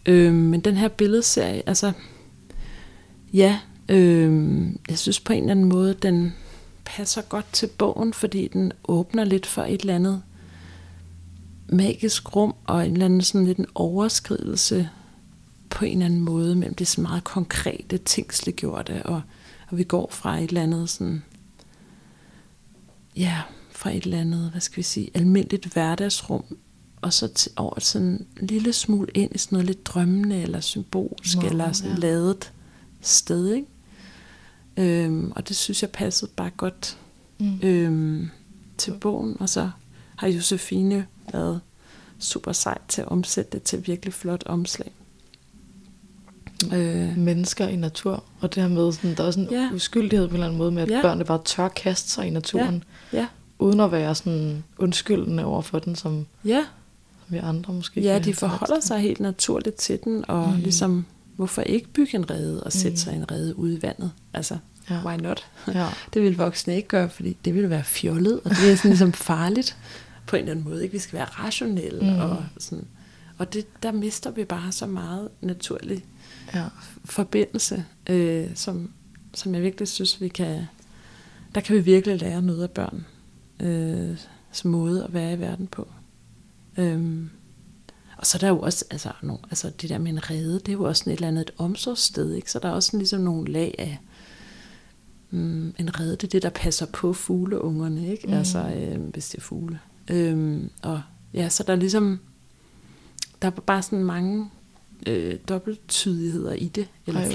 Øh, 0.06 0.34
men 0.34 0.60
den 0.60 0.78
her 0.78 0.88
billedserie, 0.88 1.64
altså, 1.70 1.92
ja, 3.34 3.60
øh, 3.90 4.64
jeg 4.90 4.98
synes 4.98 5.20
på 5.20 5.34
en 5.34 5.40
eller 5.40 5.52
anden 5.52 5.66
måde, 5.70 5.94
den 5.94 6.34
passer 6.86 7.22
godt 7.22 7.46
til 7.54 7.68
bogen, 7.68 8.14
fordi 8.14 8.48
den 8.48 8.72
åbner 8.84 9.24
lidt 9.24 9.46
for 9.46 9.64
et 9.64 9.82
eller 9.82 9.96
andet 9.96 10.22
magisk 11.72 12.36
rum, 12.36 12.54
og 12.66 12.86
en 12.86 12.92
eller 12.94 13.06
anden 13.06 13.22
sådan 13.22 13.48
lidt 13.48 13.58
en 13.58 13.66
overskridelse 13.76 14.90
på 15.70 15.86
en 15.86 15.92
eller 15.92 16.06
anden 16.06 16.20
måde, 16.22 16.56
mellem 16.56 16.76
det 16.76 16.88
så 16.88 17.02
meget 17.02 17.24
konkrete, 17.24 17.98
tingsliggjorte, 17.98 19.04
og, 19.06 19.22
og 19.68 19.78
vi 19.78 19.84
går 19.84 20.10
fra 20.12 20.38
et 20.40 20.48
eller 20.48 20.64
andet 20.64 20.90
sådan, 20.90 21.24
ja, 23.16 23.42
fra 23.72 23.92
et 23.92 24.04
eller 24.04 24.20
andet, 24.22 24.52
hvad 24.52 24.62
skal 24.62 24.78
vi 24.78 24.84
sige, 24.84 25.10
almindeligt 25.14 25.74
hverdagsrum, 25.74 26.44
og 27.02 27.14
så 27.14 27.28
til, 27.28 27.52
over 27.56 27.80
sådan 27.80 28.26
en 28.42 28.48
lille 28.48 28.74
smule 28.74 29.08
ind 29.14 29.36
i 29.36 29.38
sådan 29.38 29.56
noget 29.56 29.66
lidt 29.68 29.86
drømmende, 29.86 30.42
eller 30.42 30.60
symbolsk, 30.60 31.38
Wow, 31.38 31.46
eller 31.50 31.72
sådan 31.72 31.92
ja. 31.92 31.98
ladet 32.00 32.52
sted, 33.02 33.54
ikke? 33.54 33.68
Øhm, 34.78 35.32
og 35.36 35.48
det 35.48 35.56
synes 35.56 35.82
jeg 35.82 35.90
passede 35.90 36.32
bare 36.36 36.50
godt 36.50 36.98
Mm. 37.40 37.60
øhm, 37.64 38.30
til 38.78 38.94
bogen, 39.02 39.38
og 39.40 39.50
så 39.50 39.70
har 40.16 40.28
Josefine 40.28 41.08
været 41.34 41.62
super 42.20 42.52
sejt 42.52 42.82
til 42.88 43.02
at 43.02 43.08
omsætte 43.08 43.52
det 43.52 43.64
til 43.64 43.88
virkelig 43.88 44.14
flot 44.14 44.44
omslag. 44.46 44.92
Øh, 46.74 47.18
Mennesker 47.18 47.68
i 47.68 47.76
natur, 47.76 48.24
og 48.42 48.56
det 48.56 48.64
her 48.64 48.70
med, 48.70 48.92
sådan, 48.92 49.16
der 49.16 49.24
er 49.24 49.32
sådan 49.32 49.44
en 49.44 49.50
Ja. 49.52 49.70
uskyldighed 49.74 50.28
på 50.28 50.32
en 50.32 50.36
eller 50.36 50.46
anden 50.48 50.58
måde 50.58 50.72
med, 50.72 50.84
at 50.84 50.90
Ja. 50.90 51.02
børnene 51.02 51.26
bare 51.26 51.42
tør 51.46 51.68
kaste 51.68 52.10
sig 52.12 52.28
i 52.28 52.30
naturen, 52.30 52.84
ja, 53.14 53.28
uden 53.60 53.80
at 53.80 53.92
være 53.92 54.16
sådan 54.16 54.64
undskyldende 54.78 55.46
over 55.46 55.62
for 55.62 55.80
den, 55.80 55.96
som, 55.96 56.26
ja, 56.46 56.66
som 57.28 57.34
vi 57.34 57.38
andre 57.38 57.74
måske 57.74 58.02
ja, 58.02 58.20
de 58.20 58.34
forholder 58.34 58.80
sig 58.80 59.00
helt 59.00 59.20
naturligt 59.20 59.76
til 59.76 60.00
den, 60.04 60.26
og 60.28 60.50
Mm. 60.50 60.56
ligesom, 60.62 61.06
hvorfor 61.36 61.62
ikke 61.62 61.88
bygge 61.90 62.16
en 62.16 62.30
rede 62.32 62.64
og 62.64 62.72
sætte 62.74 62.90
Mm. 62.90 62.96
sig 62.98 63.14
en 63.16 63.32
rede 63.32 63.60
ude 63.60 63.74
i 63.78 63.82
vandet? 63.82 64.12
Altså, 64.34 64.58
Ja. 64.90 64.96
ja. 64.96 65.02
why 65.06 65.16
not? 65.22 65.46
Ja. 65.68 65.88
Det 66.14 66.22
vil 66.22 66.38
voksne 66.38 66.76
ikke 66.76 66.88
gøre, 66.88 67.10
fordi 67.10 67.38
det 67.46 67.56
vil 67.56 67.70
være 67.70 67.84
fjollet, 67.84 68.40
og 68.44 68.50
det 68.52 68.72
er 68.72 68.76
sådan 68.76 68.92
ligesom 68.92 69.14
farligt 69.14 69.78
på 70.28 70.36
en 70.36 70.40
eller 70.40 70.52
anden 70.52 70.66
måde. 70.66 70.84
Ikke? 70.84 70.94
Vi 70.94 71.00
skal 71.00 71.18
være 71.18 71.26
rationelle, 71.28 72.02
Mm. 72.14 72.20
og, 72.20 72.44
sådan. 72.58 72.88
og 73.38 73.54
det, 73.54 73.84
der 73.84 73.92
mister 73.92 74.32
vi 74.32 74.46
bare 74.46 74.72
så 74.72 74.86
meget 74.88 75.30
naturlig 75.42 76.06
ja. 76.54 76.66
forbindelse, 77.06 77.86
øh, 78.10 78.48
som, 78.56 78.92
som 79.34 79.54
jeg 79.56 79.64
virkelig 79.64 79.88
synes, 79.88 80.22
vi 80.22 80.28
kan, 80.28 80.62
der 81.56 81.62
kan 81.62 81.76
vi 81.76 81.82
virkelig 81.82 82.22
lære 82.22 82.42
noget 82.42 82.64
af 82.64 82.70
børn, 82.72 83.06
øh, 83.60 84.18
som 84.52 84.72
måde 84.72 85.04
at 85.04 85.14
være 85.14 85.34
i 85.34 85.40
verden 85.40 85.68
på. 85.68 85.88
Øhm, 86.78 87.30
og 88.18 88.26
så 88.26 88.38
er 88.38 88.40
der 88.40 88.48
jo 88.48 88.60
også, 88.60 88.86
altså, 88.92 89.12
no, 89.22 89.36
altså 89.50 89.72
det 89.82 89.90
der 89.90 89.98
med 89.98 90.12
en 90.12 90.30
rede, 90.30 90.54
det 90.60 90.68
er 90.70 90.74
jo 90.74 90.84
også 90.84 91.00
sådan 91.00 91.14
et 91.14 91.18
eller 91.18 91.28
andet 91.28 91.42
et 91.42 91.52
omsorgssted, 91.58 92.34
ikke? 92.34 92.52
så 92.52 92.60
der 92.60 92.70
er 92.70 92.74
også 92.74 92.88
sådan 92.88 92.98
ligesom 93.00 93.22
nogle 93.22 93.52
lag 93.52 93.76
af, 93.80 94.00
mm, 95.32 95.74
en 95.80 96.00
rede, 96.00 96.12
det 96.12 96.24
er 96.24 96.28
det, 96.28 96.42
der 96.44 96.50
passer 96.50 96.86
på 96.86 97.14
fugleungerne, 97.14 98.08
ikke? 98.12 98.28
Mm. 98.28 98.34
Altså, 98.34 98.60
øh, 98.60 99.02
hvis 99.02 99.30
det 99.30 99.38
er 99.38 99.42
fugle. 99.42 99.80
Øhm, 100.12 100.70
og 100.84 101.02
ja, 101.34 101.50
så 101.50 101.64
der 101.64 101.74
er 101.74 101.78
ligesom, 101.78 102.20
der 103.42 103.48
er 103.48 103.52
bare 103.52 103.82
sådan 103.82 104.04
mange 104.04 104.50
øh, 105.08 105.36
dobbelttydigheder 105.50 106.54
i 106.54 106.68
det, 106.68 106.88
eller 107.08 107.20
Ej, 107.22 107.26
hvor 107.26 107.32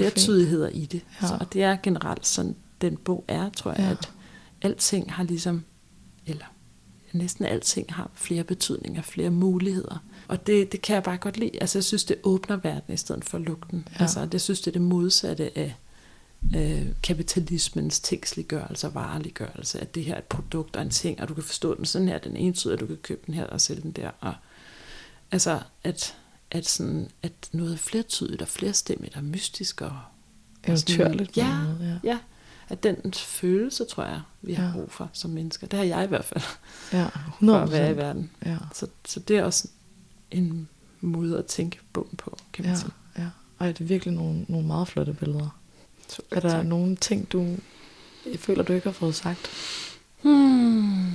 fint. 0.69 0.75
i 0.75 0.85
det. 0.85 1.01
Ja. 1.21 1.27
Så, 1.27 1.37
og 1.39 1.53
det 1.53 1.63
er 1.63 1.77
generelt 1.83 2.25
sådan, 2.27 2.55
den 2.81 2.97
bog 2.97 3.25
er, 3.27 3.49
tror 3.49 3.71
jeg, 3.71 3.79
Ja. 3.79 3.91
at 3.91 4.11
alting 4.61 5.13
har 5.13 5.23
ligesom, 5.23 5.63
eller 6.25 6.45
næsten 7.13 7.45
alting 7.45 7.93
har 7.93 8.09
flere 8.13 8.43
betydninger, 8.43 9.01
flere 9.01 9.29
muligheder. 9.29 10.03
Og 10.27 10.47
det, 10.47 10.71
det 10.71 10.81
kan 10.81 10.93
jeg 10.93 11.03
bare 11.03 11.17
godt 11.17 11.37
lide. 11.37 11.51
Altså, 11.61 11.77
jeg 11.79 11.83
synes, 11.83 12.03
det 12.03 12.17
åbner 12.23 12.55
verden 12.55 12.93
i 12.93 12.97
stedet 12.97 13.25
for 13.25 13.37
lugten. 13.37 13.83
Ja. 13.87 13.95
Ja. 13.95 14.01
Altså, 14.01 14.25
det 14.25 14.41
synes, 14.41 14.59
det 14.61 14.67
er 14.67 14.71
det 14.71 14.81
modsatte 14.81 15.57
af 15.57 15.75
øh, 16.55 16.87
kapitalismens 17.03 17.99
tekstliggørelse 17.99 18.87
og 18.87 18.95
vareliggørelse, 18.95 19.79
at 19.79 19.95
det 19.95 20.05
her 20.05 20.13
er 20.13 20.17
et 20.17 20.23
produkt 20.23 20.75
og 20.75 20.81
en 20.81 20.89
ting, 20.89 21.21
og 21.21 21.27
du 21.27 21.33
kan 21.33 21.43
forstå 21.43 21.75
den 21.75 21.85
sådan 21.85 22.07
her, 22.07 22.17
den 22.17 22.37
ene 22.37 22.53
tid, 22.53 22.71
og 22.71 22.79
du 22.79 22.85
kan 22.85 22.97
købe 22.97 23.21
den 23.25 23.33
her 23.33 23.45
og 23.45 23.61
sælge 23.61 23.81
den 23.81 23.91
der. 23.91 24.11
Og, 24.19 24.33
altså, 25.31 25.59
at, 25.83 26.15
at, 26.51 26.65
sådan, 26.67 27.09
at 27.23 27.31
noget 27.51 27.73
er 27.73 27.77
flertydigt 27.77 28.41
og 28.41 28.47
flerstemmigt 28.47 29.15
og 29.15 29.23
mystisk 29.23 29.81
og, 29.81 29.87
og 29.87 29.99
Eventyrligt. 30.67 31.37
Ja, 31.37 31.61
ja. 31.81 31.99
ja, 32.03 32.19
at 32.69 32.83
den 32.83 33.13
følelse, 33.13 33.85
tror 33.85 34.03
jeg, 34.03 34.21
vi 34.41 34.53
har 34.53 34.65
Ja. 34.65 34.71
brug 34.73 34.91
for 34.91 35.09
som 35.13 35.31
mennesker. 35.31 35.67
Det 35.67 35.79
har 35.79 35.85
jeg 35.85 36.03
i 36.03 36.07
hvert 36.07 36.25
fald, 36.25 36.43
ja. 36.93 37.05
for 37.05 37.19
100 37.29 37.61
at 37.61 37.71
være 37.71 37.91
i 37.91 37.97
verden. 37.97 38.31
Ja. 38.45 38.57
Så, 38.73 38.87
så 39.05 39.19
det 39.19 39.37
er 39.37 39.43
også 39.43 39.67
en 40.31 40.69
måde 41.01 41.37
at 41.37 41.45
tænke 41.45 41.79
bogen 41.93 42.17
på, 42.17 42.37
kan 42.53 42.65
man 42.65 42.73
Ja, 42.73 42.79
sige. 42.79 42.91
ja. 43.17 43.27
Ej, 43.59 43.67
det 43.71 43.81
er 43.81 43.85
virkelig 43.85 44.13
nogle, 44.13 44.45
nogle 44.47 44.67
meget 44.67 44.87
flotte 44.87 45.13
billeder. 45.13 45.59
Super, 46.09 46.35
Er 46.35 46.39
der 46.39 46.49
tak. 46.49 46.65
nogle 46.65 46.95
ting, 46.95 47.31
du 47.31 47.57
jeg 48.31 48.39
føler, 48.39 48.63
du 48.63 48.73
ikke 48.73 48.87
har 48.87 48.93
fået 48.93 49.15
sagt? 49.15 49.49
Hmm. 50.21 51.11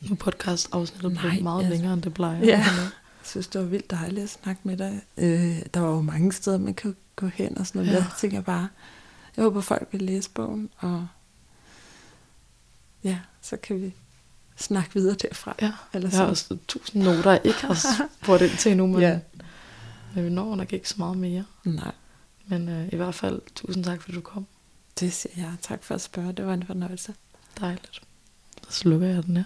Nu 0.00 0.14
podcast 0.18 0.68
afsnittet 0.72 1.12
Nej, 1.12 1.22
blevet 1.22 1.42
meget 1.42 1.58
altså- 1.64 1.74
længere, 1.74 1.94
end 1.94 2.02
det 2.02 2.14
plejer. 2.14 2.38
Ja. 2.44 2.58
Jeg 3.24 3.28
synes, 3.30 3.46
det 3.46 3.60
var 3.60 3.66
vildt 3.66 3.90
dejligt 3.90 4.24
at 4.24 4.30
snakke 4.30 4.60
med 4.64 4.76
dig. 4.76 5.02
Øh, 5.16 5.58
der 5.74 5.80
var 5.80 5.88
jo 5.88 6.00
mange 6.00 6.32
steder, 6.32 6.58
man 6.58 6.74
kan 6.74 6.96
gå 7.16 7.26
hen 7.26 7.58
og 7.58 7.66
sådan 7.66 7.82
noget. 7.82 7.92
Ja. 7.92 7.98
Jeg 7.98 8.06
tænker 8.20 8.40
bare, 8.40 8.68
jeg 9.36 9.42
håber, 9.42 9.60
folk 9.60 9.88
vil 9.92 10.02
læse 10.02 10.30
bogen, 10.30 10.70
og 10.78 11.06
ja, 13.04 13.18
så 13.42 13.56
kan 13.56 13.82
vi 13.82 13.94
snakke 14.56 14.90
videre 14.94 15.14
derfra. 15.22 15.54
Ja, 15.62 15.72
Eller 15.92 16.08
jeg 16.10 16.18
har 16.18 16.26
også 16.26 16.56
tusind 16.68 17.02
noter, 17.02 17.30
jeg 17.30 17.40
ikke 17.44 17.60
har 17.66 17.74
spurgt 18.22 18.42
ind 18.42 18.58
til 18.58 18.70
endnu, 18.72 18.86
men, 18.86 19.00
Ja. 19.00 19.18
men 20.14 20.24
vi 20.24 20.30
når 20.30 20.54
nok 20.56 20.72
ikke 20.72 20.88
så 20.88 20.94
meget 20.98 21.16
mere. 21.16 21.44
Nej, 21.64 21.92
Men 22.46 22.68
øh, 22.68 22.88
i 22.92 22.96
hvert 22.96 23.14
fald, 23.14 23.40
tusind 23.54 23.84
tak, 23.84 24.02
fordi 24.02 24.14
du 24.14 24.20
kom. 24.20 24.46
det 25.00 25.12
siger 25.12 25.42
jeg. 25.42 25.52
Tak 25.62 25.82
for 25.84 25.94
at 25.94 26.00
spørge. 26.00 26.32
Det 26.32 26.46
var 26.46 26.54
en 26.54 26.66
fornøjelse. 26.66 27.14
Dejligt. 27.60 28.02
Så 28.68 28.72
slukker 28.72 29.06
jeg 29.06 29.24
den 29.26 29.36
her. 29.36 29.44